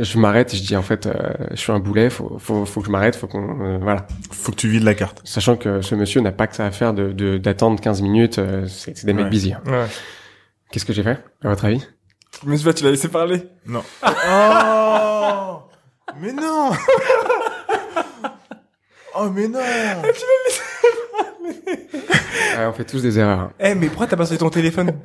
je 0.02 0.18
m'arrête 0.18 0.52
et 0.52 0.56
je 0.56 0.62
dis 0.62 0.76
en 0.76 0.82
fait 0.82 1.06
euh, 1.06 1.12
je 1.52 1.56
suis 1.56 1.72
un 1.72 1.78
boulet, 1.78 2.10
faut 2.10 2.38
faut 2.38 2.64
faut 2.64 2.80
que 2.80 2.86
je 2.86 2.90
m'arrête, 2.92 3.16
faut 3.16 3.26
qu'on 3.26 3.60
euh, 3.64 3.78
voilà. 3.78 4.06
Faut 4.30 4.52
que 4.52 4.56
tu 4.56 4.68
vides 4.68 4.82
la 4.84 4.94
carte. 4.94 5.20
Sachant 5.24 5.56
que 5.56 5.80
ce 5.80 5.94
monsieur 5.94 6.20
n'a 6.20 6.32
pas 6.32 6.46
que 6.46 6.56
ça 6.56 6.66
à 6.66 6.70
faire 6.70 6.92
de 6.94 7.12
de- 7.12 7.38
d'attendre 7.38 7.80
15 7.80 8.02
minutes, 8.02 8.38
euh, 8.38 8.66
c'est 8.66 8.96
c'est 8.96 9.06
des 9.06 9.12
mecs 9.12 9.28
busy. 9.30 9.52
hein. 9.52 9.62
Ouais. 9.66 9.86
Qu'est-ce 10.70 10.84
que 10.84 10.92
j'ai 10.92 11.02
fait 11.02 11.18
à 11.42 11.48
votre 11.48 11.64
avis? 11.64 11.86
Pas, 12.64 12.72
tu 12.72 12.84
l'as 12.84 12.90
laissé 12.90 13.08
parler? 13.08 13.42
Non. 13.66 13.82
oh 14.04 15.58
Mais 16.20 16.32
non 16.32 16.70
Oh 19.14 19.28
mais 19.30 19.46
non 19.48 19.60
Ah, 22.58 22.68
On 22.68 22.72
fait 22.72 22.84
tous 22.84 23.02
des 23.02 23.18
erreurs. 23.18 23.38
hein. 23.40 23.52
Eh, 23.60 23.74
mais 23.74 23.86
pourquoi 23.88 24.06
t'as 24.06 24.16
pas 24.16 24.26
sorti 24.26 24.38
ton 24.38 24.50
téléphone? 24.50 24.92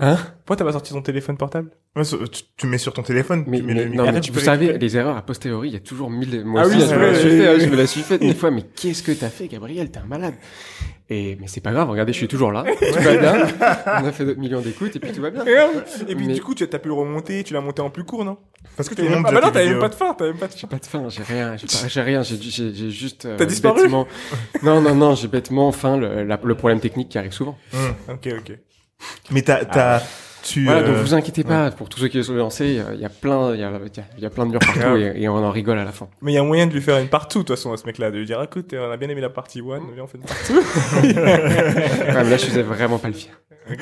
Hein? 0.00 0.16
Pourquoi 0.44 0.56
t'as 0.56 0.64
pas 0.64 0.72
sorti 0.72 0.92
ton 0.92 1.02
téléphone 1.02 1.36
portable? 1.36 1.70
Ouais, 1.96 2.04
tu, 2.04 2.42
tu 2.56 2.66
mets 2.68 2.78
sur 2.78 2.92
ton 2.92 3.02
téléphone. 3.02 3.42
Mais, 3.48 3.58
tu 3.58 3.64
mets 3.64 3.74
mais- 3.74 3.84
le 3.86 3.90
non, 3.96 4.04
mais 4.12 4.20
tu 4.20 4.30
vous 4.30 4.38
peux 4.38 4.44
savez, 4.44 4.78
les 4.78 4.96
erreurs 4.96 5.16
a 5.16 5.22
posteriori, 5.22 5.68
il 5.70 5.72
y 5.74 5.76
a 5.76 5.80
toujours 5.80 6.08
mille. 6.08 6.44
Moi 6.44 6.62
Ah 6.62 6.66
aussi, 6.68 6.76
oui, 6.76 6.84
je, 6.88 6.94
me 6.94 7.00
la 7.06 7.14
suis 7.18 7.30
fait, 7.30 7.54
oui, 7.56 7.60
je 7.62 7.66
me 7.68 7.76
la 7.76 7.86
suis 7.88 8.00
fait 8.02 8.18
des 8.20 8.32
fois. 8.34 8.52
Mais 8.52 8.62
qu'est-ce 8.62 9.02
que 9.02 9.10
t'as 9.10 9.28
fait, 9.28 9.48
Gabriel? 9.48 9.90
T'es 9.90 9.98
un 9.98 10.04
malade. 10.06 10.34
Et 11.10 11.36
mais 11.40 11.46
c'est 11.48 11.62
pas 11.62 11.72
grave. 11.72 11.88
Regardez, 11.90 12.12
je 12.12 12.18
suis 12.18 12.28
toujours 12.28 12.52
là. 12.52 12.64
Tout 12.64 13.02
va 13.02 13.16
bien? 13.16 13.46
On 13.86 14.06
a 14.06 14.12
fait 14.12 14.24
d'autres 14.26 14.38
millions 14.38 14.60
d'écoutes 14.60 14.94
et 14.94 15.00
puis 15.00 15.10
tout 15.10 15.22
va 15.22 15.30
bien. 15.30 15.42
Et 16.06 16.14
puis 16.14 16.26
Mais- 16.28 16.34
du 16.34 16.42
coup, 16.42 16.54
tu 16.54 16.62
as 16.70 16.78
pu 16.78 16.88
le 16.88 16.94
remonter, 16.94 17.42
tu 17.44 17.54
l'as 17.54 17.60
monté 17.62 17.80
en 17.82 17.90
plus 17.90 18.04
court, 18.04 18.24
non? 18.24 18.36
Parce 18.76 18.88
que 18.88 19.00
le 19.00 19.08
même 19.08 19.22
pas, 19.22 19.30
ah 19.30 19.32
bah 19.32 19.40
non, 19.40 19.50
t'avais 19.50 19.70
même 19.70 19.78
pas 19.78 19.88
de 19.88 19.94
fin, 19.94 20.14
t'avais 20.14 20.30
même 20.30 20.38
pas 20.40 20.46
de 20.48 20.52
fin. 20.52 20.58
J'ai 20.60 20.66
pas 20.66 20.78
de 20.78 20.84
faim. 20.86 21.04
J'ai 21.08 21.22
rien. 21.22 21.56
J'ai 21.88 22.00
rien. 22.02 22.22
J'ai 22.22 22.90
juste. 22.90 23.24
euh, 23.24 23.36
T'as 23.38 23.46
disparu 23.46 23.82
bêtement- 23.82 24.06
Non, 24.62 24.80
non, 24.80 24.94
non. 24.94 25.14
J'ai 25.14 25.28
bêtement 25.28 25.66
enfin 25.68 25.96
le, 25.98 26.24
la- 26.24 26.40
le 26.42 26.54
problème 26.54 26.80
technique 26.80 27.08
qui 27.10 27.18
arrive 27.18 27.32
souvent. 27.32 27.58
Hum. 27.74 27.94
Ok, 28.14 28.28
ok. 28.38 28.58
Mais 29.30 29.42
t'as, 29.42 29.64
t'as, 29.64 30.02
tu. 30.42 30.64
Voilà, 30.64 30.82
donc 30.82 30.96
euh, 30.96 31.02
vous 31.02 31.14
inquiétez 31.14 31.44
pas. 31.44 31.70
Pour 31.70 31.88
tous 31.88 32.00
ceux 32.00 32.08
qui 32.08 32.22
sont 32.24 32.34
lancés, 32.34 32.80
il 32.94 33.00
y 33.00 33.04
a 33.04 33.08
plein, 33.08 33.54
il 33.54 33.60
y 33.60 33.64
a, 33.64 33.70
y 34.18 34.28
plein 34.28 34.46
de 34.46 34.50
murs 34.50 34.58
partout 34.60 34.96
et, 34.96 35.12
et 35.22 35.28
on 35.28 35.36
en 35.36 35.50
rigole 35.50 35.78
à 35.78 35.84
la 35.84 35.92
fin. 35.92 36.08
Mais 36.22 36.32
il 36.32 36.34
y 36.34 36.38
a 36.38 36.42
moyen 36.42 36.66
de 36.66 36.72
lui 36.72 36.80
faire 36.80 36.98
une 36.98 37.08
partout, 37.08 37.40
de 37.40 37.44
toute 37.44 37.56
façon, 37.56 37.72
à 37.72 37.76
ce 37.76 37.86
mec-là, 37.86 38.10
de 38.10 38.18
lui 38.18 38.26
dire, 38.26 38.42
écoute, 38.42 38.74
on 38.76 38.90
a 38.90 38.96
bien 38.96 39.08
aimé 39.08 39.20
la 39.20 39.30
partie 39.30 39.60
1, 39.60 39.62
viens, 39.94 40.04
on 40.04 40.06
fait 40.06 40.18
une 40.18 40.24
partie 40.24 40.52
Ouais, 40.54 41.12
mais 41.14 42.30
là, 42.30 42.36
je 42.36 42.46
faisais 42.46 42.62
vraiment 42.62 42.98
pas 42.98 43.08
le 43.08 43.14
fier. 43.14 43.40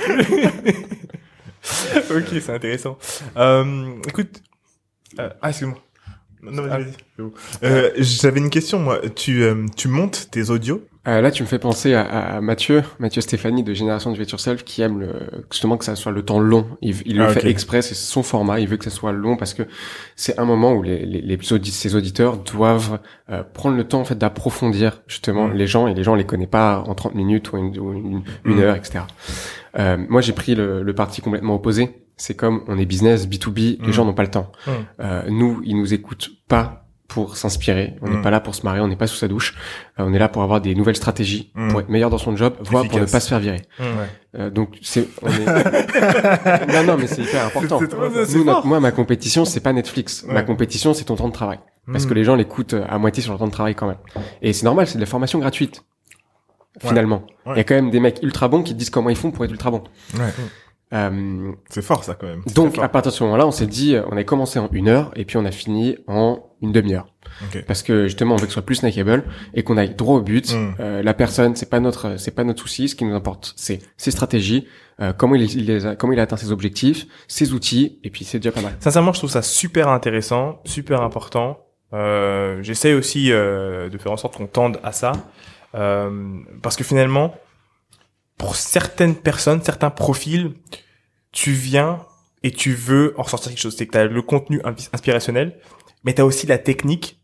ok, 2.10 2.26
c'est 2.40 2.50
intéressant. 2.50 2.98
Euh, 3.36 3.92
écoute, 4.08 4.42
euh, 5.18 5.30
ah, 5.42 5.48
excuse-moi. 5.48 5.78
Non, 6.50 6.62
vas-y, 6.62 6.72
Ah. 6.72 6.78
vas-y. 6.78 6.92
C'est 7.16 7.22
bon. 7.22 7.32
Euh, 7.62 7.90
j'avais 7.98 8.40
une 8.40 8.50
question, 8.50 8.78
moi. 8.78 9.00
Tu, 9.14 9.42
euh, 9.42 9.66
tu 9.76 9.88
montes 9.88 10.28
tes 10.30 10.50
audios 10.50 10.82
Euh, 11.08 11.20
là, 11.20 11.30
tu 11.30 11.44
me 11.44 11.46
fais 11.48 11.60
penser 11.60 11.94
à, 11.94 12.02
à 12.02 12.40
Mathieu, 12.40 12.82
Mathieu 12.98 13.20
Stéphanie 13.22 13.62
de 13.62 13.72
Génération 13.74 14.10
de 14.10 14.16
Yourself, 14.16 14.40
Self, 14.40 14.64
qui 14.64 14.82
aime 14.82 14.98
le, 14.98 15.12
justement 15.52 15.76
que 15.76 15.84
ça 15.84 15.94
soit 15.94 16.10
le 16.10 16.22
temps 16.24 16.40
long. 16.40 16.66
Il, 16.82 16.96
il 17.06 17.16
le 17.18 17.24
Ah, 17.24 17.28
fait 17.28 17.48
exprès, 17.48 17.80
c'est 17.80 17.94
son 17.94 18.24
format. 18.24 18.58
Il 18.58 18.66
veut 18.68 18.76
que 18.76 18.82
ça 18.84 18.90
soit 18.90 19.12
long 19.12 19.36
parce 19.36 19.54
que 19.54 19.62
c'est 20.16 20.36
un 20.40 20.44
moment 20.44 20.72
où 20.74 20.82
les, 20.82 21.06
les, 21.06 21.20
les 21.20 21.52
audi- 21.52 21.70
ses 21.70 21.94
auditeurs 21.94 22.38
doivent 22.38 22.98
euh, 23.30 23.44
prendre 23.44 23.76
le 23.76 23.84
temps 23.84 24.00
en 24.00 24.04
fait 24.04 24.18
d'approfondir 24.18 25.02
justement 25.06 25.46
Mm. 25.46 25.52
les 25.54 25.66
gens 25.68 25.86
et 25.86 25.94
les 25.94 26.02
gens 26.02 26.16
les 26.16 26.24
connaissent 26.26 26.48
pas 26.48 26.82
en 26.86 26.94
30 26.96 27.14
minutes 27.14 27.52
ou 27.52 27.56
une, 27.58 27.78
ou 27.78 27.92
une, 27.92 28.22
une 28.44 28.56
Mm. 28.56 28.60
heure, 28.60 28.74
etc. 28.76 29.04
Euh, 29.78 29.96
moi, 30.08 30.20
j'ai 30.22 30.32
pris 30.32 30.56
le, 30.56 30.82
le 30.82 30.92
parti 30.94 31.20
complètement 31.20 31.54
opposé. 31.54 32.02
C'est 32.16 32.34
comme 32.34 32.62
on 32.66 32.78
est 32.78 32.86
business 32.86 33.26
B2B, 33.28 33.78
les 33.80 33.88
Mm. 33.88 33.92
gens 33.92 34.04
n'ont 34.04 34.14
pas 34.14 34.22
le 34.22 34.30
temps. 34.30 34.50
Mm. 34.66 34.70
Euh, 35.00 35.22
nous, 35.28 35.60
ils 35.64 35.76
nous 35.76 35.92
écoutent 35.92 36.30
pas 36.48 36.82
pour 37.08 37.36
s'inspirer. 37.36 37.94
On 38.02 38.08
n'est 38.08 38.16
Mm. 38.16 38.22
pas 38.22 38.30
là 38.30 38.40
pour 38.40 38.54
se 38.54 38.62
marrer, 38.64 38.80
on 38.80 38.88
n'est 38.88 38.96
pas 38.96 39.06
sous 39.06 39.16
sa 39.16 39.28
douche. 39.28 39.54
Euh, 40.00 40.04
on 40.06 40.12
est 40.12 40.18
là 40.18 40.28
pour 40.28 40.42
avoir 40.42 40.60
des 40.60 40.74
nouvelles 40.74 40.96
stratégies, 40.96 41.52
pour 41.70 41.80
être 41.80 41.88
meilleur 41.88 42.10
dans 42.10 42.18
son 42.18 42.34
job, 42.36 42.54
voire 42.60 42.88
pour 42.88 42.98
ne 42.98 43.04
pas 43.04 43.20
se 43.20 43.28
faire 43.28 43.38
virer. 43.38 43.62
Ouais. 43.78 43.86
Euh, 44.38 44.50
donc 44.50 44.76
c'est 44.82 45.06
on 45.22 45.28
est... 45.28 45.46
non 46.72 46.84
non 46.84 46.96
mais 46.98 47.06
c'est 47.06 47.22
hyper 47.22 47.46
important. 47.46 47.78
C'est 47.80 47.88
trop. 47.88 48.02
C'est 48.24 48.36
Nous, 48.38 48.44
notre- 48.44 48.66
moi 48.66 48.80
ma 48.80 48.90
compétition 48.92 49.44
c'est 49.44 49.60
pas 49.60 49.72
Netflix. 49.72 50.24
Ma 50.26 50.42
compétition 50.42 50.94
c'est 50.94 51.04
ton 51.04 51.14
temps 51.16 51.28
de 51.28 51.32
travail. 51.32 51.58
Parce 51.92 52.06
que 52.06 52.14
les 52.14 52.24
gens 52.24 52.34
l'écoutent 52.34 52.74
euh, 52.74 52.84
à 52.88 52.98
moitié 52.98 53.22
sur 53.22 53.30
leur 53.32 53.38
temps 53.38 53.46
de 53.46 53.52
travail 53.52 53.74
quand 53.76 53.86
même. 53.86 53.98
Et 54.42 54.52
c'est 54.52 54.64
normal, 54.64 54.86
c'est 54.88 54.96
de 54.96 55.00
la 55.00 55.06
formation 55.06 55.38
gratuite. 55.38 55.84
Finalement, 56.80 57.24
il 57.46 57.50
Ouais. 57.52 57.56
y 57.58 57.60
a 57.60 57.64
quand 57.64 57.74
même 57.76 57.90
des 57.90 58.00
mecs 58.00 58.18
ultra 58.22 58.48
bons 58.48 58.62
qui 58.62 58.72
te 58.74 58.78
disent 58.78 58.90
comment 58.90 59.08
ils 59.08 59.16
font 59.16 59.30
pour 59.30 59.44
être 59.44 59.50
ultra 59.52 59.70
bons. 59.70 59.84
Euh, 60.92 61.52
C'est 61.68 61.82
fort, 61.82 62.04
ça, 62.04 62.14
quand 62.14 62.26
même. 62.26 62.42
Donc 62.54 62.78
à 62.78 62.88
partir 62.88 63.10
de 63.10 63.16
ce 63.16 63.24
moment-là, 63.24 63.46
on 63.46 63.50
s'est 63.50 63.66
dit, 63.66 63.96
euh, 63.96 64.02
on 64.10 64.16
a 64.16 64.22
commencé 64.22 64.58
en 64.58 64.68
une 64.70 64.88
heure 64.88 65.10
et 65.16 65.24
puis 65.24 65.36
on 65.36 65.44
a 65.44 65.50
fini 65.50 65.96
en 66.06 66.44
une 66.62 66.72
demi-heure. 66.72 67.08
Parce 67.66 67.82
que 67.82 68.04
justement, 68.04 68.34
on 68.34 68.36
veut 68.36 68.42
que 68.46 68.52
ce 68.52 68.54
soit 68.54 68.64
plus 68.64 68.76
snackable 68.76 69.24
et 69.52 69.62
qu'on 69.62 69.76
aille 69.76 69.94
droit 69.94 70.16
au 70.16 70.22
but. 70.22 70.54
Mm. 70.54 70.74
Euh, 70.78 71.02
la 71.02 71.12
personne, 71.12 71.56
c'est 71.56 71.68
pas 71.68 71.80
notre, 71.80 72.18
c'est 72.18 72.30
pas 72.30 72.44
notre 72.44 72.60
souci. 72.62 72.88
Ce 72.88 72.94
qui 72.94 73.04
nous 73.04 73.14
importe, 73.14 73.52
c'est 73.56 73.80
ses 73.96 74.10
stratégies, 74.12 74.68
euh, 75.00 75.12
comment 75.12 75.34
il, 75.34 75.42
il 75.42 75.66
les 75.66 75.86
a, 75.86 75.96
comment 75.96 76.12
il 76.12 76.20
a 76.20 76.22
atteint 76.22 76.36
ses 76.36 76.52
objectifs, 76.52 77.06
ses 77.26 77.52
outils, 77.52 77.98
et 78.04 78.10
puis 78.10 78.24
c'est 78.24 78.38
déjà 78.38 78.52
pas 78.52 78.62
mal. 78.62 78.74
Sincèrement, 78.80 79.12
je 79.12 79.18
trouve 79.18 79.30
ça 79.30 79.42
super 79.42 79.88
intéressant, 79.88 80.60
super 80.64 81.02
important. 81.02 81.58
J'essaie 82.60 82.94
aussi 82.94 83.28
de 83.30 83.98
faire 83.98 84.12
en 84.12 84.16
sorte 84.16 84.36
qu'on 84.36 84.46
tende 84.46 84.78
à 84.82 84.92
ça, 84.92 85.12
parce 85.72 86.76
que 86.76 86.84
finalement, 86.84 87.34
pour 88.38 88.56
certaines 88.56 89.14
personnes, 89.14 89.62
certains 89.62 89.90
profils, 89.90 90.52
tu 91.32 91.52
viens 91.52 92.04
et 92.42 92.50
tu 92.50 92.72
veux 92.74 93.14
en 93.16 93.22
ressortir 93.22 93.50
quelque 93.50 93.60
chose. 93.60 93.76
C'est 93.76 93.86
que 93.86 93.92
tu 93.92 93.98
as 93.98 94.04
le 94.04 94.22
contenu 94.22 94.60
ins- 94.64 94.74
inspirationnel, 94.92 95.58
mais 96.04 96.14
tu 96.14 96.20
as 96.20 96.24
aussi 96.26 96.46
la 96.46 96.58
technique 96.58 97.20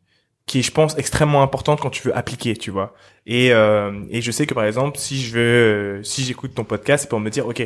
qui 0.46 0.58
est, 0.58 0.62
je 0.62 0.72
pense, 0.72 0.98
extrêmement 0.98 1.42
importante 1.42 1.80
quand 1.80 1.90
tu 1.90 2.08
veux 2.08 2.16
appliquer, 2.16 2.56
tu 2.56 2.70
vois. 2.70 2.94
Et, 3.26 3.52
euh, 3.52 4.04
et 4.10 4.20
je 4.22 4.30
sais 4.32 4.46
que, 4.46 4.54
par 4.54 4.64
exemple, 4.64 4.98
si 4.98 5.22
je 5.22 5.34
veux, 5.34 5.40
euh, 5.40 6.02
si 6.02 6.24
j'écoute 6.24 6.54
ton 6.54 6.64
podcast, 6.64 7.02
c'est 7.02 7.08
pour 7.08 7.20
me 7.20 7.30
dire, 7.30 7.46
OK, 7.46 7.62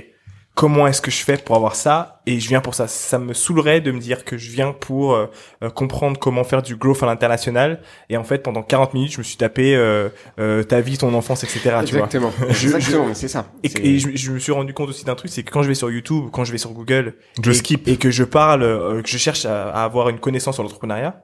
comment 0.56 0.86
est-ce 0.88 1.00
que 1.02 1.10
je 1.10 1.22
fais 1.22 1.36
pour 1.36 1.54
avoir 1.54 1.76
ça? 1.76 2.22
Et 2.26 2.40
je 2.40 2.48
viens 2.48 2.60
pour 2.62 2.74
ça. 2.74 2.88
Ça 2.88 3.18
me 3.20 3.34
saoulerait 3.34 3.80
de 3.82 3.92
me 3.92 4.00
dire 4.00 4.24
que 4.24 4.36
je 4.38 4.50
viens 4.50 4.72
pour 4.72 5.14
euh, 5.14 5.26
euh, 5.62 5.68
comprendre 5.70 6.18
comment 6.18 6.42
faire 6.44 6.62
du 6.62 6.74
growth 6.76 7.02
à 7.02 7.06
l'international 7.06 7.80
et 8.08 8.16
en 8.16 8.24
fait 8.24 8.38
pendant 8.38 8.62
40 8.62 8.94
minutes 8.94 9.12
je 9.12 9.18
me 9.18 9.22
suis 9.22 9.36
tapé 9.36 9.76
euh, 9.76 10.08
euh, 10.40 10.62
ta 10.64 10.80
vie, 10.80 10.96
ton 10.98 11.12
enfance, 11.14 11.44
etc. 11.44 11.60
Tu 11.60 11.68
vois. 11.68 12.06
Exactement. 12.06 12.32
Je- 12.50 12.74
Exactement, 12.74 13.14
c'est 13.14 13.28
ça. 13.28 13.46
Et, 13.62 13.98
je, 14.00 14.16
je 14.16 14.32
me 14.32 14.38
suis 14.38 14.50
rendu 14.52 14.72
compte 14.74 14.88
aussi 14.88 15.04
d'un 15.04 15.14
truc, 15.14 15.30
c'est 15.30 15.42
que 15.44 15.50
quand 15.52 15.62
je 15.62 15.68
vais 15.68 15.74
sur 15.74 15.90
YouTube, 15.90 16.24
quand 16.32 16.44
je 16.44 16.52
vais 16.52 16.58
sur 16.58 16.70
Google, 16.70 17.14
Je 17.44 17.50
et, 17.50 17.54
skip. 17.54 17.86
et 17.86 17.98
que 17.98 18.10
je 18.10 18.24
parle, 18.24 18.62
euh, 18.64 19.02
que 19.02 19.08
je 19.08 19.18
cherche 19.18 19.44
à, 19.44 19.68
à 19.70 19.84
avoir 19.84 20.08
une 20.08 20.18
connaissance 20.18 20.54
sur 20.56 20.62
l'entrepreneuriat, 20.64 21.22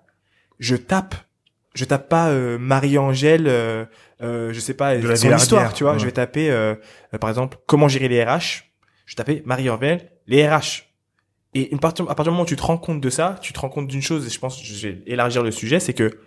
je 0.60 0.76
tape, 0.76 1.14
je 1.74 1.86
tape 1.86 2.08
pas 2.10 2.28
euh, 2.28 2.58
Marie-Angèle, 2.58 3.46
euh, 3.48 3.86
euh, 4.22 4.52
je 4.52 4.60
sais 4.60 4.74
pas, 4.74 4.94
De 4.96 5.08
la 5.08 5.16
son 5.16 5.34
histoire, 5.34 5.72
tu 5.72 5.84
vois. 5.84 5.94
ouais. 5.94 5.98
Je 5.98 6.04
vais 6.04 6.12
taper, 6.12 6.50
euh, 6.50 6.74
euh, 7.14 7.18
par 7.18 7.30
exemple, 7.30 7.56
comment 7.66 7.88
gérer 7.88 8.08
les 8.08 8.22
RH. 8.22 8.64
Je 9.12 9.16
vais 9.16 9.24
taper 9.24 9.42
Marie-Angèle, 9.44 10.10
les 10.26 10.48
RH. 10.48 10.84
Et 11.52 11.70
une 11.70 11.78
partie, 11.78 12.00
à 12.00 12.06
partir 12.06 12.24
du 12.24 12.30
moment 12.30 12.44
où 12.44 12.46
tu 12.46 12.56
te 12.56 12.62
rends 12.62 12.78
compte 12.78 12.98
de 13.02 13.10
ça, 13.10 13.36
tu 13.42 13.52
te 13.52 13.60
rends 13.60 13.68
compte 13.68 13.86
d'une 13.86 14.00
chose, 14.00 14.26
et 14.26 14.30
je 14.30 14.38
pense 14.38 14.58
que 14.58 14.64
je 14.66 14.88
vais 14.88 15.02
élargir 15.06 15.42
le 15.42 15.50
sujet, 15.50 15.80
c'est 15.80 15.92
que 15.92 16.18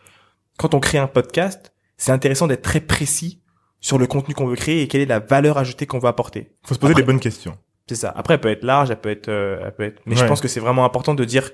quand 0.59 0.75
on 0.75 0.79
crée 0.79 0.99
un 0.99 1.07
podcast, 1.07 1.73
c'est 1.97 2.11
intéressant 2.11 2.45
d'être 2.45 2.61
très 2.61 2.81
précis 2.81 3.41
sur 3.81 3.97
le 3.97 4.05
contenu 4.05 4.35
qu'on 4.35 4.45
veut 4.45 4.55
créer 4.55 4.83
et 4.83 4.87
quelle 4.87 5.01
est 5.01 5.07
la 5.07 5.17
valeur 5.17 5.57
ajoutée 5.57 5.87
qu'on 5.87 5.97
veut 5.97 6.07
apporter. 6.07 6.51
Faut 6.63 6.75
se 6.75 6.79
poser 6.79 6.91
Après- 6.91 7.01
des 7.01 7.05
bonnes 7.07 7.19
questions. 7.19 7.57
C'est 7.89 7.95
ça. 7.95 8.13
Après, 8.15 8.35
elle 8.35 8.41
peut 8.41 8.49
être 8.51 8.63
large, 8.63 8.91
elle 8.91 9.01
peut 9.01 9.09
être, 9.09 9.29
euh, 9.29 9.59
elle 9.65 9.73
peut 9.73 9.83
être. 9.83 10.01
Mais 10.05 10.15
je 10.15 10.23
pense 10.25 10.39
que 10.39 10.47
c'est 10.47 10.59
vraiment 10.59 10.85
important 10.85 11.15
de 11.15 11.25
dire, 11.25 11.49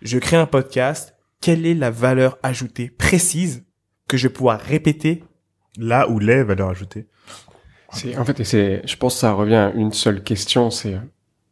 je 0.00 0.18
crée 0.18 0.36
un 0.36 0.46
podcast. 0.46 1.14
Quelle 1.42 1.66
est 1.66 1.74
la 1.74 1.90
valeur 1.90 2.38
ajoutée 2.42 2.88
précise 2.88 3.66
que 4.08 4.16
je 4.16 4.28
vais 4.28 4.32
pouvoir 4.32 4.58
répéter 4.60 5.24
Là 5.76 6.08
où 6.08 6.18
les 6.18 6.42
valeurs 6.42 6.70
ajoutées. 6.70 7.06
C'est 7.94 8.16
en 8.18 8.24
fait, 8.24 8.40
et 8.40 8.44
c'est, 8.44 8.82
je 8.86 8.96
pense 8.96 9.14
que 9.14 9.20
ça 9.20 9.32
revient 9.32 9.54
à 9.54 9.70
une 9.74 9.92
seule 9.92 10.22
question, 10.22 10.70
c'est 10.70 10.98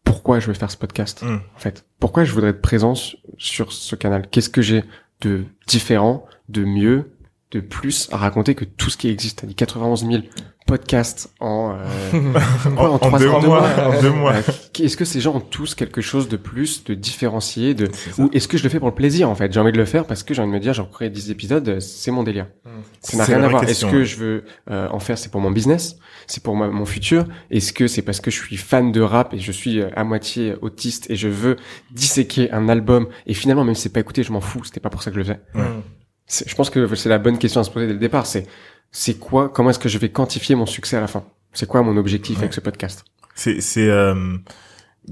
pourquoi 0.05 0.40
je 0.40 0.46
vais 0.48 0.55
faire 0.55 0.70
ce 0.70 0.76
podcast. 0.76 1.22
Mm. 1.22 1.37
En 1.57 1.59
fait, 1.59 1.85
pourquoi 2.00 2.24
je 2.24 2.33
voudrais 2.33 2.50
être 2.50 2.61
présent 2.61 2.94
su- 2.94 3.16
sur 3.38 3.72
ce 3.72 3.94
canal? 3.96 4.28
Qu'est-ce 4.31 4.50
que 4.50 4.62
j'ai 4.62 4.85
de 5.20 5.44
différent, 5.66 6.26
de 6.48 6.64
mieux, 6.64 7.12
de 7.52 7.60
plus 7.60 8.08
à 8.12 8.16
raconter 8.16 8.54
que 8.54 8.64
tout 8.64 8.90
ce 8.90 8.96
qui 8.96 9.08
existe 9.08 9.40
T'as 9.42 9.46
dit 9.46 9.54
91 9.54 10.06
000 10.06 10.22
podcasts 10.66 11.32
en 11.40 11.74
euh, 11.76 12.32
quoi, 12.76 12.90
En, 12.90 12.94
en 12.94 12.98
trois 12.98 13.18
deux 13.18 13.28
mois, 13.30 13.68
en 13.78 14.00
deux 14.00 14.10
mois. 14.10 14.34
Est-ce 14.80 14.96
que 14.96 15.04
ces 15.04 15.20
gens 15.20 15.34
ont 15.34 15.40
tous 15.40 15.74
quelque 15.74 16.00
chose 16.00 16.28
de 16.28 16.36
plus, 16.36 16.84
de 16.84 16.94
différencié, 16.94 17.74
de 17.74 17.88
ou 18.18 18.30
est-ce 18.32 18.46
que 18.48 18.56
je 18.56 18.62
le 18.62 18.68
fais 18.68 18.78
pour 18.78 18.88
le 18.88 18.94
plaisir 18.94 19.28
en 19.28 19.34
fait? 19.34 19.52
J'ai 19.52 19.58
envie 19.60 19.72
de 19.72 19.76
le 19.76 19.84
faire 19.84 20.06
parce 20.06 20.22
que 20.22 20.34
j'ai 20.34 20.40
envie 20.40 20.50
de 20.52 20.56
me 20.56 20.60
dire, 20.60 20.72
j'ai 20.72 20.82
créé 20.92 21.10
10 21.10 21.30
épisodes, 21.30 21.68
euh, 21.68 21.80
c'est 21.80 22.10
mon 22.12 22.22
délire. 22.22 22.46
Ça 23.00 23.16
n'a 23.16 23.24
C'est 23.26 23.34
rien 23.34 23.44
à 23.44 23.48
voir. 23.48 23.64
Est-ce 23.64 23.86
que 23.86 24.04
je 24.04 24.16
veux 24.16 24.44
euh, 24.70 24.88
en 24.90 25.00
faire, 25.00 25.18
c'est 25.18 25.30
pour 25.30 25.40
mon 25.40 25.50
business, 25.50 25.96
c'est 26.28 26.42
pour 26.42 26.56
ma- 26.56 26.68
mon 26.68 26.86
futur? 26.86 27.26
Est-ce 27.50 27.72
que 27.72 27.88
c'est 27.88 28.02
parce 28.02 28.20
que 28.20 28.30
je 28.30 28.40
suis 28.40 28.56
fan 28.56 28.92
de 28.92 29.00
rap 29.00 29.34
et 29.34 29.38
je 29.38 29.52
suis 29.52 29.80
euh, 29.80 29.90
à 29.96 30.04
moitié 30.04 30.54
autiste 30.62 31.10
et 31.10 31.16
je 31.16 31.28
veux 31.28 31.56
disséquer 31.90 32.50
un 32.52 32.68
album 32.68 33.08
et 33.26 33.34
finalement 33.34 33.64
même 33.64 33.74
si 33.74 33.82
c'est 33.82 33.92
pas 33.92 34.00
écouté, 34.00 34.22
je 34.22 34.32
m'en 34.32 34.40
fous. 34.40 34.62
C'était 34.64 34.80
pas 34.80 34.90
pour 34.90 35.02
ça 35.02 35.10
que 35.10 35.16
je 35.16 35.18
le 35.20 35.24
faisais. 35.24 35.40
Ouais. 35.56 35.62
Je 36.46 36.54
pense 36.54 36.70
que 36.70 36.94
c'est 36.94 37.08
la 37.08 37.18
bonne 37.18 37.38
question 37.38 37.60
à 37.60 37.64
se 37.64 37.70
poser 37.70 37.86
dès 37.86 37.92
le 37.92 37.98
départ. 37.98 38.26
C'est 38.26 38.46
c'est 38.90 39.18
quoi 39.18 39.48
Comment 39.48 39.70
est-ce 39.70 39.78
que 39.78 39.88
je 39.88 39.98
vais 39.98 40.10
quantifier 40.10 40.54
mon 40.54 40.66
succès 40.66 40.96
à 40.96 41.00
la 41.00 41.06
fin? 41.06 41.24
C'est 41.52 41.66
quoi 41.68 41.82
mon 41.82 41.96
objectif 41.96 42.36
Ouais. 42.38 42.44
avec 42.44 42.54
ce 42.54 42.60
podcast? 42.60 43.04
C'est, 43.34 43.60
c'est 43.60 43.88
euh, 43.88 44.36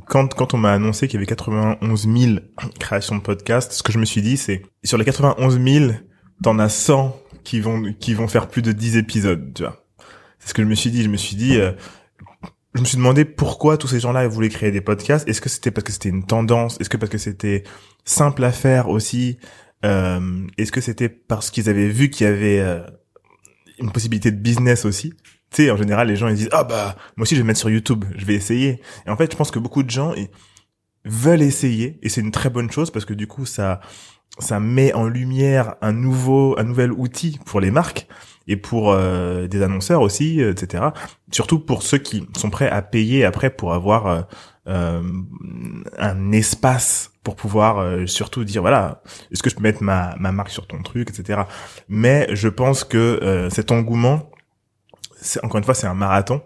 quand 0.07 0.35
quand 0.35 0.55
on 0.55 0.59
m'a 0.59 0.73
annoncé 0.73 1.09
qu'il 1.09 1.15
y 1.15 1.19
avait 1.19 1.27
91 1.27 2.09
000 2.09 2.39
créations 2.79 3.17
de 3.17 3.23
podcasts, 3.23 3.73
ce 3.73 3.83
que 3.83 3.93
je 3.93 3.99
me 3.99 4.05
suis 4.05 4.23
dit, 4.23 4.37
c'est 4.37 4.63
sur 4.85 4.99
les 4.99 5.05
91 5.05 5.61
000, 5.63 5.93
t'en 6.43 6.59
as 6.59 6.69
100 6.69 7.17
qui 7.45 7.61
vont 7.61 7.93
qui 7.99 8.15
vont 8.15 8.29
faire 8.29 8.49
plus 8.49 8.63
de 8.63 8.73
10 8.73 8.97
épisodes, 8.97 9.53
tu 9.55 9.63
vois. 9.63 9.85
C'est 10.39 10.51
ce 10.51 10.55
que 10.55 10.63
je 10.63 10.69
me 10.69 10.75
suis 10.75 10.91
dit. 10.91 11.03
Je 11.03 11.09
me 11.09 11.17
suis 11.19 11.37
dit, 11.37 11.59
euh, 11.59 11.73
je 12.75 12.81
me 12.81 12.87
suis 12.87 12.97
demandé 12.97 13.25
pourquoi 13.25 13.77
tous 13.77 13.89
ces 13.89 14.01
gens-là 14.01 14.27
voulaient 14.29 14.49
créer 14.49 14.71
des 14.71 14.81
podcasts. 14.81 15.29
Est-ce 15.29 15.41
que 15.41 15.49
c'était 15.49 15.71
parce 15.71 15.85
que 15.85 15.93
c'était 15.93 16.09
une 16.09 16.25
tendance? 16.25 16.81
Est-ce 16.81 16.89
que 16.89 16.97
parce 16.97 17.11
que 17.11 17.19
c'était 17.19 17.65
simple 18.05 18.45
à 18.45 18.53
faire 18.53 18.89
aussi? 18.89 19.39
Euh, 19.85 20.47
Est-ce 20.59 20.73
que 20.73 20.81
c'était 20.81 21.09
parce 21.09 21.51
qu'ils 21.51 21.69
avaient 21.69 21.89
vu 21.89 22.11
qu'il 22.11 22.27
y 22.27 22.31
avait 22.31 22.61
euh, 22.61 22.81
une 23.79 23.91
possibilité 23.93 24.31
de 24.31 24.37
business 24.37 24.85
aussi? 24.85 25.15
Tu 25.51 25.65
sais, 25.65 25.71
en 25.71 25.77
général, 25.77 26.09
les 26.09 26.17
gens 26.17 26.29
ils 26.29 26.37
disent 26.37 26.49
ah 26.53 26.65
bah 26.65 26.97
moi 27.17 27.23
aussi 27.23 27.35
je 27.35 27.41
vais 27.41 27.45
me 27.45 27.49
mettre 27.49 27.61
sur 27.61 27.71
YouTube, 27.71 28.05
je 28.17 28.25
vais 28.25 28.35
essayer. 28.35 28.81
Et 29.07 29.11
en 29.11 29.17
fait, 29.17 29.33
je 29.33 29.37
pense 29.37 29.51
que 29.51 29.59
beaucoup 29.59 29.83
de 29.83 29.91
gens 29.91 30.15
veulent 31.05 31.43
essayer 31.43 31.99
et 32.03 32.09
c'est 32.09 32.21
une 32.21 32.31
très 32.31 32.51
bonne 32.51 32.71
chose 32.71 32.91
parce 32.91 33.07
que 33.07 33.15
du 33.15 33.27
coup 33.27 33.47
ça 33.47 33.81
ça 34.39 34.61
met 34.61 34.93
en 34.93 35.09
lumière 35.09 35.77
un 35.81 35.93
nouveau 35.93 36.59
un 36.59 36.65
nouvel 36.65 36.93
outil 36.93 37.39
pour 37.47 37.61
les 37.61 37.71
marques 37.71 38.07
et 38.47 38.57
pour 38.57 38.91
euh, 38.91 39.47
des 39.47 39.63
annonceurs 39.63 40.03
aussi, 40.03 40.41
etc. 40.41 40.89
Surtout 41.31 41.61
pour 41.61 41.83
ceux 41.83 41.99
qui 41.99 42.27
sont 42.37 42.51
prêts 42.51 42.69
à 42.69 42.83
payer 42.83 43.25
après 43.25 43.51
pour 43.51 43.73
avoir 43.73 44.07
euh, 44.07 44.23
euh, 44.67 45.03
un 45.99 46.33
espace 46.33 47.10
pour 47.31 47.37
pouvoir 47.37 47.79
euh, 47.79 48.07
surtout 48.07 48.43
dire 48.45 48.61
voilà 48.61 49.03
est-ce 49.31 49.41
que 49.43 49.51
je 49.51 49.55
peux 49.55 49.63
mettre 49.63 49.83
ma 49.85 50.17
ma 50.19 50.33
marque 50.33 50.51
sur 50.51 50.67
ton 50.67 50.83
truc, 50.83 51.11
etc. 51.11 51.43
Mais 51.89 52.29
je 52.33 52.49
pense 52.49 52.83
que 52.83 52.99
euh, 52.99 53.51
cet 53.51 53.71
engouement 53.71 54.31
c'est 55.21 55.45
encore 55.45 55.59
une 55.59 55.65
fois 55.65 55.75
c'est 55.75 55.87
un 55.87 55.95
marathon 55.95 56.43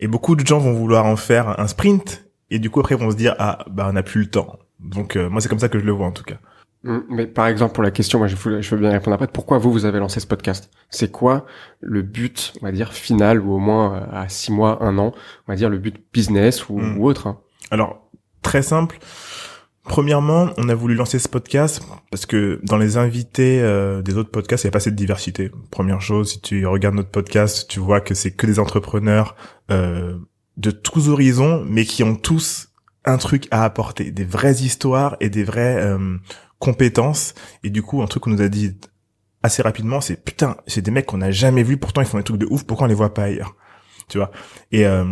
et 0.00 0.08
beaucoup 0.08 0.36
de 0.36 0.46
gens 0.46 0.58
vont 0.58 0.74
vouloir 0.74 1.06
en 1.06 1.16
faire 1.16 1.58
un 1.58 1.66
sprint 1.66 2.26
et 2.50 2.58
du 2.58 2.68
coup 2.68 2.80
après 2.80 2.94
ils 2.94 3.00
vont 3.00 3.10
se 3.10 3.16
dire 3.16 3.34
ah 3.38 3.64
bah 3.70 3.86
on 3.88 3.94
n'a 3.94 4.02
plus 4.02 4.20
le 4.20 4.30
temps 4.30 4.58
donc 4.80 5.16
euh, 5.16 5.30
moi 5.30 5.40
c'est 5.40 5.48
comme 5.48 5.58
ça 5.60 5.70
que 5.70 5.78
je 5.78 5.84
le 5.84 5.92
vois 5.92 6.06
en 6.06 6.12
tout 6.12 6.24
cas 6.24 6.36
Hum, 6.84 7.04
Mais 7.08 7.26
par 7.26 7.46
exemple, 7.46 7.74
pour 7.74 7.84
la 7.84 7.92
question, 7.92 8.18
moi, 8.18 8.26
je, 8.26 8.34
veux 8.34 8.76
bien 8.80 8.90
répondre 8.90 9.14
après. 9.14 9.28
Pourquoi 9.28 9.58
vous, 9.58 9.70
vous 9.70 9.84
avez 9.84 10.00
lancé 10.00 10.18
ce 10.18 10.26
podcast? 10.26 10.68
C'est 10.90 11.12
quoi 11.12 11.46
le 11.80 12.02
but, 12.02 12.52
on 12.60 12.66
va 12.66 12.72
dire, 12.72 12.92
final, 12.92 13.40
ou 13.40 13.52
au 13.52 13.58
moins 13.58 13.94
euh, 13.94 14.06
à 14.12 14.28
six 14.28 14.50
mois, 14.50 14.82
un 14.82 14.98
an, 14.98 15.12
on 15.46 15.52
va 15.52 15.54
dire 15.54 15.70
le 15.70 15.78
but 15.78 15.96
business 16.12 16.68
ou, 16.68 16.78
Mm. 16.78 16.98
ou 16.98 17.06
autre 17.06 17.28
hein? 17.28 17.38
Alors 17.70 18.10
très 18.42 18.62
simple 18.62 18.98
premièrement 19.84 20.50
on 20.56 20.68
a 20.68 20.74
voulu 20.74 20.94
lancer 20.94 21.18
ce 21.18 21.28
podcast 21.28 21.82
parce 22.10 22.26
que 22.26 22.60
dans 22.62 22.76
les 22.76 22.96
invités 22.96 23.60
euh, 23.60 24.02
des 24.02 24.16
autres 24.16 24.30
podcasts 24.30 24.64
il 24.64 24.68
n'y 24.68 24.70
a 24.70 24.72
pas 24.72 24.80
cette 24.80 24.94
diversité. 24.94 25.50
Première 25.70 26.00
chose 26.00 26.32
si 26.32 26.40
tu 26.40 26.66
regardes 26.66 26.94
notre 26.94 27.10
podcast 27.10 27.68
tu 27.68 27.80
vois 27.80 28.00
que 28.00 28.14
c'est 28.14 28.30
que 28.30 28.46
des 28.46 28.58
entrepreneurs 28.58 29.34
euh, 29.70 30.16
de 30.56 30.70
tous 30.70 31.08
horizons 31.08 31.64
mais 31.68 31.84
qui 31.84 32.02
ont 32.02 32.16
tous 32.16 32.68
un 33.04 33.18
truc 33.18 33.48
à 33.50 33.64
apporter 33.64 34.12
des 34.12 34.24
vraies 34.24 34.62
histoires 34.62 35.16
et 35.20 35.28
des 35.28 35.42
vraies 35.42 35.76
euh, 35.78 36.16
compétences. 36.58 37.34
Et 37.64 37.70
du 37.70 37.82
coup 37.82 38.02
un 38.02 38.06
truc 38.06 38.22
qu'on 38.22 38.30
nous 38.30 38.42
a 38.42 38.48
dit 38.48 38.76
assez 39.42 39.62
rapidement 39.62 40.00
c'est 40.00 40.22
putain 40.22 40.56
c'est 40.68 40.82
des 40.82 40.92
mecs 40.92 41.06
qu'on 41.06 41.18
n'a 41.18 41.32
jamais 41.32 41.64
vus 41.64 41.76
pourtant 41.76 42.00
ils 42.00 42.06
font 42.06 42.18
des 42.18 42.24
trucs 42.24 42.38
de 42.38 42.46
ouf 42.48 42.62
pourquoi 42.64 42.86
on 42.86 42.88
les 42.88 42.94
voit 42.94 43.14
pas 43.14 43.24
ailleurs? 43.24 43.56
Tu 44.08 44.18
vois? 44.18 44.30
Et 44.70 44.86
euh, 44.86 45.04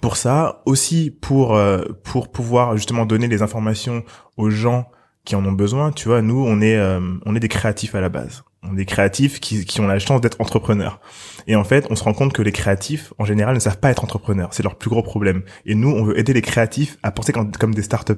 pour 0.00 0.16
ça 0.16 0.62
aussi 0.66 1.10
pour 1.10 1.56
euh, 1.56 1.82
pour 2.04 2.30
pouvoir 2.30 2.76
justement 2.76 3.06
donner 3.06 3.28
les 3.28 3.42
informations 3.42 4.04
aux 4.36 4.50
gens 4.50 4.90
qui 5.24 5.36
en 5.36 5.44
ont 5.44 5.52
besoin. 5.52 5.92
Tu 5.92 6.08
vois 6.08 6.22
nous 6.22 6.44
on 6.44 6.60
est 6.60 6.76
euh, 6.76 7.00
on 7.24 7.36
est 7.36 7.40
des 7.40 7.48
créatifs 7.48 7.94
à 7.94 8.00
la 8.00 8.08
base. 8.08 8.44
On 8.62 8.72
est 8.74 8.76
des 8.76 8.86
créatifs 8.86 9.40
qui 9.40 9.64
qui 9.64 9.80
ont 9.80 9.86
la 9.86 9.98
chance 9.98 10.20
d'être 10.20 10.40
entrepreneurs. 10.40 11.00
Et 11.46 11.56
en 11.56 11.64
fait 11.64 11.86
on 11.90 11.96
se 11.96 12.04
rend 12.04 12.14
compte 12.14 12.32
que 12.32 12.42
les 12.42 12.52
créatifs 12.52 13.12
en 13.18 13.24
général 13.24 13.54
ne 13.54 13.60
savent 13.60 13.78
pas 13.78 13.90
être 13.90 14.04
entrepreneurs. 14.04 14.54
C'est 14.54 14.62
leur 14.62 14.76
plus 14.76 14.90
gros 14.90 15.02
problème. 15.02 15.42
Et 15.66 15.74
nous 15.74 15.90
on 15.90 16.04
veut 16.04 16.18
aider 16.18 16.32
les 16.32 16.42
créatifs 16.42 16.98
à 17.02 17.10
penser 17.10 17.32
comme, 17.32 17.74
des 17.74 17.82
start 17.82 18.10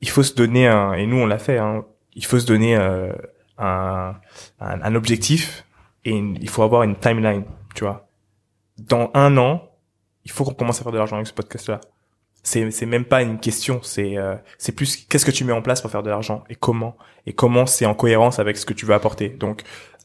Il 0.00 0.08
faut 0.08 0.22
se 0.22 0.34
donner 0.34 0.66
un, 0.66 0.94
et 0.94 1.06
nous 1.06 1.16
on 1.16 1.26
l'a 1.26 1.38
fait, 1.38 1.58
hein, 1.58 1.84
il 2.14 2.24
faut 2.24 2.38
se 2.38 2.46
donner 2.46 2.76
euh, 2.76 3.12
un, 3.58 4.14
un, 4.60 4.94
objectif 4.94 5.64
et 6.04 6.16
il 6.16 6.48
faut 6.48 6.62
avoir 6.62 6.82
une 6.82 6.96
timeline, 6.96 7.44
tu 7.74 7.84
vois. 7.84 8.08
Dans 8.78 9.10
un 9.14 9.36
an, 9.36 9.67
il 10.28 10.32
faut 10.32 10.44
qu'on 10.44 10.52
commence 10.52 10.80
à 10.80 10.82
faire 10.82 10.92
de 10.92 10.98
l'argent 10.98 11.16
avec 11.16 11.26
ce 11.26 11.32
podcast-là. 11.32 11.80
C'est 12.42 12.70
c'est 12.70 12.84
même 12.84 13.06
pas 13.06 13.22
une 13.22 13.40
question, 13.40 13.80
c'est 13.82 14.18
euh, 14.18 14.36
c'est 14.58 14.72
plus 14.72 14.96
qu'est-ce 15.08 15.24
que 15.24 15.30
tu 15.30 15.42
mets 15.44 15.54
en 15.54 15.62
place 15.62 15.80
pour 15.80 15.90
faire 15.90 16.02
de 16.02 16.10
l'argent 16.10 16.44
et 16.50 16.54
comment 16.54 16.96
et 17.26 17.32
comment 17.32 17.64
c'est 17.64 17.86
en 17.86 17.94
cohérence 17.94 18.38
avec 18.38 18.58
ce 18.58 18.66
que 18.66 18.74
tu 18.74 18.84
veux 18.84 18.92
apporter. 18.92 19.30
Donc 19.30 19.62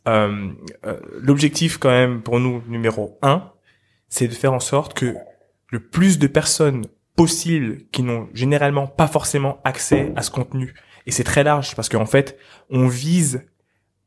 euh, 0.07 0.49
euh, 0.85 0.99
l'objectif 1.19 1.77
quand 1.77 1.89
même 1.89 2.21
pour 2.21 2.39
nous 2.39 2.63
numéro 2.67 3.19
un, 3.21 3.51
c'est 4.07 4.29
de 4.29 4.33
faire 4.33 4.53
en 4.53 4.61
sorte 4.61 4.93
que 4.93 5.13
le 5.69 5.79
plus 5.81 6.19
de 6.19 6.27
personnes 6.27 6.85
possibles 7.17 7.83
qui 7.91 8.01
n'ont 8.01 8.29
généralement 8.33 8.87
pas 8.87 9.07
forcément 9.07 9.59
accès 9.65 10.13
à 10.15 10.21
ce 10.21 10.31
contenu 10.31 10.73
et 11.05 11.11
c'est 11.11 11.23
très 11.25 11.43
large 11.43 11.75
parce 11.75 11.89
qu'en 11.89 12.05
fait 12.05 12.37
on 12.69 12.87
vise 12.87 13.45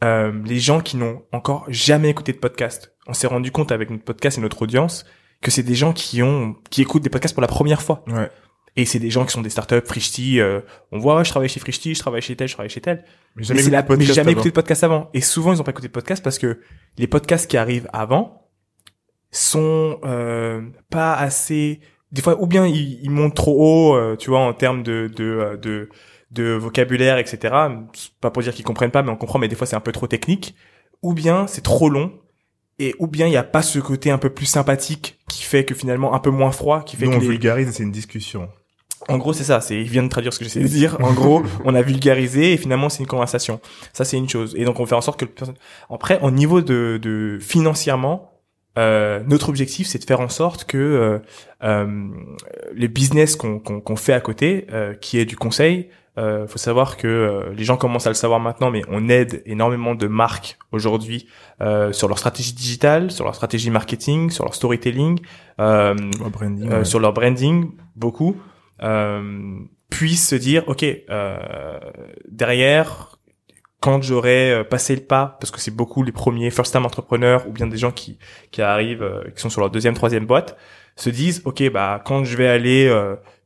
euh, 0.02 0.32
les 0.44 0.58
gens 0.58 0.80
qui 0.80 0.96
n'ont 0.96 1.22
encore 1.32 1.64
jamais 1.68 2.10
écouté 2.10 2.32
de 2.32 2.38
podcast. 2.38 2.94
On 3.06 3.14
s'est 3.14 3.26
rendu 3.26 3.50
compte 3.50 3.72
avec 3.72 3.90
notre 3.90 4.04
podcast 4.04 4.36
et 4.36 4.40
notre 4.40 4.62
audience 4.62 5.06
que 5.46 5.50
c'est 5.52 5.62
des 5.62 5.74
gens 5.74 5.92
qui 5.92 6.22
ont 6.22 6.56
qui 6.70 6.82
écoutent 6.82 7.02
des 7.02 7.10
podcasts 7.10 7.34
pour 7.34 7.40
la 7.42 7.48
première 7.48 7.80
fois. 7.80 8.04
ouais 8.08 8.30
Et 8.76 8.84
c'est 8.84 8.98
des 8.98 9.10
gens 9.10 9.24
qui 9.24 9.32
sont 9.32 9.40
des 9.42 9.50
startups, 9.50 9.86
Frishti, 9.86 10.38
euh, 10.40 10.60
on 10.92 10.98
voit, 10.98 11.16
ouais, 11.16 11.24
je 11.24 11.30
travaille 11.30 11.48
chez 11.48 11.60
Frishti, 11.60 11.94
je 11.94 12.00
travaille 12.00 12.20
chez 12.22 12.36
tel, 12.36 12.46
je 12.48 12.52
travaille 12.54 12.68
chez 12.70 12.80
tel. 12.82 13.04
mais 13.34 13.40
Mais, 13.40 13.44
jamais, 13.44 13.62
la- 13.70 13.82
mais 13.98 14.04
jamais 14.14 14.32
écouté 14.32 14.50
de 14.50 14.54
podcast 14.54 14.84
avant. 14.84 15.08
Et 15.14 15.20
souvent, 15.22 15.52
ils 15.54 15.58
n'ont 15.58 15.64
pas 15.64 15.70
écouté 15.70 15.88
de 15.88 15.92
podcast 15.92 16.22
parce 16.22 16.38
que 16.38 16.60
les 16.98 17.06
podcasts 17.06 17.48
qui 17.50 17.56
arrivent 17.56 17.88
avant 17.92 18.42
sont 19.30 19.98
euh, 20.04 20.62
pas 20.90 21.14
assez... 21.14 21.80
Des 22.12 22.22
fois, 22.22 22.40
ou 22.40 22.46
bien 22.46 22.66
ils, 22.66 23.00
ils 23.02 23.10
montent 23.10 23.34
trop 23.34 23.56
haut, 23.92 23.96
euh, 23.96 24.16
tu 24.16 24.30
vois, 24.30 24.40
en 24.40 24.52
termes 24.54 24.82
de, 24.82 25.10
de, 25.14 25.24
euh, 25.24 25.56
de, 25.56 25.88
de 26.30 26.52
vocabulaire, 26.52 27.18
etc. 27.18 27.54
Pas 28.20 28.30
pour 28.30 28.42
dire 28.42 28.54
qu'ils 28.54 28.64
comprennent 28.64 28.92
pas, 28.92 29.02
mais 29.02 29.10
on 29.10 29.16
comprend, 29.16 29.38
mais 29.38 29.48
des 29.48 29.56
fois, 29.56 29.66
c'est 29.66 29.76
un 29.76 29.80
peu 29.80 29.92
trop 29.92 30.06
technique. 30.06 30.54
Ou 31.02 31.14
bien, 31.14 31.46
c'est 31.46 31.62
trop 31.62 31.88
long. 31.90 32.12
Et 32.78 32.94
ou 32.98 33.06
bien, 33.06 33.26
il 33.26 33.30
n'y 33.30 33.36
a 33.36 33.42
pas 33.42 33.62
ce 33.62 33.78
côté 33.78 34.10
un 34.10 34.18
peu 34.18 34.30
plus 34.30 34.46
sympathique 34.46 35.18
qui 35.30 35.42
fait 35.42 35.64
que 35.64 35.74
finalement, 35.74 36.14
un 36.14 36.18
peu 36.18 36.30
moins 36.30 36.50
froid, 36.50 36.82
qui 36.84 36.96
fait 36.96 37.06
nous 37.06 37.12
que 37.12 37.16
on 37.16 37.20
les, 37.20 37.28
vulgarise 37.28 37.68
et 37.68 37.72
c'est 37.72 37.82
une 37.82 37.92
discussion 37.92 38.48
en 39.08 39.18
gros, 39.18 39.32
c'est 39.32 39.44
ça. 39.44 39.60
C'est, 39.60 39.76
il 39.76 39.88
vient 39.88 40.02
de 40.02 40.08
traduire 40.08 40.32
ce 40.32 40.38
que 40.38 40.44
j'essaie 40.44 40.60
de 40.60 40.66
dire. 40.66 40.96
En 41.00 41.12
gros, 41.14 41.42
on 41.64 41.74
a 41.74 41.82
vulgarisé 41.82 42.52
et 42.52 42.56
finalement, 42.56 42.88
c'est 42.88 43.00
une 43.00 43.06
conversation. 43.06 43.60
Ça, 43.92 44.04
c'est 44.04 44.16
une 44.16 44.28
chose. 44.28 44.54
Et 44.56 44.64
donc, 44.64 44.80
on 44.80 44.86
fait 44.86 44.94
en 44.94 45.00
sorte 45.00 45.20
que 45.20 45.24
le 45.24 45.30
personne- 45.30 45.54
après, 45.90 46.18
au 46.22 46.30
niveau 46.30 46.60
de, 46.60 46.98
de 47.00 47.38
financièrement, 47.40 48.32
euh, 48.78 49.20
notre 49.26 49.48
objectif, 49.48 49.86
c'est 49.86 49.98
de 49.98 50.04
faire 50.04 50.20
en 50.20 50.28
sorte 50.28 50.64
que 50.64 50.76
euh, 50.76 51.18
euh, 51.62 52.08
les 52.74 52.88
business 52.88 53.36
qu'on 53.36 53.58
qu'on 53.58 53.96
fait 53.96 54.12
à 54.12 54.20
côté, 54.20 54.66
qui 55.00 55.18
est 55.18 55.24
du 55.24 55.36
conseil, 55.36 55.88
euh, 56.18 56.46
faut 56.46 56.58
savoir 56.58 56.96
que 56.96 57.50
les 57.54 57.64
gens 57.64 57.76
commencent 57.76 58.06
à 58.06 58.10
le 58.10 58.14
savoir 58.14 58.40
maintenant, 58.40 58.70
mais 58.70 58.82
on 58.88 59.08
aide 59.08 59.42
énormément 59.46 59.94
de 59.94 60.06
marques 60.06 60.58
aujourd'hui 60.72 61.28
euh, 61.60 61.92
sur 61.92 62.08
leur 62.08 62.18
stratégie 62.18 62.54
digitale, 62.54 63.10
sur 63.10 63.24
leur 63.24 63.34
stratégie 63.34 63.70
marketing, 63.70 64.30
sur 64.30 64.44
leur 64.44 64.54
storytelling, 64.54 65.20
euh, 65.60 65.94
branding, 66.32 66.84
sur 66.84 67.00
leur 67.00 67.12
branding, 67.12 67.70
beaucoup, 67.94 68.36
puissent 69.90 70.28
se 70.28 70.36
dire, 70.36 70.64
ok, 70.68 70.84
derrière, 72.28 73.16
quand 73.80 74.02
j'aurai 74.02 74.52
euh, 74.52 74.64
passé 74.64 74.96
le 74.96 75.02
pas, 75.02 75.36
parce 75.40 75.50
que 75.50 75.60
c'est 75.60 75.74
beaucoup 75.74 76.02
les 76.02 76.12
premiers 76.12 76.50
first 76.50 76.72
time 76.72 76.84
entrepreneurs 76.84 77.46
ou 77.46 77.52
bien 77.52 77.66
des 77.66 77.76
gens 77.76 77.92
qui 77.92 78.18
qui 78.50 78.62
arrivent, 78.62 79.02
euh, 79.02 79.22
qui 79.34 79.40
sont 79.40 79.50
sur 79.50 79.60
leur 79.60 79.70
deuxième, 79.70 79.94
troisième 79.94 80.26
boîte, 80.26 80.56
se 80.96 81.10
disent 81.10 81.42
ok 81.44 81.70
bah 81.70 82.02
quand 82.04 82.24
je 82.24 82.36
vais 82.36 82.48
aller 82.48 82.92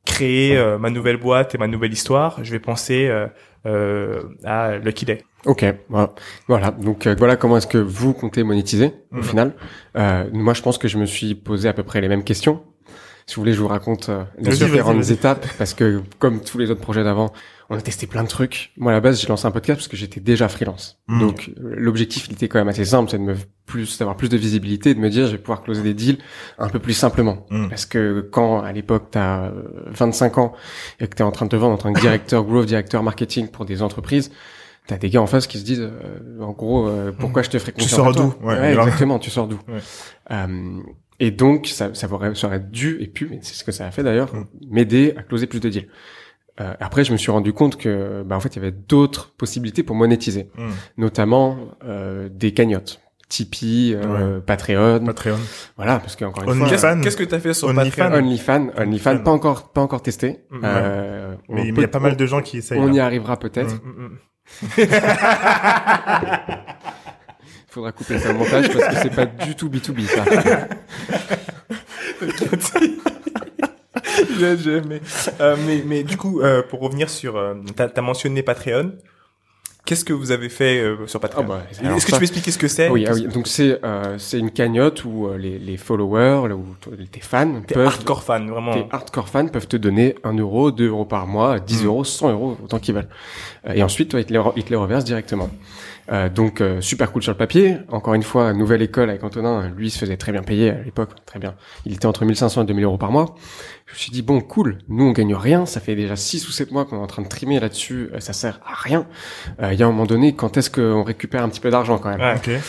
euh, 0.09 0.13
créer 0.13 0.79
ma 0.79 0.91
nouvelle 0.91 1.17
boîte 1.17 1.55
et 1.55 1.59
ma 1.59 1.67
nouvelle 1.67 1.93
histoire, 1.93 2.43
je 2.43 2.51
vais 2.51 2.61
penser 2.61 3.11
à 4.45 4.79
Lucky 4.79 5.05
Day. 5.05 5.25
Ok, 5.47 5.65
voilà. 6.49 6.71
Donc 6.73 7.07
voilà 7.07 7.37
comment 7.37 7.57
est-ce 7.57 7.67
que 7.67 7.79
vous 7.79 8.13
comptez 8.13 8.43
monétiser 8.43 8.93
au 9.13 9.17
mhm. 9.17 9.23
final. 9.23 9.53
moi, 10.33 10.55
je 10.55 10.63
pense 10.63 10.79
que 10.79 10.89
je 10.89 10.99
me 10.99 11.07
suis 11.07 11.35
posé 11.35 11.69
à 11.69 11.73
peu 11.73 11.83
près 11.83 12.01
les 12.01 12.09
mêmes 12.09 12.25
questions. 12.25 12.63
Si 13.27 13.37
vous 13.37 13.43
voulez, 13.43 13.53
je 13.53 13.61
vous 13.61 13.69
raconte 13.69 14.11
les 14.39 14.51
différentes 14.51 15.11
étapes 15.11 15.47
parce 15.59 15.75
que 15.75 16.03
comme 16.19 16.41
tous 16.41 16.59
les 16.59 16.71
autres 16.71 16.81
projets 16.81 17.05
d'avant, 17.05 17.33
on 17.71 17.77
a 17.77 17.81
testé 17.81 18.09
plein 18.09 18.25
de 18.25 18.29
trucs. 18.29 18.73
Moi, 18.77 18.91
à 18.91 18.95
la 18.97 19.01
base, 19.01 19.21
j'ai 19.21 19.29
lancé 19.29 19.47
un 19.47 19.53
podcast 19.53 19.79
parce 19.79 19.89
que 19.89 19.97
j'étais 19.97 20.19
déjà 20.19 20.49
freelance. 20.49 20.99
Hmm. 21.07 21.21
Donc, 21.21 21.53
l'objectif, 21.57 22.27
il 22.29 22.33
était 22.33 22.49
quand 22.49 22.59
même 22.59 22.69
assez 22.69 22.85
simple, 22.85 23.09
c'est 23.09 23.19
de 23.19 23.23
me 23.23 23.37
plus, 23.65 23.97
d'avoir 23.97 24.17
plus 24.17 24.29
de 24.29 24.37
visibilité, 24.37 24.93
de 24.93 24.99
me 24.99 25.09
dire, 25.09 25.27
je 25.27 25.33
vais 25.33 25.39
pouvoir 25.39 25.63
closer 25.63 25.83
des 25.83 25.95
deals 25.95 26.19
un 26.59 26.69
peu 26.69 26.81
plus 26.81 26.95
simplement. 26.95 27.47
Hmm. 27.49 27.69
Parce 27.69 27.87
que 27.87 28.29
quand, 28.33 28.61
à 28.61 28.73
l'époque, 28.73 29.07
t'as 29.13 29.53
25 29.87 30.37
euh, 30.37 30.41
ans 30.41 30.53
et 30.99 31.07
que 31.07 31.15
t'es 31.15 31.23
en 31.23 31.31
train 31.31 31.47
de 31.47 31.51
te 31.51 31.57
vendre 31.57 31.75
en 31.75 31.79
tant 31.79 31.93
que 31.93 32.01
directeur 32.01 32.43
growth, 32.43 32.67
directeur 32.67 33.05
marketing 33.05 33.47
pour 33.47 33.65
des 33.65 33.83
entreprises, 33.83 34.33
t'as 34.89 34.99
des 34.99 35.09
gars 35.09 35.23
en 35.23 35.29
face 35.29 35.47
qui 35.47 35.59
se 35.59 35.65
disent, 35.65 35.89
euh, 35.89 36.43
en 36.43 36.51
gros, 36.51 36.89
euh, 36.89 37.13
pourquoi 37.17 37.43
je 37.43 37.51
te 37.51 37.59
ferais 37.61 37.71
confiance 37.71 37.91
Tu 37.91 37.95
sors 37.95 38.13
d'où? 38.13 38.35
Ouais, 38.43 38.73
Exactement, 38.73 39.21
tu 39.21 39.31
sors 39.31 39.47
d'où? 39.47 39.61
Et 41.21 41.31
donc, 41.31 41.67
ça, 41.67 41.95
ça 41.95 42.11
aurait, 42.11 42.35
ça 42.35 42.47
aurait 42.47 42.61
dû, 42.61 42.97
et 43.01 43.07
puis, 43.07 43.29
c'est 43.43 43.55
ce 43.55 43.63
que 43.63 43.73
ça 43.73 43.87
a 43.87 43.91
fait 43.91 44.03
d'ailleurs, 44.03 44.35
hmm. 44.35 44.47
m'aider 44.71 45.13
à 45.17 45.23
closer 45.23 45.47
plus 45.47 45.61
de 45.61 45.69
deals. 45.69 45.89
Euh, 46.61 46.73
après, 46.81 47.05
je 47.05 47.13
me 47.13 47.19
suis 47.19 47.31
rendu 47.31 47.53
compte 47.53 47.77
que, 47.77 48.23
bah, 48.25 48.37
en 48.37 48.41
fait, 48.41 48.57
il 48.57 48.57
y 48.57 48.59
avait 48.59 48.73
d'autres 48.73 49.33
possibilités 49.37 49.83
pour 49.83 49.95
monétiser, 49.95 50.49
hmm. 50.57 50.71
notamment 50.97 51.59
euh, 51.85 52.29
des 52.33 52.53
cagnottes. 52.53 53.01
Tipeee, 53.29 53.95
euh, 53.95 54.41
Patreon. 54.41 55.05
Patreon. 55.05 55.39
Voilà, 55.77 56.01
parce 56.01 56.17
qu'encore 56.17 56.51
une 56.51 56.67
fois. 56.67 56.97
Qu'est-ce 56.97 57.17
que 57.17 57.23
tu 57.23 57.35
as 57.35 57.39
fait 57.39 57.55
sur 57.55 57.73
Patreon 57.73 58.13
OnlyFans, 58.13 58.71
OnlyFans, 58.77 59.19
pas 59.19 59.31
encore, 59.31 59.73
pas 59.73 59.83
encore 59.83 60.03
testé. 60.03 60.41
Hmm. 60.51 60.61
Euh, 60.65 61.35
mais 61.49 61.69
il 61.69 61.81
y 61.81 61.85
a 61.85 61.89
pas 61.89 62.01
mal 62.01 62.17
de 62.17 62.27
gens 62.27 62.41
qui 62.41 62.59
essayent. 62.59 62.81
On 62.81 62.93
y 62.93 62.99
arrivera 62.99 63.39
peut-être. 63.39 63.77
Hmm, 63.85 64.17
Faudra 67.71 67.93
couper 67.93 68.19
ça 68.19 68.31
au 68.31 68.35
montage 68.35 68.69
parce 68.73 68.89
que 68.89 69.03
c'est 69.03 69.15
pas 69.15 69.27
du 69.27 69.55
tout 69.55 69.69
B2B 69.69 70.07
ça. 70.07 70.25
Euh, 75.41 75.57
mais, 75.67 75.83
mais 75.87 76.03
du 76.03 76.17
coup, 76.17 76.41
euh, 76.41 76.63
pour 76.63 76.81
revenir 76.81 77.11
sur, 77.11 77.37
euh, 77.37 77.55
t'as 77.77 77.89
as 77.95 78.01
mentionné 78.01 78.43
Patreon. 78.43 78.93
Qu'est-ce 79.85 80.05
que 80.05 80.13
vous 80.13 80.31
avez 80.31 80.49
fait 80.49 80.79
euh, 80.79 81.07
sur 81.07 81.21
Patreon? 81.21 81.45
Ah 81.45 81.49
bah, 81.49 81.63
Est-ce 81.71 82.07
que 82.07 82.13
tu 82.13 82.19
peux 82.19 82.23
expliquer 82.23 82.51
ce 82.51 82.59
que 82.59 82.69
c'est? 82.69 82.89
Oui, 82.89 83.07
ah 83.09 83.13
oui. 83.13 83.27
Donc 83.29 83.47
c'est 83.47 83.81
c'est 84.19 84.39
une 84.39 84.51
cagnotte 84.51 85.05
où 85.05 85.29
les, 85.37 85.59
les 85.59 85.77
followers, 85.77 86.53
ou 86.53 86.65
tes 87.11 87.21
fans, 87.21 87.63
tes 87.67 87.79
hardcore 87.79 88.23
fans, 88.23 88.47
vraiment. 88.47 88.75
Tes 88.75 88.87
hardcore 88.91 89.29
fans 89.29 89.49
peuvent 89.49 89.69
te 89.69 89.77
donner 89.77 90.15
1 90.25 90.35
euro, 90.39 90.71
2 90.71 90.89
euros 90.89 91.05
par 91.05 91.27
mois, 91.27 91.61
10 91.61 91.83
hmm. 91.83 91.87
euros, 91.87 92.05
100 92.05 92.33
euros, 92.33 92.59
autant 92.63 92.79
qu'ils 92.79 92.95
veulent. 92.95 93.09
et 93.75 93.83
ensuite, 93.83 94.11
toi, 94.11 94.21
ils 94.21 94.27
te 94.27 94.33
les, 94.33 94.41
ils 94.57 94.65
te 94.65 94.71
les 94.71 94.77
reversent 94.77 95.05
directement. 95.05 95.51
Euh, 96.13 96.29
donc 96.29 96.61
euh, 96.61 96.81
super 96.81 97.13
cool 97.13 97.23
sur 97.23 97.33
le 97.33 97.39
papier. 97.39 97.79
Encore 97.89 98.15
une 98.15 98.23
fois, 98.23 98.53
nouvelle 98.53 98.83
école 98.83 99.11
avec 99.11 99.23
Antonin, 99.23 99.69
lui 99.77 99.89
il 99.89 99.91
se 99.91 99.99
faisait 99.99 100.17
très 100.17 100.33
bien 100.33 100.43
payer 100.43 100.71
à 100.71 100.83
l'époque, 100.83 101.11
très 101.25 101.39
bien. 101.39 101.55
Il 101.87 101.93
était 101.93 102.07
entre 102.07 102.25
1500 102.25 102.63
et 102.63 102.67
2000 102.67 102.85
euros 102.85 102.99
par 102.99 103.13
mois. 103.13 103.37
Je 103.87 103.93
me 103.93 103.99
suis 103.99 104.11
dit 104.11 104.23
bon 104.23 104.41
cool, 104.41 104.79
nous 104.89 105.05
on 105.05 105.13
gagne 105.13 105.35
rien, 105.35 105.67
ça 105.67 105.81
fait 105.81 105.95
déjà 105.95 106.17
6 106.17 106.49
ou 106.49 106.53
7 106.53 106.73
mois 106.73 106.85
qu'on 106.85 106.97
est 106.97 107.03
en 107.03 107.07
train 107.07 107.23
de 107.23 107.29
trimer 107.29 107.61
là-dessus, 107.61 108.11
euh, 108.13 108.21
ça 108.21 108.33
sert 108.33 108.61
à 108.67 108.75
rien. 108.75 109.07
Il 109.63 109.79
y 109.79 109.83
a 109.83 109.87
un 109.87 109.91
moment 109.91 110.07
donné, 110.07 110.35
quand 110.35 110.57
est-ce 110.57 110.71
qu'on 110.71 111.03
récupère 111.05 111.45
un 111.45 111.49
petit 111.49 111.61
peu 111.61 111.71
d'argent 111.71 111.99
quand 111.99 112.11
même? 112.11 112.21
Ouais, 112.21 112.61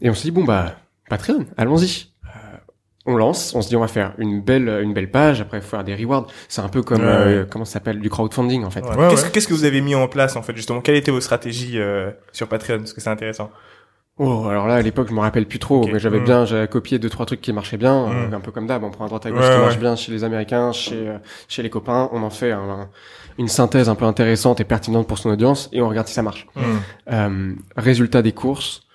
Et 0.00 0.10
on 0.10 0.14
s'est 0.14 0.24
dit 0.24 0.30
bon 0.30 0.44
bah 0.44 0.76
Patreon, 1.08 1.46
allons-y 1.56 2.12
on 3.08 3.16
lance, 3.16 3.54
on 3.54 3.62
se 3.62 3.68
dit 3.68 3.76
on 3.76 3.80
va 3.80 3.88
faire 3.88 4.12
une 4.18 4.42
belle 4.42 4.68
une 4.82 4.92
belle 4.92 5.10
page, 5.10 5.40
après 5.40 5.58
il 5.58 5.62
faut 5.62 5.70
faire 5.70 5.82
des 5.82 5.96
rewards. 5.96 6.26
C'est 6.48 6.60
un 6.60 6.68
peu 6.68 6.82
comme 6.82 7.00
euh, 7.02 7.46
comment 7.50 7.64
ça 7.64 7.74
s'appelle 7.74 8.00
du 8.00 8.10
crowdfunding 8.10 8.64
en 8.64 8.70
fait. 8.70 8.84
qu'est-ce, 9.32 9.48
que 9.48 9.54
vous 9.54 9.64
avez 9.64 9.80
mis 9.80 9.94
en 9.94 10.06
place 10.08 10.36
en 10.36 10.42
fait 10.42 10.54
justement? 10.54 10.82
Quelle 10.82 10.96
était 10.96 11.10
vos 11.10 11.22
stratégies 11.22 11.78
euh, 11.78 12.10
sur 12.32 12.48
Patreon? 12.48 12.78
Parce 12.78 12.92
que 12.92 13.00
c'est 13.00 13.08
intéressant. 13.08 13.50
Oh, 14.20 14.46
alors 14.48 14.66
là, 14.66 14.74
à 14.74 14.82
l'époque, 14.82 15.08
je 15.08 15.14
me 15.14 15.20
rappelle 15.20 15.46
plus 15.46 15.60
trop, 15.60 15.86
mais 15.86 16.00
j'avais 16.00 16.18
mm. 16.18 16.24
bien, 16.24 16.44
j'avais 16.44 16.66
copié 16.66 16.98
deux, 16.98 17.08
trois 17.08 17.24
trucs 17.24 17.40
qui 17.40 17.52
marchaient 17.52 17.76
bien, 17.76 18.06
mm. 18.06 18.32
euh, 18.32 18.36
un 18.36 18.40
peu 18.40 18.50
comme 18.50 18.66
d'hab, 18.66 18.82
on 18.82 18.90
prend 18.90 19.04
un 19.04 19.08
droite 19.08 19.24
à 19.26 19.30
gauche 19.30 19.48
qui 19.48 19.60
marche 19.60 19.78
bien 19.78 19.94
chez 19.94 20.10
les 20.10 20.24
Américains, 20.24 20.72
chez, 20.72 21.14
chez 21.46 21.62
les 21.62 21.70
copains, 21.70 22.10
on 22.12 22.24
en 22.24 22.30
fait 22.30 22.52
une 23.38 23.46
synthèse 23.46 23.88
un 23.88 23.94
peu 23.94 24.06
intéressante 24.06 24.58
et 24.58 24.64
pertinente 24.64 25.06
pour 25.06 25.18
son 25.18 25.30
audience, 25.30 25.68
et 25.72 25.80
on 25.80 25.88
regarde 25.88 26.08
si 26.08 26.14
ça 26.14 26.22
marche. 26.22 26.48
Mm. 27.06 27.54
résultat 27.76 28.20
des 28.20 28.32
courses, 28.32 28.87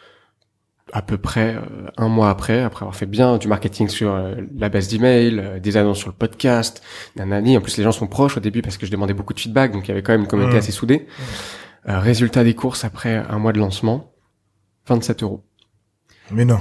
à 0.93 1.01
peu 1.01 1.17
près 1.17 1.55
euh, 1.55 1.61
un 1.97 2.07
mois 2.07 2.29
après, 2.29 2.61
après 2.61 2.83
avoir 2.83 2.95
fait 2.95 3.07
bien 3.07 3.37
du 3.39 3.47
marketing 3.47 3.89
sur 3.89 4.13
euh, 4.13 4.35
la 4.55 4.69
base 4.69 4.87
d'email, 4.87 5.39
euh, 5.39 5.59
des 5.59 5.75
annonces 5.75 5.97
sur 5.97 6.09
le 6.09 6.15
podcast, 6.15 6.83
nanani. 7.15 7.57
En 7.57 7.61
plus, 7.61 7.75
les 7.77 7.83
gens 7.83 7.91
sont 7.91 8.05
proches 8.05 8.37
au 8.37 8.39
début 8.39 8.61
parce 8.61 8.77
que 8.77 8.85
je 8.85 8.91
demandais 8.91 9.15
beaucoup 9.15 9.33
de 9.33 9.39
feedback, 9.39 9.71
donc 9.71 9.85
il 9.85 9.89
y 9.89 9.91
avait 9.91 10.03
quand 10.03 10.13
même 10.13 10.21
une 10.21 10.27
communauté 10.27 10.55
mmh. 10.55 10.59
assez 10.59 10.71
soudée. 10.71 11.07
Mmh. 11.87 11.91
résultat 11.93 12.43
des 12.43 12.53
courses 12.53 12.85
après 12.85 13.15
un 13.15 13.39
mois 13.39 13.53
de 13.53 13.59
lancement, 13.59 14.13
27 14.87 15.23
euros. 15.23 15.43
Mais 16.29 16.45
non. 16.45 16.59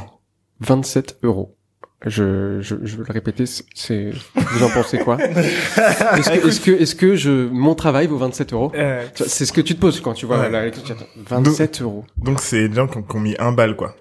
27 0.60 1.18
euros. 1.24 1.58
Je, 2.04 2.60
je, 2.62 2.76
je 2.82 2.96
veux 2.96 3.04
le 3.06 3.12
répéter, 3.12 3.44
c'est, 3.46 4.10
vous 4.34 4.64
en 4.64 4.70
pensez 4.70 4.98
quoi? 4.98 5.18
Est-ce 5.22 6.30
que, 6.30 6.48
est-ce 6.48 6.60
que, 6.60 6.70
est-ce 6.72 6.94
que 6.96 7.14
je, 7.14 7.48
mon 7.48 7.76
travail 7.76 8.08
vaut 8.08 8.16
27 8.16 8.52
euros? 8.54 8.72
C'est 9.14 9.44
ce 9.44 9.52
que 9.52 9.60
tu 9.60 9.76
te 9.76 9.80
poses 9.80 10.00
quand 10.00 10.14
tu 10.14 10.26
vois 10.26 10.48
la, 10.48 10.70
27 11.16 11.82
euros. 11.82 12.04
Donc 12.16 12.40
c'est 12.40 12.68
des 12.68 12.74
gens 12.74 12.88
qui 12.88 12.98
ont 12.98 13.20
mis 13.20 13.36
un 13.38 13.52
bal, 13.52 13.76
quoi 13.76 13.94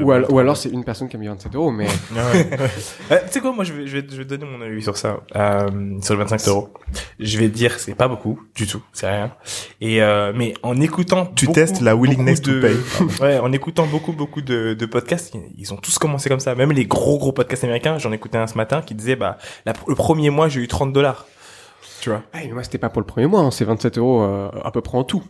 ou, 0.00 0.38
alors, 0.38 0.56
c'est 0.56 0.70
une 0.70 0.84
personne 0.84 1.08
qui 1.08 1.16
a 1.16 1.18
mis 1.18 1.28
27 1.28 1.54
euros, 1.54 1.70
mais. 1.70 1.86
euh, 3.10 3.18
tu 3.26 3.32
sais 3.32 3.40
quoi, 3.40 3.52
moi 3.52 3.64
je 3.64 3.72
vais, 3.72 3.86
je 3.86 3.98
vais, 3.98 4.06
je 4.10 4.16
vais 4.16 4.24
donner 4.24 4.44
mon 4.44 4.60
avis 4.60 4.82
sur 4.82 4.96
ça, 4.96 5.20
euh, 5.36 6.00
sur 6.00 6.14
le 6.14 6.24
25 6.24 6.48
euros. 6.48 6.68
Je 7.20 7.38
vais 7.38 7.48
dire 7.48 7.78
c'est 7.78 7.94
pas 7.94 8.08
beaucoup 8.08 8.40
du 8.54 8.66
tout, 8.66 8.82
c'est 8.92 9.08
rien. 9.08 9.32
Et 9.80 10.02
euh, 10.02 10.32
mais 10.34 10.54
en 10.62 10.80
écoutant, 10.80 11.26
tu 11.26 11.46
testes 11.48 11.80
la 11.80 11.94
willingness 11.94 12.42
to 12.42 12.60
pay. 12.60 12.76
ouais, 13.20 13.38
en 13.38 13.52
écoutant 13.52 13.86
beaucoup 13.86 14.12
beaucoup 14.12 14.42
de, 14.42 14.74
de 14.74 14.86
podcasts, 14.86 15.34
ils 15.56 15.72
ont 15.72 15.76
tous 15.76 15.98
commencé 15.98 16.28
comme 16.28 16.40
ça. 16.40 16.54
Même 16.54 16.72
les 16.72 16.86
gros 16.86 17.18
gros 17.18 17.32
podcasts 17.32 17.64
américains, 17.64 17.98
j'en 17.98 18.12
écoutais 18.12 18.38
un 18.38 18.46
ce 18.46 18.56
matin 18.56 18.82
qui 18.82 18.94
disait 18.94 19.16
bah 19.16 19.38
le 19.66 19.94
premier 19.94 20.30
mois 20.30 20.48
j'ai 20.48 20.60
eu 20.60 20.68
30 20.68 20.92
dollars. 20.92 21.26
Tu 22.00 22.10
vois. 22.10 22.22
Ah, 22.32 22.40
moi 22.52 22.62
c'était 22.62 22.78
pas 22.78 22.90
pour 22.90 23.00
le 23.00 23.06
premier 23.06 23.26
mois, 23.26 23.40
hein, 23.40 23.50
c'est 23.50 23.64
27 23.64 23.98
euros 23.98 24.22
euh, 24.22 24.50
à 24.62 24.70
peu 24.70 24.80
près 24.80 24.98
en 24.98 25.04
tout. 25.04 25.22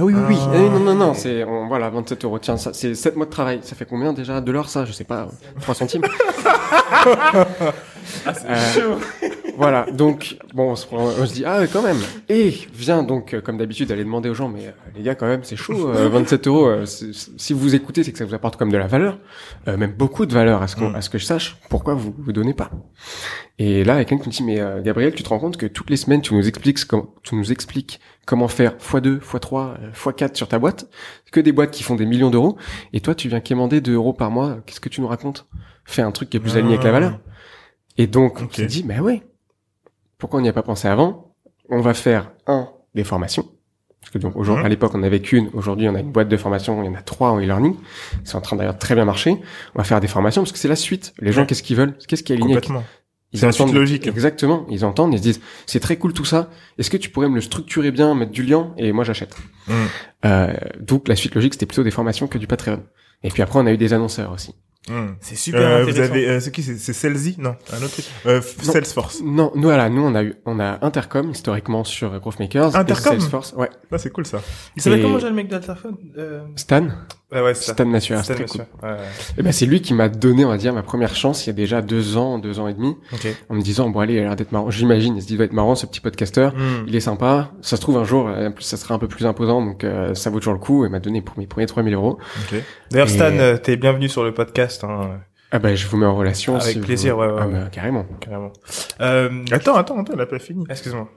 Ah 0.00 0.04
oui, 0.04 0.14
oui, 0.14 0.22
oui. 0.28 0.36
Ah. 0.40 0.52
Eh, 0.54 0.68
non, 0.70 0.78
non, 0.78 0.94
non, 0.94 1.12
c'est, 1.12 1.42
voilà, 1.42 1.90
27 1.90 2.24
euros. 2.24 2.38
Tiens, 2.38 2.56
ça, 2.56 2.70
c'est 2.72 2.94
7 2.94 3.16
mois 3.16 3.26
de 3.26 3.30
travail. 3.32 3.58
Ça 3.62 3.74
fait 3.74 3.84
combien 3.84 4.12
déjà 4.12 4.40
de 4.40 4.52
l'heure, 4.52 4.68
ça? 4.68 4.84
Je 4.84 4.92
sais 4.92 5.02
pas, 5.02 5.26
3 5.60 5.74
centimes. 5.74 6.02
ah, 6.94 7.44
c'est 8.32 8.46
euh, 8.48 8.72
chaud. 8.72 9.00
Voilà. 9.58 9.86
Donc, 9.92 10.38
bon, 10.54 10.70
on 10.70 10.76
se, 10.76 10.86
on 10.90 11.26
se 11.26 11.34
dit, 11.34 11.44
ah, 11.44 11.66
quand 11.72 11.82
même. 11.82 11.98
Et 12.28 12.54
vient 12.72 13.02
donc, 13.02 13.34
euh, 13.34 13.40
comme 13.40 13.58
d'habitude, 13.58 13.90
aller 13.90 14.04
demander 14.04 14.28
aux 14.28 14.34
gens, 14.34 14.48
mais 14.48 14.68
euh, 14.68 14.70
les 14.96 15.02
gars, 15.02 15.14
quand 15.14 15.26
même, 15.26 15.42
c'est 15.42 15.56
chaud, 15.56 15.88
27 15.92 16.46
euros. 16.46 16.84
si 16.86 17.52
vous 17.52 17.74
écoutez, 17.74 18.04
c'est 18.04 18.12
que 18.12 18.18
ça 18.18 18.24
vous 18.24 18.34
apporte 18.34 18.56
comme 18.56 18.70
de 18.70 18.78
la 18.78 18.86
valeur, 18.86 19.18
même 19.66 19.92
beaucoup 19.92 20.26
de 20.26 20.32
valeur 20.32 20.62
à 20.62 20.68
ce, 20.68 20.76
qu'on, 20.76 20.90
mm. 20.90 20.94
à 20.94 21.00
ce 21.02 21.10
que 21.10 21.18
je 21.18 21.24
sache. 21.24 21.58
Pourquoi 21.68 21.94
vous 21.94 22.14
vous 22.16 22.32
donnez 22.32 22.54
pas? 22.54 22.70
Et 23.58 23.82
là, 23.82 24.04
quelqu'un 24.04 24.22
qui 24.22 24.28
me 24.28 24.32
dit, 24.32 24.42
mais 24.44 24.82
Gabriel, 24.82 25.12
tu 25.12 25.24
te 25.24 25.28
rends 25.28 25.40
compte 25.40 25.56
que 25.56 25.66
toutes 25.66 25.90
les 25.90 25.96
semaines, 25.96 26.22
tu 26.22 26.34
nous 26.34 26.46
expliques, 26.46 26.78
tu 27.24 27.34
nous 27.34 27.50
expliques 27.50 28.00
comment 28.28 28.46
faire 28.46 28.76
x2, 28.76 29.20
x3, 29.20 29.92
x4 29.94 30.36
sur 30.36 30.48
ta 30.48 30.58
boîte, 30.58 30.88
que 31.32 31.40
des 31.40 31.50
boîtes 31.50 31.70
qui 31.70 31.82
font 31.82 31.96
des 31.96 32.06
millions 32.06 32.30
d'euros, 32.30 32.56
et 32.92 33.00
toi 33.00 33.14
tu 33.14 33.28
viens 33.28 33.40
quémander 33.40 33.80
2 33.80 33.94
euros 33.94 34.12
par 34.12 34.30
mois, 34.30 34.58
qu'est-ce 34.66 34.80
que 34.80 34.88
tu 34.90 35.00
nous 35.00 35.08
racontes? 35.08 35.48
Fais 35.84 36.02
un 36.02 36.12
truc 36.12 36.30
qui 36.30 36.36
est 36.36 36.40
plus 36.40 36.56
aligné 36.56 36.74
avec 36.74 36.84
la 36.84 36.92
valeur. 36.92 37.18
Et 37.96 38.06
donc 38.06 38.40
on 38.40 38.50
s'est 38.52 38.66
dit, 38.66 38.84
mais 38.86 39.00
ouais, 39.00 39.22
pourquoi 40.18 40.40
on 40.40 40.42
n'y 40.42 40.48
a 40.48 40.52
pas 40.52 40.62
pensé 40.62 40.88
avant? 40.88 41.34
On 41.70 41.80
va 41.80 41.94
faire, 41.94 42.32
un, 42.46 42.68
des 42.94 43.04
formations, 43.04 43.46
parce 44.00 44.10
que 44.10 44.18
donc 44.18 44.36
aujourd'hui, 44.36 44.62
mmh. 44.62 44.66
à 44.66 44.68
l'époque 44.68 44.92
on 44.94 44.98
n'avait 44.98 45.20
qu'une, 45.20 45.50
aujourd'hui 45.52 45.88
on 45.88 45.94
a 45.94 46.00
une 46.00 46.12
boîte 46.12 46.28
de 46.28 46.36
formation, 46.36 46.82
il 46.82 46.86
y 46.86 46.88
en 46.88 46.94
a 46.94 47.02
trois 47.02 47.30
en 47.30 47.38
e-learning, 47.38 47.76
c'est 48.24 48.36
en 48.36 48.40
train 48.40 48.56
d'ailleurs 48.56 48.78
très 48.78 48.94
bien 48.94 49.04
marcher, 49.04 49.38
on 49.74 49.78
va 49.78 49.84
faire 49.84 50.00
des 50.00 50.08
formations 50.08 50.42
parce 50.42 50.52
que 50.52 50.58
c'est 50.58 50.68
la 50.68 50.76
suite. 50.76 51.12
Les 51.18 51.32
gens, 51.32 51.46
qu'est-ce 51.46 51.62
qu'ils 51.62 51.76
veulent? 51.76 51.96
Qu'est-ce 52.06 52.22
qui 52.22 52.32
est 52.32 52.36
aligné? 52.36 52.58
Ils 53.32 53.44
entendent 53.44 53.74
logique. 53.74 54.06
Exactement. 54.06 54.66
Ils 54.70 54.84
entendent, 54.84 55.12
ils 55.12 55.18
se 55.18 55.22
disent, 55.22 55.40
c'est 55.66 55.80
très 55.80 55.96
cool 55.96 56.14
tout 56.14 56.24
ça. 56.24 56.48
Est-ce 56.78 56.88
que 56.88 56.96
tu 56.96 57.10
pourrais 57.10 57.28
me 57.28 57.34
le 57.34 57.40
structurer 57.42 57.90
bien, 57.90 58.14
mettre 58.14 58.32
du 58.32 58.42
lien? 58.42 58.72
Et 58.78 58.92
moi 58.92 59.04
j'achète. 59.04 59.36
Mm. 59.66 59.72
Euh, 60.24 60.54
donc 60.80 61.08
la 61.08 61.16
suite 61.16 61.34
logique, 61.34 61.52
c'était 61.52 61.66
plutôt 61.66 61.82
des 61.82 61.90
formations 61.90 62.26
que 62.26 62.38
du 62.38 62.46
Patreon. 62.46 62.82
Et 63.22 63.28
puis 63.28 63.42
après, 63.42 63.58
on 63.58 63.66
a 63.66 63.72
eu 63.72 63.76
des 63.76 63.92
annonceurs 63.92 64.32
aussi. 64.32 64.54
Hmm. 64.88 65.14
C'est 65.20 65.36
super 65.36 65.60
Euh, 65.60 65.82
intéressant. 65.82 65.92
vous 66.02 66.10
avez, 66.10 66.28
euh, 66.28 66.40
c'est 66.40 66.50
qui, 66.50 66.62
c'est 66.62 66.78
c'est 66.78 66.92
Salesy 66.92 67.36
Non, 67.38 67.56
un 67.72 67.76
autre 67.82 67.92
truc. 67.92 68.06
Euh, 68.26 68.40
Non. 68.64 68.72
Salesforce. 68.72 69.20
Non, 69.22 69.52
nous 69.54 69.62
voilà, 69.62 69.88
nous 69.88 70.02
on 70.02 70.14
a 70.14 70.22
eu, 70.22 70.34
on 70.46 70.58
a 70.60 70.78
Intercom 70.84 71.30
historiquement 71.30 71.84
sur 71.84 72.18
Growth 72.20 72.38
Makers. 72.40 72.74
et 72.74 72.78
Intercom? 72.78 73.12
Salesforce, 73.18 73.52
ouais. 73.56 73.70
Ah, 73.92 73.98
c'est 73.98 74.10
cool 74.10 74.26
ça. 74.26 74.40
Il 74.76 74.82
s'appelle 74.82 75.02
comment 75.02 75.16
déjà 75.16 75.28
le 75.28 75.34
mec 75.34 75.48
d'Alterphone 75.48 75.96
euh... 76.16 76.40
Stan, 76.56 76.88
Ouais, 77.30 77.42
ouais, 77.42 77.52
c'est 77.54 77.64
ça. 77.64 77.72
Stan 77.74 77.84
Nassura, 77.84 78.22
Stan 78.22 78.34
cool. 78.36 78.46
Ouais, 78.82 78.88
ouais. 78.88 78.96
Et 79.36 79.42
ben 79.42 79.52
c'est 79.52 79.66
lui 79.66 79.82
qui 79.82 79.92
m'a 79.92 80.08
donné, 80.08 80.46
on 80.46 80.48
va 80.48 80.56
dire, 80.56 80.72
ma 80.72 80.82
première 80.82 81.14
chance 81.14 81.44
il 81.46 81.48
y 81.48 81.50
a 81.50 81.52
déjà 81.52 81.82
deux 81.82 82.16
ans, 82.16 82.38
deux 82.38 82.58
ans 82.58 82.68
et 82.68 82.72
demi, 82.74 82.96
Ok. 83.12 83.26
en 83.50 83.54
me 83.54 83.60
disant 83.60 83.90
bon 83.90 84.00
allez, 84.00 84.14
il 84.14 84.18
a 84.20 84.22
l'air 84.22 84.36
d'être 84.36 84.50
marrant. 84.50 84.70
J'imagine, 84.70 85.14
il 85.16 85.20
se 85.22 85.26
dit 85.26 85.34
il 85.34 85.36
va 85.38 85.44
être 85.44 85.52
marrant 85.52 85.74
ce 85.74 85.84
petit 85.84 86.00
podcasteur. 86.00 86.54
Hmm. 86.54 86.84
Il 86.86 86.96
est 86.96 87.00
sympa. 87.00 87.50
Ça 87.60 87.76
se 87.76 87.82
trouve 87.82 87.98
un 87.98 88.04
jour, 88.04 88.28
euh, 88.28 88.48
en 88.48 88.52
plus 88.52 88.64
ça 88.64 88.78
sera 88.78 88.94
un 88.94 88.98
peu 88.98 89.08
plus 89.08 89.26
imposant, 89.26 89.62
donc 89.62 89.84
euh, 89.84 90.14
ça 90.14 90.30
vaut 90.30 90.38
toujours 90.38 90.54
le 90.54 90.58
coup. 90.58 90.86
Et 90.86 90.88
m'a 90.88 91.00
donné 91.00 91.20
pour 91.20 91.38
mes 91.38 91.46
premiers 91.46 91.66
3000 91.66 91.92
euros. 91.94 92.18
Ok. 92.50 92.62
D'ailleurs, 92.90 93.08
Et- 93.08 93.10
Stan, 93.10 93.24
euh, 93.32 93.58
t'es 93.58 93.76
bienvenu 93.76 94.08
sur 94.08 94.24
le 94.24 94.32
podcast, 94.32 94.82
hein, 94.84 95.20
Ah 95.50 95.58
bah 95.58 95.74
je 95.74 95.86
vous 95.86 95.98
mets 95.98 96.06
en 96.06 96.16
relation. 96.16 96.54
Avec 96.56 96.66
si 96.72 96.78
vous- 96.78 96.84
plaisir, 96.86 97.18
ouais, 97.18 97.26
ouais, 97.26 97.32
Ah 97.40 97.46
ouais. 97.46 97.52
bah, 97.52 97.68
carrément. 97.70 98.06
carrément. 98.20 98.52
Euh... 99.02 99.44
Attends, 99.50 99.74
attends, 99.76 99.98
attends, 100.00 100.12
elle 100.14 100.20
a 100.22 100.26
pas 100.26 100.38
fini. 100.38 100.64
Excuse-moi. 100.70 101.08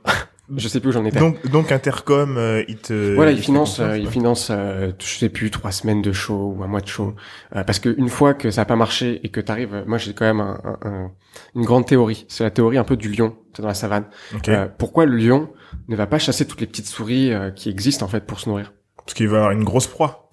Je 0.58 0.68
sais 0.68 0.80
plus 0.80 0.90
où 0.90 0.92
j'en 0.92 1.06
étais. 1.06 1.20
Donc, 1.20 1.46
donc 1.50 1.72
Intercom, 1.72 2.38
euh, 2.38 2.64
il 2.68 2.78
te. 2.78 3.16
voilà, 3.16 3.32
il 3.32 3.40
finance, 3.40 3.80
euh, 3.80 3.98
il 3.98 4.08
finance, 4.10 4.50
euh, 4.52 4.92
je 5.00 5.06
sais 5.06 5.30
plus, 5.30 5.50
trois 5.52 5.72
semaines 5.72 6.02
de 6.02 6.12
show 6.12 6.56
ou 6.58 6.64
un 6.64 6.68
mois 6.68 6.82
de 6.82 6.88
show. 6.88 7.16
Euh, 7.56 7.64
parce 7.64 7.80
que 7.80 7.94
une 7.98 8.10
fois 8.10 8.34
que 8.34 8.52
ça 8.52 8.62
a 8.62 8.66
pas 8.66 8.76
marché 8.76 9.20
et 9.24 9.30
que 9.30 9.40
t'arrives, 9.40 9.84
moi 9.88 9.98
j'ai 9.98 10.14
quand 10.14 10.26
même 10.26 10.42
un, 10.42 10.60
un- 10.64 10.90
un- 10.90 11.12
une 11.56 11.64
grande 11.66 11.86
théorie. 11.86 12.26
C'est 12.28 12.44
la 12.44 12.52
théorie 12.52 12.78
un 12.78 12.84
peu 12.84 12.98
du 12.98 13.10
lion, 13.10 13.36
dans 13.60 13.68
la 13.68 13.74
savane. 13.74 14.06
Ok. 14.36 14.50
Euh, 14.50 14.68
pourquoi 14.78 15.06
le 15.06 15.16
lion 15.16 15.50
ne 15.88 15.96
va 15.96 16.08
pas 16.08 16.20
chasser 16.20 16.46
toutes 16.46 16.62
les 16.62 16.68
petites 16.68 16.88
souris 16.88 17.32
euh, 17.34 17.52
qui 17.52 17.70
existent 17.70 18.06
en 18.06 18.10
fait 18.10 18.26
pour 18.26 18.40
se 18.40 18.50
nourrir? 18.50 18.74
Parce 18.98 19.14
qu'il 19.14 19.28
va 19.30 19.38
avoir 19.38 19.52
une 19.52 19.64
grosse 19.64 19.88
proie. 19.88 20.30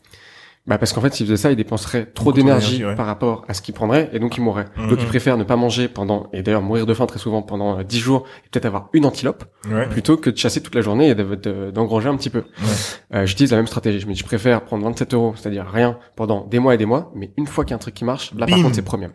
Bah 0.66 0.76
parce 0.76 0.92
qu'en 0.92 1.00
fait, 1.00 1.14
s'il 1.14 1.24
faisait 1.26 1.38
ça, 1.38 1.50
il 1.50 1.56
dépenserait 1.56 2.04
trop 2.06 2.30
d'énergie 2.30 2.84
ouais. 2.84 2.94
par 2.94 3.06
rapport 3.06 3.44
à 3.48 3.54
ce 3.54 3.62
qu'il 3.62 3.72
prendrait 3.74 4.10
et 4.12 4.18
donc 4.18 4.36
il 4.36 4.42
mourrait. 4.42 4.66
Mhm. 4.76 4.88
Donc 4.90 4.98
il 5.00 5.06
préfère 5.06 5.38
ne 5.38 5.44
pas 5.44 5.56
manger 5.56 5.88
pendant 5.88 6.28
et 6.34 6.42
d'ailleurs 6.42 6.60
mourir 6.60 6.84
de 6.84 6.92
faim 6.92 7.06
très 7.06 7.18
souvent 7.18 7.40
pendant 7.40 7.78
euh, 7.78 7.82
10 7.84 7.98
jours 7.98 8.24
et 8.44 8.48
peut-être 8.50 8.66
avoir 8.66 8.90
une 8.92 9.06
antilope 9.06 9.44
Ouais. 9.70 9.88
plutôt 9.88 10.16
que 10.18 10.28
de 10.28 10.36
chasser 10.36 10.62
toute 10.62 10.74
la 10.74 10.82
journée 10.82 11.08
et 11.08 11.14
de- 11.14 11.34
de- 11.36 11.70
d'engranger 11.70 12.08
un 12.10 12.16
petit 12.16 12.28
peu. 12.30 12.44
Euh, 13.14 13.24
J'utilise 13.24 13.50
la 13.52 13.56
même 13.56 13.66
stratégie. 13.66 14.00
Je 14.00 14.06
me 14.06 14.12
dis, 14.12 14.18
je 14.18 14.24
préfère 14.24 14.60
prendre 14.62 14.84
27 14.84 15.14
euros, 15.14 15.32
c'est-à-dire 15.36 15.66
rien 15.66 15.98
pendant 16.16 16.44
des 16.46 16.58
mois 16.58 16.74
et 16.74 16.78
des 16.78 16.86
mois, 16.86 17.12
mais 17.14 17.30
une 17.38 17.46
fois 17.46 17.64
qu'il 17.64 17.70
y 17.70 17.74
a 17.74 17.76
un 17.76 17.78
truc 17.78 17.94
qui 17.94 18.04
marche, 18.04 18.32
là 18.36 18.46
par 18.46 18.56
Bim 18.56 18.62
contre 18.64 18.74
c'est 18.74 18.82
premium. 18.82 19.10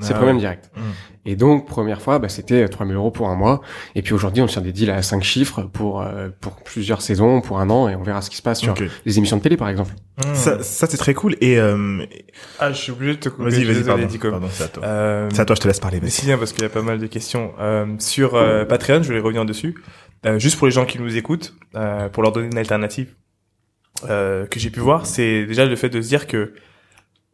C'est 0.00 0.12
Ah 0.12 0.16
premium 0.16 0.36
ouais. 0.36 0.40
direct. 0.40 0.70
Mhm. 0.76 0.82
Et 1.26 1.36
donc 1.36 1.66
première 1.66 2.00
fois, 2.00 2.18
bah, 2.18 2.28
c'était 2.28 2.66
3000 2.68 2.94
euros 2.96 3.10
pour 3.10 3.28
un 3.28 3.34
mois. 3.34 3.60
Et 3.94 4.02
puis 4.02 4.14
aujourd'hui, 4.14 4.42
on 4.42 4.46
tient 4.46 4.62
des 4.62 4.72
deals 4.72 4.90
à 4.90 5.02
5 5.02 5.22
chiffres 5.22 5.62
pour 5.62 6.00
euh, 6.00 6.28
pour 6.40 6.56
plusieurs 6.56 7.02
saisons, 7.02 7.40
pour 7.40 7.60
un 7.60 7.68
an, 7.68 7.88
et 7.88 7.96
on 7.96 8.02
verra 8.02 8.22
ce 8.22 8.30
qui 8.30 8.36
se 8.36 8.42
passe 8.42 8.60
sur 8.60 8.74
les 9.04 9.18
émissions 9.18 9.36
de 9.36 9.42
télé 9.42 9.56
par 9.56 9.68
exemple. 9.68 9.92
Hmm. 10.24 10.34
Ça, 10.34 10.62
ça 10.62 10.86
c'est 10.88 10.96
très 10.96 11.14
cool. 11.14 11.36
Et 11.40 11.58
euh... 11.58 12.04
Ah, 12.58 12.72
je 12.72 12.78
suis 12.78 12.92
obligé 12.92 13.14
de 13.14 13.18
te 13.18 13.28
couper. 13.28 13.50
vas-y, 13.50 13.64
vas-y, 13.64 13.84
pardon. 13.84 14.06
Pardon, 14.30 14.48
c'est 14.50 14.64
à 14.64 14.68
toi. 14.68 14.84
Euh, 14.84 15.28
C'est 15.32 15.40
à 15.40 15.44
toi, 15.44 15.54
je 15.56 15.60
te 15.60 15.68
laisse 15.68 15.80
parler. 15.80 16.00
Si 16.08 16.24
bien 16.26 16.38
parce 16.38 16.52
qu'il 16.52 16.62
y 16.62 16.66
a 16.66 16.70
pas 16.70 16.82
mal 16.82 16.98
de 16.98 17.06
questions 17.06 17.52
euh, 17.60 17.86
sur 17.98 18.34
euh, 18.34 18.64
Patreon. 18.64 19.02
Je 19.02 19.08
voulais 19.08 19.20
revenir 19.20 19.44
dessus, 19.44 19.74
Euh, 20.26 20.38
juste 20.38 20.56
pour 20.58 20.66
les 20.66 20.72
gens 20.72 20.84
qui 20.86 20.98
nous 20.98 21.16
écoutent, 21.16 21.54
euh, 21.76 22.08
pour 22.08 22.22
leur 22.24 22.32
donner 22.32 22.46
une 22.48 22.58
alternative 22.58 23.14
euh, 24.08 24.46
que 24.46 24.58
j'ai 24.58 24.70
pu 24.70 24.80
voir, 24.80 25.06
c'est 25.06 25.44
déjà 25.46 25.64
le 25.66 25.76
fait 25.76 25.88
de 25.90 26.00
se 26.00 26.08
dire 26.08 26.26
que 26.26 26.54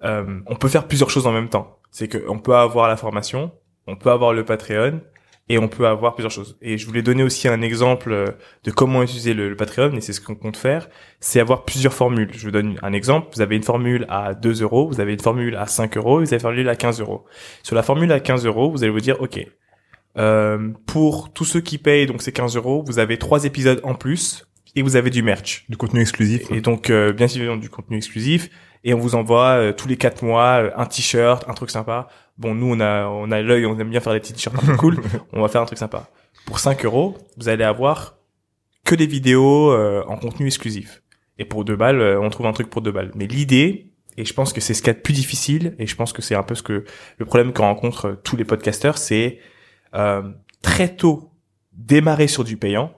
euh, 0.02 0.40
on 0.46 0.56
peut 0.56 0.68
faire 0.68 0.86
plusieurs 0.86 1.08
choses 1.10 1.26
en 1.26 1.32
même 1.32 1.48
temps. 1.48 1.78
C'est 1.94 2.08
que 2.08 2.18
on 2.26 2.40
peut 2.40 2.56
avoir 2.56 2.88
la 2.88 2.96
formation, 2.96 3.52
on 3.86 3.94
peut 3.94 4.10
avoir 4.10 4.32
le 4.32 4.44
Patreon 4.44 5.00
et 5.48 5.58
on 5.58 5.68
peut 5.68 5.86
avoir 5.86 6.14
plusieurs 6.14 6.32
choses. 6.32 6.58
Et 6.60 6.76
je 6.76 6.86
voulais 6.86 7.02
donner 7.02 7.22
aussi 7.22 7.46
un 7.46 7.62
exemple 7.62 8.10
euh, 8.10 8.26
de 8.64 8.72
comment 8.72 9.00
utiliser 9.04 9.32
le, 9.32 9.48
le 9.48 9.54
Patreon 9.54 9.92
et 9.92 10.00
c'est 10.00 10.12
ce 10.12 10.20
qu'on 10.20 10.34
compte 10.34 10.56
faire, 10.56 10.88
c'est 11.20 11.38
avoir 11.38 11.64
plusieurs 11.64 11.94
formules. 11.94 12.30
Je 12.32 12.46
vous 12.46 12.50
donne 12.50 12.80
un 12.82 12.92
exemple. 12.92 13.28
Vous 13.32 13.42
avez 13.42 13.54
une 13.54 13.62
formule 13.62 14.06
à 14.08 14.34
2 14.34 14.62
euros, 14.62 14.88
vous 14.88 15.00
avez 15.00 15.12
une 15.12 15.20
formule 15.20 15.54
à 15.54 15.68
5 15.68 15.96
euros, 15.96 16.18
vous 16.18 16.26
avez 16.26 16.34
une 16.34 16.40
formule 16.40 16.68
à 16.68 16.74
15 16.74 17.00
euros. 17.00 17.26
Sur 17.62 17.76
la 17.76 17.84
formule 17.84 18.10
à 18.10 18.18
15 18.18 18.44
euros, 18.44 18.72
vous 18.72 18.82
allez 18.82 18.90
vous 18.90 18.98
dire, 18.98 19.22
OK, 19.22 19.38
euh, 20.18 20.70
pour 20.86 21.32
tous 21.32 21.44
ceux 21.44 21.60
qui 21.60 21.78
payent, 21.78 22.06
donc 22.06 22.22
c'est 22.22 22.32
15 22.32 22.56
euros, 22.56 22.82
vous 22.84 22.98
avez 22.98 23.18
trois 23.18 23.44
épisodes 23.44 23.80
en 23.84 23.94
plus 23.94 24.48
et 24.74 24.82
vous 24.82 24.96
avez 24.96 25.10
du 25.10 25.22
merch. 25.22 25.64
Du 25.68 25.76
contenu 25.76 26.00
exclusif. 26.00 26.50
Et 26.50 26.60
donc, 26.60 26.90
euh, 26.90 27.12
bien 27.12 27.28
évidemment, 27.28 27.56
du 27.56 27.70
contenu 27.70 27.96
exclusif. 27.96 28.50
Et 28.84 28.94
on 28.94 28.98
vous 28.98 29.14
envoie 29.14 29.56
euh, 29.56 29.72
tous 29.72 29.88
les 29.88 29.96
quatre 29.96 30.22
mois 30.22 30.62
euh, 30.62 30.70
un 30.76 30.86
t-shirt, 30.86 31.48
un 31.48 31.54
truc 31.54 31.70
sympa. 31.70 32.08
Bon, 32.38 32.54
nous, 32.54 32.72
on 32.74 32.80
a, 32.80 33.06
on 33.06 33.30
a 33.30 33.40
l'œil, 33.40 33.66
on 33.66 33.78
aime 33.78 33.90
bien 33.90 34.00
faire 34.00 34.12
des 34.12 34.20
petits 34.20 34.34
t-shirts 34.34 34.56
un 34.62 34.66
peu 34.66 34.76
cool. 34.76 35.00
On 35.32 35.40
va 35.40 35.48
faire 35.48 35.62
un 35.62 35.66
truc 35.66 35.78
sympa. 35.78 36.08
Pour 36.46 36.58
5 36.58 36.84
euros, 36.84 37.16
vous 37.38 37.48
allez 37.48 37.64
avoir 37.64 38.16
que 38.84 38.94
des 38.94 39.06
vidéos 39.06 39.72
euh, 39.72 40.04
en 40.06 40.16
contenu 40.16 40.46
exclusif. 40.46 41.02
Et 41.38 41.44
pour 41.44 41.64
deux 41.64 41.76
balles, 41.76 42.00
euh, 42.00 42.20
on 42.20 42.30
trouve 42.30 42.46
un 42.46 42.52
truc 42.52 42.70
pour 42.70 42.82
deux 42.82 42.92
balles. 42.92 43.10
Mais 43.14 43.26
l'idée, 43.26 43.92
et 44.16 44.24
je 44.24 44.34
pense 44.34 44.52
que 44.52 44.60
c'est 44.60 44.74
ce 44.74 44.82
qu'il 44.82 44.88
y 44.88 44.90
a 44.90 44.94
de 44.94 45.00
plus 45.00 45.14
difficile, 45.14 45.74
et 45.78 45.86
je 45.86 45.96
pense 45.96 46.12
que 46.12 46.22
c'est 46.22 46.34
un 46.34 46.42
peu 46.42 46.54
ce 46.54 46.62
que 46.62 46.84
le 47.18 47.24
problème 47.24 47.52
que 47.52 47.62
rencontrent 47.62 48.20
tous 48.22 48.36
les 48.36 48.44
podcasteurs, 48.44 48.98
c'est 48.98 49.40
euh, 49.94 50.22
très 50.62 50.94
tôt 50.94 51.32
démarrer 51.72 52.28
sur 52.28 52.44
du 52.44 52.56
payant. 52.56 52.94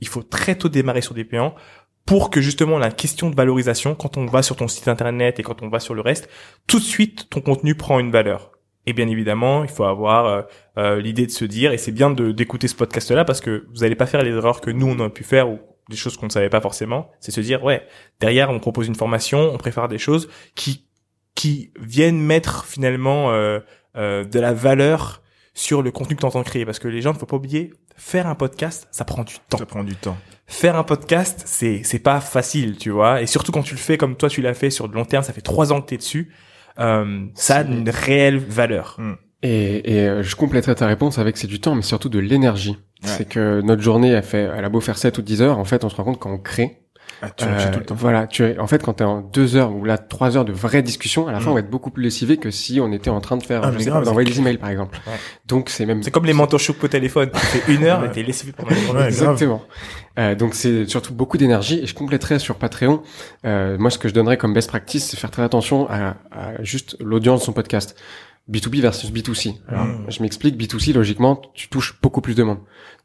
Il 0.00 0.08
faut 0.08 0.22
très 0.22 0.56
tôt 0.56 0.68
démarrer 0.68 1.02
sur 1.02 1.14
du 1.14 1.24
payant 1.24 1.54
pour 2.06 2.30
que 2.30 2.40
justement 2.40 2.78
la 2.78 2.90
question 2.90 3.30
de 3.30 3.36
valorisation, 3.36 3.94
quand 3.94 4.16
on 4.16 4.26
va 4.26 4.42
sur 4.42 4.56
ton 4.56 4.68
site 4.68 4.88
internet 4.88 5.38
et 5.38 5.42
quand 5.42 5.62
on 5.62 5.68
va 5.68 5.80
sur 5.80 5.94
le 5.94 6.00
reste, 6.00 6.28
tout 6.66 6.78
de 6.78 6.84
suite 6.84 7.28
ton 7.30 7.40
contenu 7.40 7.74
prend 7.74 7.98
une 7.98 8.10
valeur. 8.10 8.50
Et 8.86 8.92
bien 8.92 9.06
évidemment, 9.06 9.62
il 9.62 9.70
faut 9.70 9.84
avoir 9.84 10.26
euh, 10.26 10.42
euh, 10.76 11.00
l'idée 11.00 11.26
de 11.26 11.30
se 11.30 11.44
dire, 11.44 11.72
et 11.72 11.78
c'est 11.78 11.92
bien 11.92 12.10
d'écouter 12.10 12.66
ce 12.66 12.74
podcast-là 12.74 13.24
parce 13.24 13.40
que 13.40 13.66
vous 13.72 13.82
n'allez 13.82 13.94
pas 13.94 14.06
faire 14.06 14.22
les 14.22 14.32
erreurs 14.32 14.60
que 14.60 14.70
nous 14.70 14.88
on 14.88 14.98
a 14.98 15.08
pu 15.08 15.22
faire 15.22 15.48
ou 15.48 15.60
des 15.88 15.96
choses 15.96 16.16
qu'on 16.16 16.26
ne 16.26 16.32
savait 16.32 16.48
pas 16.48 16.60
forcément. 16.60 17.10
C'est 17.20 17.30
se 17.30 17.40
dire, 17.40 17.62
ouais, 17.62 17.86
derrière 18.20 18.50
on 18.50 18.58
propose 18.58 18.88
une 18.88 18.94
formation, 18.94 19.50
on 19.52 19.58
préfère 19.58 19.88
des 19.88 19.98
choses 19.98 20.28
qui 20.54 20.86
qui 21.34 21.72
viennent 21.80 22.20
mettre 22.20 22.66
finalement 22.66 23.30
euh, 23.30 23.60
euh, 23.96 24.24
de 24.24 24.38
la 24.38 24.52
valeur 24.52 25.21
sur 25.54 25.82
le 25.82 25.90
contenu 25.90 26.16
que 26.16 26.20
tu 26.20 26.26
entends 26.26 26.42
créer 26.42 26.64
parce 26.64 26.78
que 26.78 26.88
les 26.88 27.02
gens 27.02 27.12
ne 27.12 27.18
faut 27.18 27.26
pas 27.26 27.36
oublier 27.36 27.72
faire 27.96 28.26
un 28.26 28.34
podcast 28.34 28.88
ça 28.90 29.04
prend 29.04 29.22
du 29.24 29.34
temps 29.48 29.58
Ça 29.58 29.66
prend 29.66 29.84
du 29.84 29.94
temps. 29.96 30.16
faire 30.46 30.76
un 30.76 30.84
podcast, 30.84 31.42
c'est 31.46 31.82
c'est 31.84 31.98
pas 31.98 32.20
facile, 32.20 32.76
tu 32.78 32.90
vois. 32.90 33.20
Et 33.22 33.26
surtout 33.26 33.52
quand 33.52 33.62
tu 33.62 33.74
le 33.74 33.80
fais 33.80 33.98
comme 33.98 34.16
toi 34.16 34.28
tu 34.28 34.40
l'as 34.42 34.54
fait 34.54 34.70
sur 34.70 34.88
de 34.88 34.94
long 34.94 35.04
terme, 35.04 35.22
ça 35.24 35.32
fait 35.32 35.40
trois 35.42 35.72
ans 35.72 35.80
que 35.82 35.86
t'es 35.88 35.96
dessus, 35.98 36.32
euh, 36.78 37.26
ça 37.34 37.56
a 37.58 37.62
une 37.64 37.88
réelle 37.90 38.38
valeur. 38.38 38.98
Et, 39.42 39.92
et 39.94 40.08
euh, 40.08 40.22
je 40.22 40.36
compléterai 40.36 40.74
ta 40.76 40.86
réponse 40.86 41.18
avec 41.18 41.36
c'est 41.36 41.48
du 41.48 41.60
temps, 41.60 41.74
mais 41.74 41.82
surtout 41.82 42.08
de 42.08 42.18
l'énergie. 42.18 42.76
C'est 43.04 43.28
que 43.28 43.60
notre 43.62 43.82
journée, 43.82 44.10
elle 44.10 44.22
fait, 44.22 44.48
elle 44.56 44.64
a 44.64 44.68
beau 44.68 44.80
faire 44.80 44.96
7 44.96 45.18
ou 45.18 45.22
10 45.22 45.42
heures, 45.42 45.58
en 45.58 45.64
fait, 45.64 45.82
on 45.82 45.88
se 45.88 45.96
rend 45.96 46.04
compte 46.04 46.20
quand 46.20 46.30
on 46.32 46.38
crée. 46.38 46.81
Ah, 47.22 47.30
tu 47.30 47.44
réfléchis 47.44 47.68
euh, 47.68 47.72
tout 47.72 47.78
le 47.78 47.84
temps. 47.86 47.94
Voilà, 47.94 48.26
tu 48.26 48.42
es, 48.44 48.58
en 48.58 48.66
fait, 48.66 48.82
quand 48.82 48.94
t'es 48.94 49.04
en 49.04 49.20
2 49.20 49.56
heures 49.56 49.72
ou 49.74 49.84
là 49.84 49.96
3 49.96 50.36
heures 50.36 50.44
de 50.44 50.52
vraie 50.52 50.82
discussion, 50.82 51.28
à 51.28 51.32
la 51.32 51.38
fin, 51.40 51.46
Mm. 51.46 51.52
on 51.52 51.54
va 51.54 51.60
être 51.60 51.70
beaucoup 51.70 51.90
plus 51.90 52.02
lessivé 52.02 52.36
que 52.36 52.50
si 52.50 52.80
on 52.80 52.90
était 52.92 53.10
en 53.10 53.20
train 53.20 53.36
de 53.36 53.42
faire, 53.44 53.62
Ah, 53.64 53.70
d'envoyer 53.70 54.28
c'est 54.28 54.34
des 54.34 54.40
emails, 54.40 54.58
par 54.58 54.70
exemple. 54.70 54.98
Ouais. 55.06 55.12
Donc, 55.46 55.70
c'est 55.70 55.86
même... 55.86 56.02
C'est 56.02 56.10
comme 56.10 56.24
les 56.26 56.32
mentors 56.32 56.58
chocs 56.60 56.82
au 56.82 56.88
téléphone. 56.88 57.30
Tu 57.52 57.58
fais 57.58 57.72
une 57.74 57.84
heure, 57.84 58.00
mais 58.00 58.10
t'es 58.10 58.22
lessivé 58.22 58.52
pendant 58.52 58.70
une 58.74 58.86
grave. 58.86 59.06
Exactement. 59.06 59.62
Euh, 60.18 60.34
donc 60.34 60.54
c'est 60.54 60.84
surtout 60.86 61.14
beaucoup 61.14 61.38
d'énergie 61.38 61.80
et 61.82 61.86
je 61.86 61.94
compléterai 61.94 62.38
sur 62.38 62.56
Patreon. 62.56 63.02
Euh, 63.46 63.78
moi, 63.78 63.88
ce 63.90 63.96
que 63.98 64.08
je 64.08 64.14
donnerais 64.14 64.36
comme 64.36 64.52
best 64.52 64.68
practice, 64.68 65.06
c'est 65.08 65.16
faire 65.16 65.30
très 65.30 65.42
attention 65.42 65.88
à, 65.88 66.16
à 66.30 66.62
juste 66.62 66.96
l'audience 67.00 67.40
de 67.40 67.44
son 67.46 67.52
podcast. 67.54 67.96
B2B 68.50 68.80
versus 68.80 69.10
B2C. 69.12 69.54
Alors, 69.68 69.86
Mm. 69.86 70.06
je 70.08 70.22
m'explique, 70.22 70.56
B2C, 70.56 70.92
logiquement, 70.92 71.40
tu 71.54 71.68
touches 71.68 71.98
beaucoup 72.02 72.20
plus 72.20 72.34
de 72.34 72.42
monde. 72.42 72.58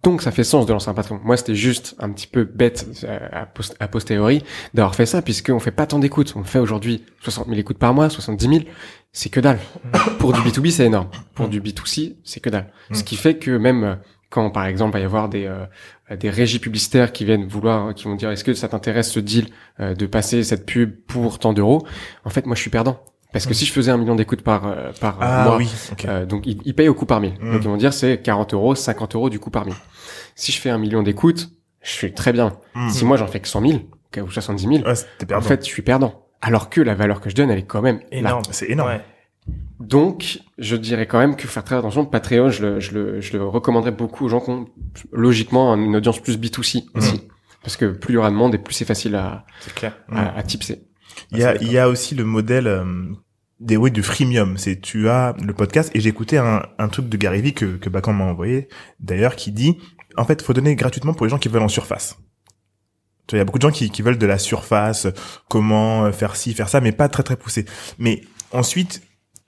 Donc, 0.03 0.21
ça 0.21 0.31
fait 0.31 0.43
sens 0.43 0.65
de 0.65 0.73
lancer 0.73 0.89
un 0.89 0.93
Patreon. 0.93 1.19
Moi, 1.23 1.37
c'était 1.37 1.55
juste 1.55 1.95
un 1.99 2.09
petit 2.11 2.27
peu 2.27 2.43
bête 2.43 2.87
euh, 3.03 3.19
à, 3.31 3.45
post 3.45 3.75
à 3.79 3.87
posteriori 3.87 4.43
d'avoir 4.73 4.95
fait 4.95 5.05
ça, 5.05 5.21
puisqu'on 5.21 5.59
fait 5.59 5.71
pas 5.71 5.85
tant 5.85 5.99
d'écoutes. 5.99 6.33
On 6.35 6.43
fait 6.43 6.59
aujourd'hui 6.59 7.03
60 7.21 7.47
000 7.47 7.59
écoutes 7.59 7.77
par 7.77 7.93
mois, 7.93 8.09
70 8.09 8.47
000. 8.47 8.61
C'est 9.11 9.29
que 9.29 9.39
dalle. 9.39 9.59
Pour 10.19 10.33
du 10.33 10.41
B2B, 10.41 10.69
c'est 10.71 10.85
énorme. 10.85 11.09
Pour 11.33 11.47
du 11.47 11.61
B2C, 11.61 12.15
c'est 12.23 12.39
que 12.39 12.49
dalle. 12.49 12.71
Ce 12.91 13.03
qui 13.03 13.15
fait 13.15 13.37
que 13.37 13.51
même 13.51 13.83
euh, 13.83 13.95
quand, 14.29 14.49
par 14.51 14.65
exemple, 14.65 14.91
il 14.97 14.99
va 14.99 14.99
y 14.99 15.05
avoir 15.05 15.29
des, 15.29 15.45
euh, 15.45 16.15
des 16.17 16.29
régies 16.29 16.59
publicitaires 16.59 17.11
qui 17.13 17.25
viennent 17.25 17.47
vouloir, 17.47 17.93
qui 17.95 18.03
vont 18.05 18.15
dire, 18.15 18.29
est-ce 18.29 18.43
que 18.43 18.53
ça 18.53 18.67
t'intéresse 18.67 19.11
ce 19.11 19.19
deal 19.19 19.47
euh, 19.79 19.95
de 19.95 20.05
passer 20.05 20.43
cette 20.43 20.65
pub 20.65 20.95
pour 21.07 21.39
tant 21.39 21.53
d'euros? 21.53 21.87
En 22.25 22.29
fait, 22.29 22.45
moi, 22.45 22.55
je 22.55 22.61
suis 22.61 22.69
perdant. 22.69 22.99
Parce 23.37 23.47
que 23.47 23.53
si 23.53 23.65
je 23.65 23.71
faisais 23.71 23.91
un 23.91 23.97
million 23.97 24.15
d'écoutes 24.15 24.41
par, 24.41 24.65
euh, 24.67 24.91
par 24.99 25.15
euh, 25.15 25.19
Ah 25.21 25.43
mois, 25.45 25.57
oui. 25.57 25.69
euh, 26.05 26.25
donc 26.25 26.45
ils, 26.47 26.59
ils 26.65 26.73
payent 26.75 26.89
au 26.89 26.93
coût 26.93 27.05
par 27.05 27.19
mille. 27.21 27.33
Mm. 27.41 27.51
Donc 27.53 27.61
ils 27.63 27.67
vont 27.69 27.77
dire 27.77 27.93
c'est 27.93 28.21
40 28.21 28.53
euros, 28.53 28.75
50 28.75 29.15
euros 29.15 29.29
du 29.29 29.39
coût 29.39 29.49
par 29.51 29.65
mille. 29.65 29.75
Si 30.35 30.51
je 30.51 30.59
fais 30.59 30.69
un 30.69 30.77
million 30.77 31.03
d'écoutes, 31.03 31.49
je 31.81 31.91
suis 31.91 32.13
très 32.13 32.33
bien. 32.33 32.57
Mm. 32.75 32.89
Si 32.89 33.05
moi 33.05 33.17
j'en 33.17 33.27
fais 33.27 33.39
que 33.39 33.47
100 33.47 33.61
000 33.61 33.79
ou 34.23 34.31
70 34.31 34.61
000, 34.63 34.73
Ouais, 34.87 34.93
t'es 35.19 35.25
en 35.25 35.27
perdant. 35.27 35.47
fait 35.47 35.59
je 35.65 35.69
suis 35.69 35.81
perdant. 35.81 36.25
Alors 36.41 36.69
que 36.69 36.81
la 36.81 36.95
valeur 36.95 37.21
que 37.21 37.29
je 37.29 37.35
donne, 37.35 37.49
elle 37.51 37.59
est 37.59 37.63
quand 37.65 37.81
même. 37.81 37.99
Énorme. 38.11 38.43
c'est 38.51 38.69
énorme. 38.69 38.89
Ouais. 38.89 39.01
Donc, 39.79 40.39
je 40.57 40.75
dirais 40.75 41.05
quand 41.05 41.19
même 41.19 41.35
que 41.35 41.47
faire 41.47 41.63
très 41.63 41.75
attention. 41.75 42.05
Patreon, 42.05 42.49
je 42.49 42.65
le, 42.65 42.79
je 42.79 42.93
le, 42.93 43.21
je 43.21 43.37
le 43.37 43.45
recommanderais 43.45 43.91
beaucoup 43.91 44.25
aux 44.25 44.29
gens 44.29 44.39
qui 44.41 44.49
ont 44.49 44.65
logiquement 45.11 45.75
une 45.75 45.95
audience 45.95 46.19
plus 46.19 46.37
B2C 46.37 46.85
aussi. 46.95 47.27
Parce 47.61 47.77
que 47.77 47.85
plus 47.85 48.13
il 48.13 48.15
y 48.15 48.17
aura 48.17 48.29
de 48.29 48.35
monde 48.35 48.55
et 48.55 48.57
plus 48.57 48.73
c'est 48.73 48.85
facile 48.85 49.15
à, 49.15 49.45
clair. 49.75 49.97
à, 50.11 50.37
à 50.37 50.43
tipser. 50.43 50.83
Il 51.31 51.39
y 51.39 51.43
a, 51.43 51.55
il 51.61 51.71
y 51.71 51.77
a 51.77 51.89
aussi 51.89 52.15
le 52.15 52.23
modèle 52.23 52.67
euh, 52.67 52.83
des 53.59 53.77
oui 53.77 53.91
du 53.91 54.03
freemium. 54.03 54.57
C'est 54.57 54.79
tu 54.81 55.09
as 55.09 55.35
le 55.41 55.53
podcast 55.53 55.91
et 55.93 55.99
j'ai 55.99 56.09
écouté 56.09 56.37
un, 56.37 56.63
un 56.77 56.87
truc 56.89 57.09
de 57.09 57.17
Gary 57.17 57.41
Vee 57.41 57.53
que 57.53 57.65
que 57.77 57.89
m'a 57.89 58.23
envoyé 58.23 58.67
d'ailleurs 58.99 59.35
qui 59.35 59.51
dit 59.51 59.77
en 60.15 60.25
fait 60.25 60.41
faut 60.41 60.53
donner 60.53 60.75
gratuitement 60.75 61.13
pour 61.13 61.25
les 61.25 61.29
gens 61.29 61.39
qui 61.39 61.49
veulent 61.49 61.63
en 61.63 61.67
surface. 61.67 62.17
Il 63.31 63.37
y 63.37 63.41
a 63.41 63.43
beaucoup 63.43 63.59
de 63.59 63.63
gens 63.63 63.71
qui, 63.71 63.89
qui 63.89 64.01
veulent 64.01 64.17
de 64.17 64.25
la 64.25 64.37
surface, 64.37 65.07
comment 65.49 66.11
faire 66.13 66.35
ci, 66.35 66.53
faire 66.53 66.69
ça, 66.69 66.79
mais 66.79 66.93
pas 66.93 67.09
très 67.09 67.23
très 67.23 67.35
poussé. 67.35 67.65
Mais 67.99 68.21
ensuite, 68.53 69.01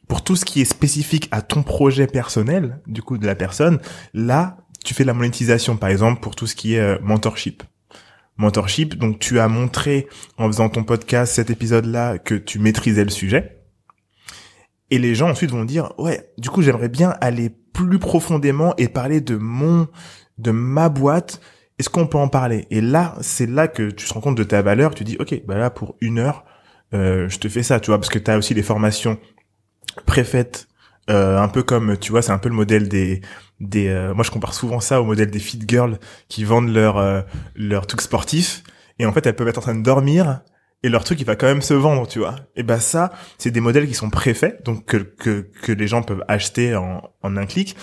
pour 0.09 0.23
tout 0.23 0.35
ce 0.35 0.43
qui 0.43 0.59
est 0.59 0.65
spécifique 0.65 1.29
à 1.31 1.41
ton 1.41 1.63
projet 1.63 2.07
personnel, 2.07 2.81
du 2.87 3.01
coup 3.01 3.17
de 3.17 3.25
la 3.25 3.35
personne, 3.35 3.79
là, 4.13 4.57
tu 4.83 4.93
fais 4.93 5.03
de 5.03 5.07
la 5.07 5.13
monétisation, 5.13 5.77
par 5.77 5.89
exemple, 5.89 6.19
pour 6.19 6.35
tout 6.35 6.47
ce 6.47 6.55
qui 6.55 6.75
est 6.75 6.79
euh, 6.79 6.97
mentorship. 7.01 7.63
Mentorship, 8.37 8.95
donc 8.95 9.19
tu 9.19 9.39
as 9.39 9.47
montré 9.47 10.07
en 10.37 10.47
faisant 10.47 10.69
ton 10.69 10.83
podcast, 10.83 11.33
cet 11.33 11.49
épisode-là, 11.49 12.17
que 12.17 12.35
tu 12.35 12.59
maîtrisais 12.59 13.03
le 13.03 13.09
sujet. 13.09 13.58
Et 14.91 14.99
les 14.99 15.15
gens 15.15 15.29
ensuite 15.29 15.51
vont 15.51 15.65
dire, 15.65 15.93
ouais, 15.97 16.31
du 16.37 16.49
coup, 16.49 16.61
j'aimerais 16.61 16.89
bien 16.89 17.15
aller 17.21 17.49
plus 17.49 17.99
profondément 17.99 18.73
et 18.77 18.87
parler 18.87 19.21
de 19.21 19.35
mon, 19.35 19.87
de 20.37 20.51
ma 20.51 20.89
boîte. 20.89 21.41
Est-ce 21.77 21.89
qu'on 21.89 22.07
peut 22.07 22.17
en 22.17 22.27
parler? 22.27 22.65
Et 22.71 22.81
là, 22.81 23.15
c'est 23.21 23.49
là 23.49 23.67
que 23.67 23.89
tu 23.89 24.07
te 24.07 24.13
rends 24.13 24.21
compte 24.21 24.37
de 24.37 24.43
ta 24.43 24.61
valeur. 24.61 24.93
Tu 24.95 25.03
dis, 25.03 25.17
ok, 25.19 25.41
bah 25.45 25.57
là, 25.57 25.69
pour 25.69 25.95
une 26.01 26.19
heure, 26.19 26.43
euh, 26.93 27.29
je 27.29 27.37
te 27.37 27.47
fais 27.47 27.63
ça, 27.63 27.79
tu 27.79 27.91
vois, 27.91 27.99
parce 27.99 28.09
que 28.09 28.19
tu 28.19 28.31
as 28.31 28.37
aussi 28.37 28.53
des 28.53 28.63
formations 28.63 29.17
préfaites, 30.05 30.67
euh, 31.09 31.39
un 31.39 31.47
peu 31.47 31.63
comme, 31.63 31.97
tu 31.97 32.11
vois, 32.11 32.21
c'est 32.21 32.31
un 32.31 32.37
peu 32.37 32.49
le 32.49 32.55
modèle 32.55 32.89
des, 32.89 33.21
des, 33.59 33.87
euh, 33.87 34.13
moi 34.13 34.23
je 34.23 34.31
compare 34.31 34.53
souvent 34.53 34.79
ça 34.79 35.01
au 35.01 35.05
modèle 35.05 35.31
des 35.31 35.39
fit 35.39 35.59
girls 35.67 35.99
qui 36.27 36.43
vendent 36.43 36.71
leur, 36.71 36.97
euh, 36.97 37.21
leur 37.55 37.87
truc 37.87 38.01
sportif, 38.01 38.63
et 38.99 39.05
en 39.05 39.11
fait 39.11 39.25
elles 39.25 39.35
peuvent 39.35 39.47
être 39.47 39.57
en 39.57 39.61
train 39.61 39.75
de 39.75 39.83
dormir, 39.83 40.41
et 40.83 40.89
leur 40.89 41.03
truc 41.03 41.19
il 41.19 41.25
va 41.25 41.35
quand 41.35 41.47
même 41.47 41.61
se 41.61 41.73
vendre, 41.73 42.07
tu 42.07 42.19
vois. 42.19 42.35
Et 42.55 42.63
ben 42.63 42.79
ça, 42.79 43.11
c'est 43.37 43.51
des 43.51 43.61
modèles 43.61 43.87
qui 43.87 43.93
sont 43.93 44.09
préfaits, 44.09 44.63
donc 44.65 44.85
que, 44.85 44.97
que, 44.97 45.49
que 45.61 45.71
les 45.71 45.87
gens 45.87 46.01
peuvent 46.01 46.23
acheter 46.27 46.75
en, 46.75 47.01
en 47.21 47.37
un 47.37 47.45
clic, 47.45 47.75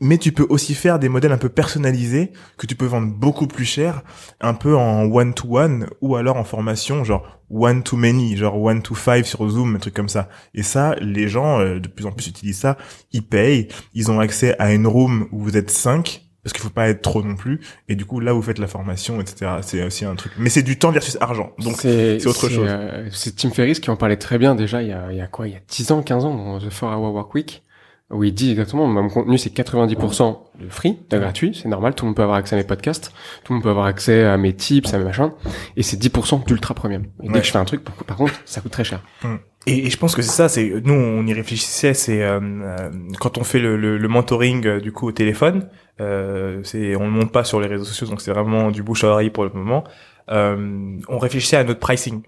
mais 0.00 0.18
tu 0.18 0.32
peux 0.32 0.46
aussi 0.48 0.74
faire 0.74 0.98
des 0.98 1.08
modèles 1.08 1.32
un 1.32 1.38
peu 1.38 1.48
personnalisés 1.48 2.32
que 2.58 2.66
tu 2.66 2.74
peux 2.74 2.84
vendre 2.84 3.12
beaucoup 3.12 3.46
plus 3.46 3.64
cher, 3.64 4.02
un 4.40 4.54
peu 4.54 4.76
en 4.76 5.04
one 5.04 5.34
to 5.34 5.56
one 5.56 5.88
ou 6.00 6.16
alors 6.16 6.36
en 6.36 6.44
formation 6.44 7.04
genre 7.04 7.40
one 7.48 7.82
to 7.82 7.96
many, 7.96 8.36
genre 8.36 8.60
one 8.60 8.82
to 8.82 8.94
five 8.94 9.24
sur 9.24 9.48
Zoom, 9.48 9.76
un 9.76 9.78
truc 9.78 9.94
comme 9.94 10.08
ça. 10.08 10.28
Et 10.52 10.62
ça, 10.62 10.96
les 11.00 11.28
gens 11.28 11.60
euh, 11.60 11.78
de 11.78 11.88
plus 11.88 12.06
en 12.06 12.12
plus 12.12 12.26
utilisent 12.26 12.58
ça, 12.58 12.76
ils 13.12 13.26
payent, 13.26 13.68
ils 13.94 14.10
ont 14.10 14.18
accès 14.18 14.56
à 14.58 14.72
une 14.72 14.86
room 14.86 15.28
où 15.30 15.40
vous 15.40 15.56
êtes 15.56 15.70
cinq 15.70 16.23
parce 16.44 16.52
qu'il 16.52 16.62
faut 16.62 16.70
pas 16.70 16.88
être 16.88 17.02
trop 17.02 17.22
non 17.22 17.34
plus. 17.34 17.60
Et 17.88 17.96
du 17.96 18.04
coup 18.04 18.20
là 18.20 18.32
vous 18.32 18.42
faites 18.42 18.58
la 18.58 18.68
formation 18.68 19.20
etc 19.20 19.56
c'est 19.62 19.82
aussi 19.82 20.04
un 20.04 20.14
truc. 20.14 20.32
Mais 20.38 20.50
c'est 20.50 20.62
du 20.62 20.78
temps 20.78 20.92
versus 20.92 21.18
argent. 21.20 21.52
Donc 21.58 21.76
c'est 21.80 22.24
autre 22.26 22.48
chose. 22.48 22.66
euh, 22.68 23.08
c'est 23.10 23.34
Tim 23.34 23.50
Ferriss 23.50 23.80
qui 23.80 23.90
en 23.90 23.96
parlait 23.96 24.16
très 24.16 24.38
bien 24.38 24.54
déjà 24.54 24.82
il 24.82 24.88
y 24.88 24.92
a, 24.92 25.10
il 25.10 25.16
y 25.16 25.20
a 25.20 25.26
quoi? 25.26 25.48
Il 25.48 25.54
y 25.54 25.56
a 25.56 25.60
10 25.68 25.90
ans 25.90 26.02
15 26.02 26.24
ans 26.24 26.34
dans 26.34 26.58
The 26.60 26.70
4 26.70 26.84
Hour 26.84 27.12
Work 27.14 27.34
Week 27.34 27.62
où 28.10 28.22
il 28.22 28.34
dit 28.34 28.50
exactement, 28.50 28.86
mon 28.86 29.08
contenu 29.08 29.38
c'est 29.38 29.52
90% 29.52 30.38
de 30.60 30.68
free, 30.68 30.98
de 31.10 31.18
gratuit, 31.18 31.58
c'est 31.60 31.68
normal, 31.68 31.94
tout 31.94 32.04
le 32.04 32.08
monde 32.10 32.16
peut 32.16 32.22
avoir 32.22 32.36
accès 32.36 32.54
à 32.54 32.58
mes 32.58 32.64
podcasts, 32.64 33.12
tout 33.42 33.52
le 33.52 33.56
monde 33.56 33.62
peut 33.64 33.70
avoir 33.70 33.86
accès 33.86 34.24
à 34.24 34.36
mes 34.36 34.52
tips, 34.52 34.92
à 34.92 34.98
mes 34.98 35.04
machins, 35.04 35.30
et 35.76 35.82
c'est 35.82 36.00
10% 36.00 36.44
d'ultra 36.46 36.74
premium. 36.74 37.04
Et 37.22 37.28
dès 37.28 37.40
que 37.40 37.46
je 37.46 37.50
fais 37.50 37.58
un 37.58 37.64
truc, 37.64 37.82
par 37.82 38.16
contre, 38.16 38.34
ça 38.44 38.60
coûte 38.60 38.72
très 38.72 38.84
cher. 38.84 39.00
Mm. 39.22 39.36
Et, 39.66 39.88
je 39.88 39.96
pense 39.96 40.14
que 40.14 40.22
c'est 40.22 40.30
ça, 40.30 40.48
c'est 40.48 40.82
nous 40.84 40.94
on 40.94 41.26
y 41.26 41.32
réfléchissait, 41.32 41.94
c'est 41.94 42.22
euh, 42.22 42.38
euh, 42.40 42.90
quand 43.18 43.38
on 43.38 43.44
fait 43.44 43.60
le, 43.60 43.76
le, 43.76 44.08
mentoring 44.08 44.66
euh, 44.66 44.80
du 44.80 44.92
coup 44.92 45.08
au 45.08 45.12
téléphone, 45.12 45.68
euh, 46.00 46.60
c'est 46.64 46.96
on 46.96 47.06
ne 47.06 47.10
monte 47.10 47.32
pas 47.32 47.44
sur 47.44 47.60
les 47.60 47.66
réseaux 47.66 47.84
sociaux, 47.84 48.06
donc 48.06 48.20
c'est 48.20 48.32
vraiment 48.32 48.70
du 48.70 48.82
bouche 48.82 49.04
à 49.04 49.08
oreille 49.08 49.30
pour 49.30 49.44
le 49.44 49.50
moment. 49.50 49.84
on 50.28 51.18
réfléchissait 51.18 51.56
à 51.56 51.64
notre 51.64 51.80
pricing. 51.80 52.22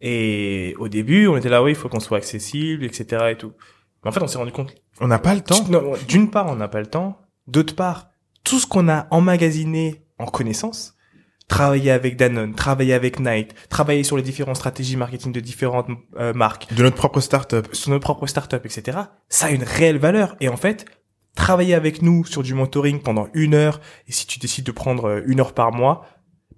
Et 0.00 0.74
au 0.78 0.88
début, 0.88 1.28
on 1.28 1.36
était 1.36 1.48
là, 1.48 1.62
oui, 1.62 1.70
il 1.70 1.76
faut 1.76 1.88
qu'on 1.88 2.00
soit 2.00 2.18
accessible, 2.18 2.84
etc. 2.84 3.26
et 3.30 3.36
tout. 3.36 3.52
Mais 4.02 4.10
en 4.10 4.12
fait, 4.12 4.22
on 4.22 4.26
s'est 4.26 4.36
rendu 4.36 4.52
compte. 4.52 4.74
On 5.00 5.06
n'a 5.06 5.18
pas 5.18 5.34
le 5.34 5.40
temps. 5.40 5.64
D'une 6.08 6.30
part, 6.30 6.46
on 6.46 6.56
n'a 6.56 6.68
pas 6.68 6.80
le 6.80 6.86
temps. 6.86 7.18
D'autre 7.46 7.74
part, 7.74 8.10
tout 8.42 8.58
ce 8.58 8.66
qu'on 8.66 8.88
a 8.88 9.06
emmagasiné 9.10 10.02
en 10.18 10.26
connaissance, 10.26 10.93
travailler 11.48 11.90
avec 11.90 12.16
Danone, 12.16 12.54
travailler 12.54 12.94
avec 12.94 13.20
Nike, 13.20 13.54
travailler 13.68 14.02
sur 14.02 14.16
les 14.16 14.22
différentes 14.22 14.56
stratégies 14.56 14.96
marketing 14.96 15.32
de 15.32 15.40
différentes 15.40 15.88
euh, 16.16 16.32
marques. 16.32 16.72
De 16.74 16.82
notre 16.82 16.96
propre 16.96 17.20
startup. 17.20 17.68
Sur 17.72 17.90
notre 17.90 18.02
propre 18.02 18.26
startup, 18.26 18.64
etc. 18.64 18.98
Ça 19.28 19.46
a 19.46 19.50
une 19.50 19.62
réelle 19.62 19.98
valeur. 19.98 20.36
Et 20.40 20.48
en 20.48 20.56
fait, 20.56 20.86
travailler 21.34 21.74
avec 21.74 22.02
nous 22.02 22.24
sur 22.24 22.42
du 22.42 22.54
mentoring 22.54 23.00
pendant 23.00 23.28
une 23.34 23.54
heure, 23.54 23.80
et 24.08 24.12
si 24.12 24.26
tu 24.26 24.38
décides 24.38 24.64
de 24.64 24.72
prendre 24.72 25.08
euh, 25.08 25.22
une 25.26 25.40
heure 25.40 25.52
par 25.52 25.72
mois, 25.72 26.06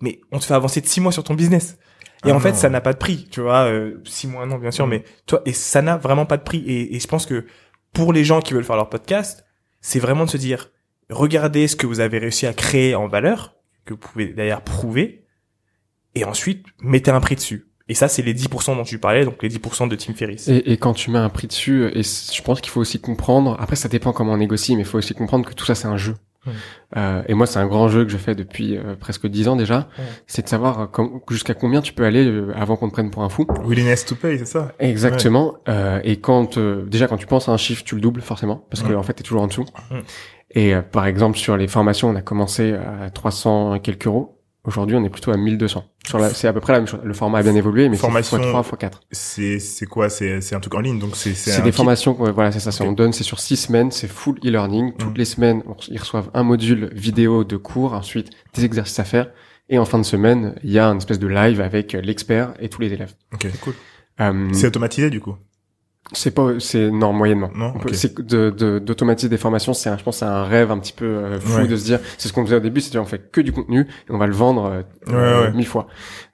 mais 0.00 0.20
on 0.32 0.38
te 0.38 0.44
fait 0.44 0.54
avancer 0.54 0.80
de 0.80 0.86
six 0.86 1.00
mois 1.00 1.12
sur 1.12 1.24
ton 1.24 1.34
business. 1.34 1.78
Et 2.24 2.32
en 2.32 2.36
ah 2.36 2.40
fait, 2.40 2.54
ça 2.54 2.68
n'a 2.68 2.80
pas 2.80 2.92
de 2.92 2.98
prix, 2.98 3.28
tu 3.30 3.40
vois. 3.40 3.66
Euh, 3.66 4.00
six 4.04 4.26
mois, 4.26 4.46
non, 4.46 4.58
bien 4.58 4.70
sûr, 4.70 4.86
mm. 4.86 4.90
mais 4.90 5.04
toi, 5.26 5.42
et 5.44 5.52
ça 5.52 5.82
n'a 5.82 5.96
vraiment 5.96 6.26
pas 6.26 6.36
de 6.36 6.42
prix. 6.42 6.64
Et, 6.66 6.96
et, 6.96 7.00
je 7.00 7.06
pense 7.06 7.26
que 7.26 7.46
pour 7.92 8.12
les 8.12 8.24
gens 8.24 8.40
qui 8.40 8.54
veulent 8.54 8.64
faire 8.64 8.76
leur 8.76 8.88
podcast, 8.88 9.44
c'est 9.80 9.98
vraiment 9.98 10.24
de 10.24 10.30
se 10.30 10.36
dire, 10.36 10.70
regardez 11.10 11.68
ce 11.68 11.76
que 11.76 11.86
vous 11.86 12.00
avez 12.00 12.18
réussi 12.18 12.46
à 12.46 12.52
créer 12.52 12.94
en 12.94 13.06
valeur, 13.06 13.55
que 13.86 13.94
vous 13.94 14.00
pouvez 14.00 14.26
d'ailleurs 14.26 14.62
prouver, 14.62 15.24
et 16.14 16.24
ensuite 16.24 16.66
mettez 16.80 17.10
un 17.10 17.20
prix 17.20 17.36
dessus. 17.36 17.66
Et 17.88 17.94
ça, 17.94 18.08
c'est 18.08 18.22
les 18.22 18.34
10% 18.34 18.76
dont 18.76 18.82
tu 18.82 18.98
parlais, 18.98 19.24
donc 19.24 19.40
les 19.42 19.48
10% 19.48 19.88
de 19.88 19.94
Tim 19.94 20.12
Ferriss. 20.12 20.48
Et, 20.48 20.72
et, 20.72 20.76
quand 20.76 20.92
tu 20.92 21.10
mets 21.12 21.18
un 21.18 21.28
prix 21.28 21.46
dessus, 21.46 21.86
et 21.94 22.02
je 22.02 22.42
pense 22.42 22.60
qu'il 22.60 22.72
faut 22.72 22.80
aussi 22.80 23.00
comprendre, 23.00 23.56
après 23.60 23.76
ça 23.76 23.88
dépend 23.88 24.12
comment 24.12 24.32
on 24.32 24.38
négocie, 24.38 24.74
mais 24.74 24.82
il 24.82 24.86
faut 24.86 24.98
aussi 24.98 25.14
comprendre 25.14 25.46
que 25.46 25.54
tout 25.54 25.64
ça 25.64 25.76
c'est 25.76 25.86
un 25.86 25.96
jeu. 25.96 26.16
Euh, 26.96 27.22
et 27.28 27.34
moi, 27.34 27.46
c'est 27.46 27.58
un 27.58 27.66
grand 27.66 27.88
jeu 27.88 28.04
que 28.04 28.10
je 28.10 28.16
fais 28.16 28.34
depuis 28.34 28.76
euh, 28.76 28.94
presque 28.94 29.26
dix 29.26 29.48
ans 29.48 29.56
déjà. 29.56 29.88
C'est 30.26 30.42
de 30.42 30.48
savoir 30.48 30.90
euh, 30.98 31.06
jusqu'à 31.30 31.54
combien 31.54 31.80
tu 31.80 31.92
peux 31.92 32.04
aller 32.04 32.24
euh, 32.24 32.52
avant 32.54 32.76
qu'on 32.76 32.88
te 32.88 32.92
prenne 32.92 33.10
pour 33.10 33.22
un 33.22 33.28
fou. 33.28 33.46
Willingness 33.64 34.04
to 34.04 34.14
pay, 34.14 34.38
c'est 34.38 34.46
ça? 34.46 34.72
Exactement. 34.78 35.56
et 36.04 36.18
quand 36.20 36.58
déjà 36.58 37.06
quand 37.08 37.16
tu 37.16 37.26
penses 37.26 37.48
à 37.48 37.52
un 37.52 37.56
chiffre, 37.56 37.84
tu 37.84 37.94
le 37.94 38.00
doubles 38.00 38.22
forcément 38.22 38.66
parce 38.70 38.82
que 38.82 38.92
en 38.92 39.02
fait, 39.02 39.14
t'es 39.14 39.22
toujours 39.22 39.42
en 39.42 39.46
dessous. 39.46 39.66
Et 40.56 40.74
par 40.90 41.06
exemple, 41.06 41.36
sur 41.36 41.56
les 41.56 41.68
formations, 41.68 42.08
on 42.08 42.16
a 42.16 42.22
commencé 42.22 42.72
à 42.72 43.10
300 43.10 43.78
quelques 43.80 44.06
euros. 44.06 44.36
Aujourd'hui, 44.64 44.96
on 44.96 45.04
est 45.04 45.10
plutôt 45.10 45.30
à 45.30 45.36
1200. 45.36 45.84
Sur 46.08 46.18
la, 46.18 46.30
c'est 46.30 46.48
à 46.48 46.52
peu 46.52 46.60
près 46.60 46.72
la 46.72 46.80
même 46.80 46.88
chose. 46.88 47.00
Le 47.04 47.14
format 47.14 47.38
a 47.38 47.42
bien 47.42 47.54
évolué, 47.54 47.88
mais 47.88 47.96
formation, 47.96 48.38
c'est 48.38 48.50
x3, 48.50 48.64
x4. 48.64 48.90
C'est, 49.12 49.58
c'est 49.60 49.86
quoi? 49.86 50.08
C'est, 50.08 50.40
c'est 50.40 50.56
un 50.56 50.60
truc 50.60 50.74
en 50.74 50.80
ligne, 50.80 50.98
donc 50.98 51.14
c'est, 51.14 51.34
c'est, 51.34 51.62
des 51.62 51.70
formations, 51.70 52.14
voilà, 52.14 52.50
c'est 52.50 52.58
ça. 52.58 52.84
On 52.84 52.92
donne, 52.92 53.12
c'est 53.12 53.22
sur 53.22 53.38
six 53.38 53.56
semaines, 53.56 53.92
c'est 53.92 54.08
full 54.08 54.38
e-learning. 54.44 54.94
Toutes 54.96 55.14
mm. 55.14 55.18
les 55.18 55.24
semaines, 55.24 55.62
ils 55.88 55.98
reçoivent 55.98 56.30
un 56.34 56.42
module 56.42 56.90
vidéo 56.94 57.44
de 57.44 57.56
cours, 57.56 57.92
ensuite 57.92 58.30
des 58.54 58.64
exercices 58.64 58.98
à 58.98 59.04
faire. 59.04 59.30
Et 59.68 59.78
en 59.78 59.84
fin 59.84 59.98
de 59.98 60.04
semaine, 60.04 60.54
il 60.64 60.72
y 60.72 60.78
a 60.78 60.86
une 60.86 60.98
espèce 60.98 61.18
de 61.18 61.26
live 61.28 61.60
avec 61.60 61.92
l'expert 61.92 62.54
et 62.58 62.68
tous 62.68 62.80
les 62.80 62.92
élèves. 62.92 63.14
Ok, 63.34 63.46
cool. 63.60 63.74
Euh, 64.20 64.48
c'est 64.52 64.66
automatisé, 64.66 65.10
du 65.10 65.20
coup? 65.20 65.36
C'est 66.12 66.30
pas, 66.30 66.52
c'est 66.60 66.90
non 66.90 67.12
moyennement. 67.12 67.50
Non, 67.54 67.74
c'est 67.92 68.20
de 68.20 68.78
d'automatiser 68.78 69.28
des 69.28 69.38
formations, 69.38 69.74
c'est 69.74 69.96
je 69.98 70.04
pense 70.04 70.18
c'est 70.18 70.24
un 70.24 70.44
rêve 70.44 70.70
un 70.70 70.78
petit 70.78 70.92
peu 70.92 71.04
euh, 71.04 71.40
fou 71.40 71.66
de 71.66 71.76
se 71.76 71.84
dire, 71.84 71.98
c'est 72.16 72.28
ce 72.28 72.32
qu'on 72.32 72.44
faisait 72.44 72.56
au 72.56 72.60
début, 72.60 72.80
c'est 72.80 72.96
on 72.98 73.04
fait 73.04 73.30
que 73.30 73.40
du 73.40 73.52
contenu 73.52 73.80
et 73.80 74.12
on 74.12 74.18
va 74.18 74.26
le 74.26 74.32
vendre 74.32 74.84
euh, 75.10 75.12
euh 75.12 75.52
mille 75.52 75.66
fois. 75.66 75.88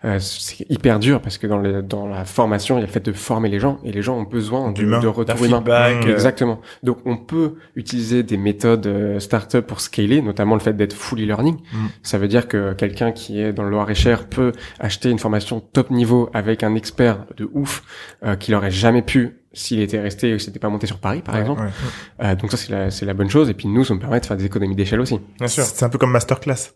Euh, 0.05 0.19
c'est 0.19 0.69
hyper 0.69 0.99
dur 0.99 1.23
parce 1.23 1.39
que 1.39 1.47
dans 1.47 1.59
les 1.59 1.83
dans 1.83 2.07
la 2.07 2.25
formation, 2.25 2.77
il 2.77 2.81
y 2.81 2.85
a 2.85 2.87
le 2.87 2.93
fait 2.93 3.05
de 3.05 3.13
former 3.13 3.49
les 3.49 3.61
gens 3.61 3.79
et 3.85 3.93
les 3.93 4.03
gens 4.03 4.19
ont 4.19 4.25
besoin 4.25 4.73
de, 4.73 4.83
de 4.83 5.07
retour 5.07 5.43
humain. 5.45 5.61
Mmh. 5.61 6.09
Exactement. 6.11 6.61
Donc 6.83 6.99
on 7.07 7.17
peut 7.17 7.55
utiliser 7.75 8.23
des 8.23 8.37
méthodes 8.37 9.19
startup 9.21 9.67
pour 9.67 9.81
scaler, 9.81 10.21
notamment 10.21 10.55
le 10.55 10.61
fait 10.61 10.75
d'être 10.75 10.95
fully 10.95 11.25
learning. 11.25 11.57
Mmh. 11.57 11.79
Ça 12.03 12.19
veut 12.19 12.29
dire 12.29 12.47
que 12.47 12.75
quelqu'un 12.75 13.13
qui 13.13 13.41
est 13.41 13.53
dans 13.53 13.63
le 13.63 13.71
Loir-et-Cher 13.71 14.27
peut 14.27 14.53
acheter 14.81 15.11
une 15.11 15.19
formation 15.19 15.61
top 15.61 15.91
niveau 15.91 16.29
avec 16.35 16.63
un 16.63 16.75
expert 16.75 17.25
de 17.37 17.49
ouf 17.53 17.83
euh, 18.25 18.37
qu'il 18.37 18.55
aurait 18.55 18.71
jamais 18.71 19.03
pu 19.03 19.39
s'il 19.53 19.81
était 19.81 20.01
resté 20.01 20.35
ou 20.35 20.39
s'il 20.39 20.49
n'était 20.49 20.59
pas 20.59 20.69
monté 20.69 20.87
sur 20.87 20.99
Paris, 20.99 21.23
par 21.23 21.37
exemple. 21.37 21.63
Euh, 22.23 22.35
donc 22.37 22.51
ça, 22.51 22.57
c'est 22.57 22.71
la, 22.71 22.91
c'est 22.91 23.07
la 23.07 23.15
bonne 23.15 23.31
chose. 23.31 23.51
Et 23.51 23.55
puis 23.55 23.69
nous, 23.69 23.85
ça 23.85 23.95
me 23.95 24.01
permet 24.01 24.21
de 24.21 24.27
faire 24.27 24.37
des 24.37 24.45
économies 24.45 24.77
d'échelle 24.77 25.01
aussi. 25.01 25.21
Bien 25.39 25.49
sûr. 25.49 25.65
C'est 25.65 25.85
un 25.85 25.89
peu 25.89 25.99
comme 25.99 26.11
masterclass. 26.11 26.75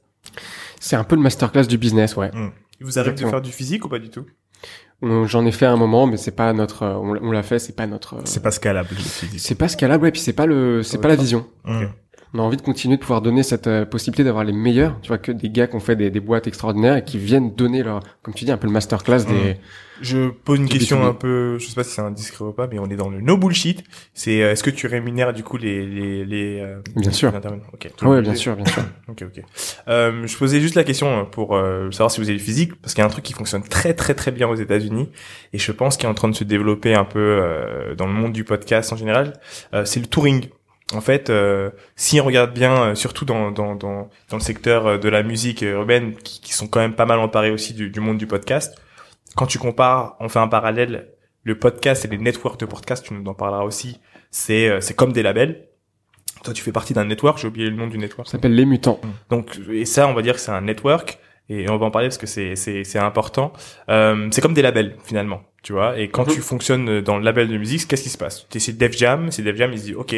C'est 0.81 0.97
un 0.97 1.05
peu 1.05 1.17
le 1.17 1.23
masterclass 1.23 1.67
du 1.67 1.79
business, 1.79 2.17
ouais. 2.17 2.31
Mm. 2.33 2.53
Vous 2.81 2.99
arrivez 2.99 3.17
de 3.17 3.27
faire 3.27 3.41
du 3.41 3.53
physique 3.53 3.85
ou 3.85 3.89
pas 3.89 3.99
du 3.99 4.11
tout? 4.11 4.27
J'en 5.03 5.45
ai 5.45 5.53
fait 5.53 5.67
un 5.67 5.77
moment, 5.77 6.07
mais 6.07 6.17
c'est 6.17 6.31
pas 6.35 6.53
notre. 6.53 6.87
On 6.87 7.31
l'a 7.31 7.43
fait, 7.43 7.59
c'est 7.59 7.77
pas 7.77 7.87
notre. 7.87 8.17
C'est 8.25 8.43
pas 8.43 8.51
scalable. 8.51 8.89
C'est 9.37 9.55
pas 9.55 9.69
scalable, 9.69 10.05
ouais. 10.05 10.11
Puis 10.11 10.21
c'est 10.21 10.33
pas 10.33 10.47
le, 10.47 10.83
c'est 10.83 10.99
pas 10.99 11.09
la 11.09 11.17
vision. 11.17 11.47
Mm 11.65 11.87
on 12.35 12.39
a 12.39 12.43
envie 12.43 12.57
de 12.57 12.63
continuer 12.63 12.97
de 12.97 13.01
pouvoir 13.01 13.23
donner 13.23 13.43
cette 13.43 13.67
euh, 13.67 13.85
possibilité 13.85 14.25
d'avoir 14.25 14.45
les 14.45 14.53
meilleurs, 14.53 14.99
tu 15.03 15.09
vois, 15.09 15.19
que 15.19 15.33
des 15.33 15.51
gars 15.51 15.67
qui 15.67 15.77
ont 15.77 15.81
fait 15.81 15.97
des, 15.97 16.11
des, 16.11 16.21
boîtes 16.21 16.47
extraordinaires 16.47 16.97
et 16.97 17.05
qui 17.05 17.19
viennent 17.19 17.55
donner 17.55 17.83
leur, 17.83 18.01
comme 18.23 18.35
tu 18.35 18.45
dis, 18.45 18.53
un 18.53 18.57
peu 18.57 18.67
le 18.67 18.73
masterclass 18.73 19.25
des. 19.25 19.57
Je 20.01 20.29
pose 20.29 20.59
une 20.59 20.69
question 20.69 21.07
un 21.07 21.15
peu, 21.15 21.59
je 21.59 21.67
sais 21.67 21.75
pas 21.75 21.85
si 21.85 21.93
c'est 21.93 22.03
indiscret 22.03 22.45
ou 22.45 22.53
pas, 22.53 22.67
mais 22.67 22.79
on 22.79 22.87
est 22.87 22.97
dans 22.97 23.09
le 23.09 23.21
no 23.21 23.37
bullshit. 23.37 23.83
C'est, 24.13 24.43
euh, 24.43 24.53
est-ce 24.53 24.63
que 24.63 24.71
tu 24.71 24.87
rémunères 24.87 25.33
du 25.33 25.43
coup 25.43 25.57
les 25.57 25.87
les 25.87 26.25
les. 26.25 26.61
Euh, 26.61 26.81
bien 26.97 27.13
sûr. 27.13 27.33
Ok. 27.73 27.91
Ah 28.03 28.09
ouais, 28.09 28.21
bien 28.21 28.35
sûr, 28.35 28.57
bien 28.57 28.67
sûr. 28.67 28.83
ok, 29.09 29.23
ok. 29.23 29.43
Euh, 29.89 30.27
je 30.27 30.37
posais 30.37 30.61
juste 30.61 30.75
la 30.75 30.85
question 30.85 31.25
pour 31.27 31.59
savoir 31.93 32.11
si 32.11 32.21
vous 32.21 32.29
avez 32.29 32.39
du 32.39 32.45
physique, 32.45 32.75
parce 32.81 32.95
qu'il 32.95 33.01
y 33.01 33.05
a 33.05 33.07
un 33.07 33.11
truc 33.11 33.25
qui 33.25 33.33
fonctionne 33.33 33.63
très 33.63 33.95
très 33.95 34.15
très 34.15 34.33
bien 34.33 34.49
aux 34.49 34.55
États-Unis 34.55 35.09
et 35.53 35.59
je 35.59 35.73
pense 35.73 35.97
qu'il 35.97 36.07
est 36.07 36.11
en 36.11 36.15
train 36.15 36.29
de 36.29 36.35
se 36.35 36.45
développer 36.45 36.95
un 36.95 37.05
peu 37.05 37.95
dans 37.97 38.07
le 38.07 38.13
monde 38.13 38.33
du 38.33 38.45
podcast 38.45 38.93
en 38.93 38.97
général. 38.97 39.35
c'est 39.85 40.01
le 40.01 40.07
touring. 40.07 40.49
En 40.93 41.01
fait, 41.01 41.31
euh, 41.31 41.71
si 41.97 42.21
on 42.21 42.25
regarde 42.25 42.55
bien, 42.55 42.83
euh, 42.91 42.95
surtout 42.95 43.25
dans, 43.25 43.51
dans, 43.51 43.75
dans, 43.75 44.09
dans, 44.31 44.37
le 44.37 44.43
secteur 44.43 44.87
euh, 44.87 44.99
de 44.99 45.09
la 45.09 45.25
musique 45.25 45.63
urbaine, 45.63 46.15
qui, 46.15 46.41
qui, 46.41 46.53
sont 46.53 46.69
quand 46.69 46.79
même 46.79 46.95
pas 46.95 47.07
mal 47.07 47.19
emparés 47.19 47.51
aussi 47.51 47.75
du, 47.75 47.91
du, 47.91 47.99
monde 47.99 48.19
du 48.19 48.27
podcast, 48.29 48.81
quand 49.35 49.47
tu 49.47 49.59
compares, 49.59 50.17
on 50.21 50.29
fait 50.29 50.39
un 50.39 50.47
parallèle, 50.47 51.09
le 51.43 51.59
podcast 51.59 52.05
et 52.05 52.09
les 52.09 52.19
networks 52.19 52.61
de 52.61 52.67
podcast, 52.67 53.05
tu 53.05 53.15
nous 53.15 53.29
en 53.29 53.35
parleras 53.35 53.65
aussi, 53.65 54.01
c'est 54.31 54.81
c'est 54.81 54.95
comme 54.95 55.13
des 55.13 55.23
labels. 55.23 55.67
Toi, 56.45 56.55
tu 56.55 56.63
fais 56.63 56.73
partie 56.73 56.95
d'un 56.95 57.05
network, 57.05 57.39
j'ai 57.39 57.49
oublié 57.49 57.69
le 57.69 57.77
nom 57.77 57.89
du 57.89 57.99
network. 57.99 58.29
Ça 58.29 58.33
s'appelle 58.33 58.55
Les 58.55 58.65
Mutants. 58.65 59.01
Donc, 59.31 59.59
et 59.71 59.85
ça, 59.85 60.07
on 60.07 60.15
va 60.15 60.23
dire 60.23 60.35
que 60.35 60.41
c'est 60.41 60.53
un 60.53 60.61
network. 60.61 61.19
et 61.49 61.69
on 61.71 61.77
va 61.79 61.87
en 61.87 61.91
parler 61.91 62.09
parce 62.09 62.19
que 62.19 62.27
c'est 62.27 62.55
c'est 62.57 62.85
c'est 62.85 62.99
important. 63.01 63.53
Euh, 63.89 64.29
c'est 64.31 64.41
comme 64.41 64.55
des 64.55 64.63
labels 64.63 64.97
finalement, 65.05 65.43
tu 65.63 65.73
vois. 65.73 65.99
Et 65.99 66.09
quand 66.09 66.27
Mhm. 66.27 66.35
tu 66.35 66.41
fonctionnes 66.41 67.01
dans 67.01 67.19
le 67.19 67.25
label 67.25 67.49
de 67.49 67.57
musique, 67.59 67.87
qu'est-ce 67.89 68.03
qui 68.05 68.09
se 68.11 68.19
passe? 68.19 68.47
Tu 68.51 68.61
c'est 68.61 68.73
Def 68.77 68.97
Jam, 68.97 69.31
c'est 69.33 69.43
Def 69.43 69.57
Jam, 69.57 69.73
il 69.73 69.79
se 69.79 69.85
dit 69.85 69.95
ok, 69.95 70.15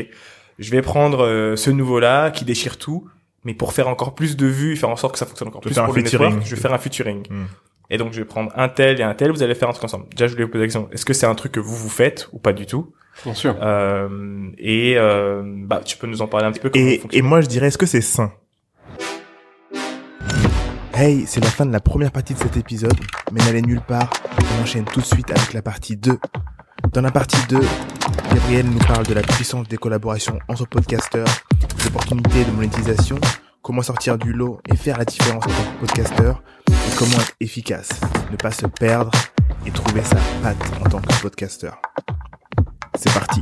je 0.59 0.71
vais 0.71 0.83
prendre 0.83 1.25
euh, 1.25 1.57
ce 1.57 1.71
nouveau 1.71 2.01
là 2.01 2.31
qui 2.31 2.45
déchire 2.45 2.79
tout, 2.79 3.09
mais 3.45 3.55
pour 3.55 3.73
faire 3.73 3.89
encore 3.89 4.15
plus 4.15 4.37
de 4.37 4.47
vues, 4.47 4.73
et 4.73 4.77
faire 4.77 4.89
en 4.91 4.97
sorte 4.97 5.13
que 5.15 5.19
ça 5.19 5.27
fonctionne 5.27 5.49
encore 5.49 5.61
plus 5.61 5.73
faire 5.73 5.85
pour 5.85 5.95
un 5.95 5.97
le 5.97 6.03
network, 6.03 6.43
je 6.45 6.55
vais 6.55 6.61
faire 6.61 6.73
un 6.73 6.79
featuring. 6.79 7.23
Hmm. 7.31 7.47
Et 7.91 7.97
donc 7.97 8.13
je 8.13 8.19
vais 8.19 8.27
prendre 8.27 8.53
un 8.55 8.69
tel 8.69 9.01
et 9.01 9.03
un 9.03 9.15
tel, 9.15 9.31
vous 9.31 9.43
allez 9.43 9.55
faire 9.55 9.69
un 9.69 9.73
truc 9.73 9.85
ensemble. 9.85 10.07
Déjà 10.11 10.27
je 10.27 10.33
voulais 10.33 10.45
vous 10.45 10.51
poser 10.51 10.63
la 10.63 10.67
question, 10.67 10.89
est-ce 10.93 11.05
que 11.07 11.15
c'est 11.15 11.27
un 11.27 11.35
truc 11.35 11.53
que 11.53 11.61
vous 11.61 11.75
vous 11.75 11.89
faites 11.89 12.29
ou 12.33 12.39
pas 12.39 12.53
du 12.53 12.67
tout? 12.67 12.93
Bien 13.25 13.35
sûr. 13.35 13.57
euh, 13.63 14.51
Et 14.59 14.95
euh, 14.97 15.43
bah 15.45 15.81
tu 15.85 15.97
peux 15.97 16.07
nous 16.07 16.21
en 16.23 16.27
parler 16.27 16.47
un 16.47 16.53
petit 16.53 16.61
peu 16.61 16.71
comment 16.71 16.85
Et, 16.85 17.01
et 17.13 17.23
moi, 17.23 17.41
je 17.41 17.47
dirais, 17.47 17.69
est-ce 17.69 17.79
que 17.79 17.87
c'est 17.87 18.01
sain? 18.01 18.31
Hey, 20.95 21.25
c'est 21.27 21.41
la 21.41 21.51
fin 21.51 21.65
de 21.65 21.73
la 21.73 21.81
première 21.81 22.11
partie 22.11 22.35
de 22.35 22.39
cet 22.41 22.57
épisode, 22.57 22.99
mais 23.33 23.39
n'allez 23.41 23.63
nulle 23.63 23.81
part, 23.81 24.11
on 24.59 24.63
enchaîne 24.63 24.85
tout 24.85 25.01
de 25.01 25.07
suite 25.07 25.31
avec 25.31 25.53
la 25.53 25.63
partie 25.63 25.97
2. 25.97 26.19
Dans 26.93 27.03
la 27.03 27.11
partie 27.11 27.37
2, 27.49 27.61
Gabriel 28.33 28.67
nous 28.67 28.79
parle 28.79 29.07
de 29.07 29.13
la 29.13 29.21
puissance 29.21 29.69
des 29.69 29.77
collaborations 29.77 30.39
entre 30.49 30.67
podcasteurs, 30.67 31.29
des 31.79 31.87
opportunités 31.87 32.45
de 32.45 32.51
monétisation, 32.51 33.19
comment 33.63 33.83
sortir 33.83 34.17
du 34.17 34.33
lot 34.33 34.61
et 34.67 34.77
faire 34.77 34.97
la 34.97 35.05
différence 35.05 35.45
en 35.45 35.49
tant 35.49 35.73
que 35.73 35.81
podcasteur, 35.81 36.43
et 36.71 36.97
comment 36.97 37.19
être 37.19 37.35
efficace, 37.41 37.91
ne 38.31 38.37
pas 38.37 38.53
se 38.53 38.67
perdre 38.67 39.11
et 39.67 39.71
trouver 39.71 40.03
sa 40.03 40.17
patte 40.43 40.57
en 40.85 40.89
tant 40.89 41.01
que 41.01 41.21
podcasteur. 41.21 41.79
C'est 42.95 43.13
parti 43.13 43.41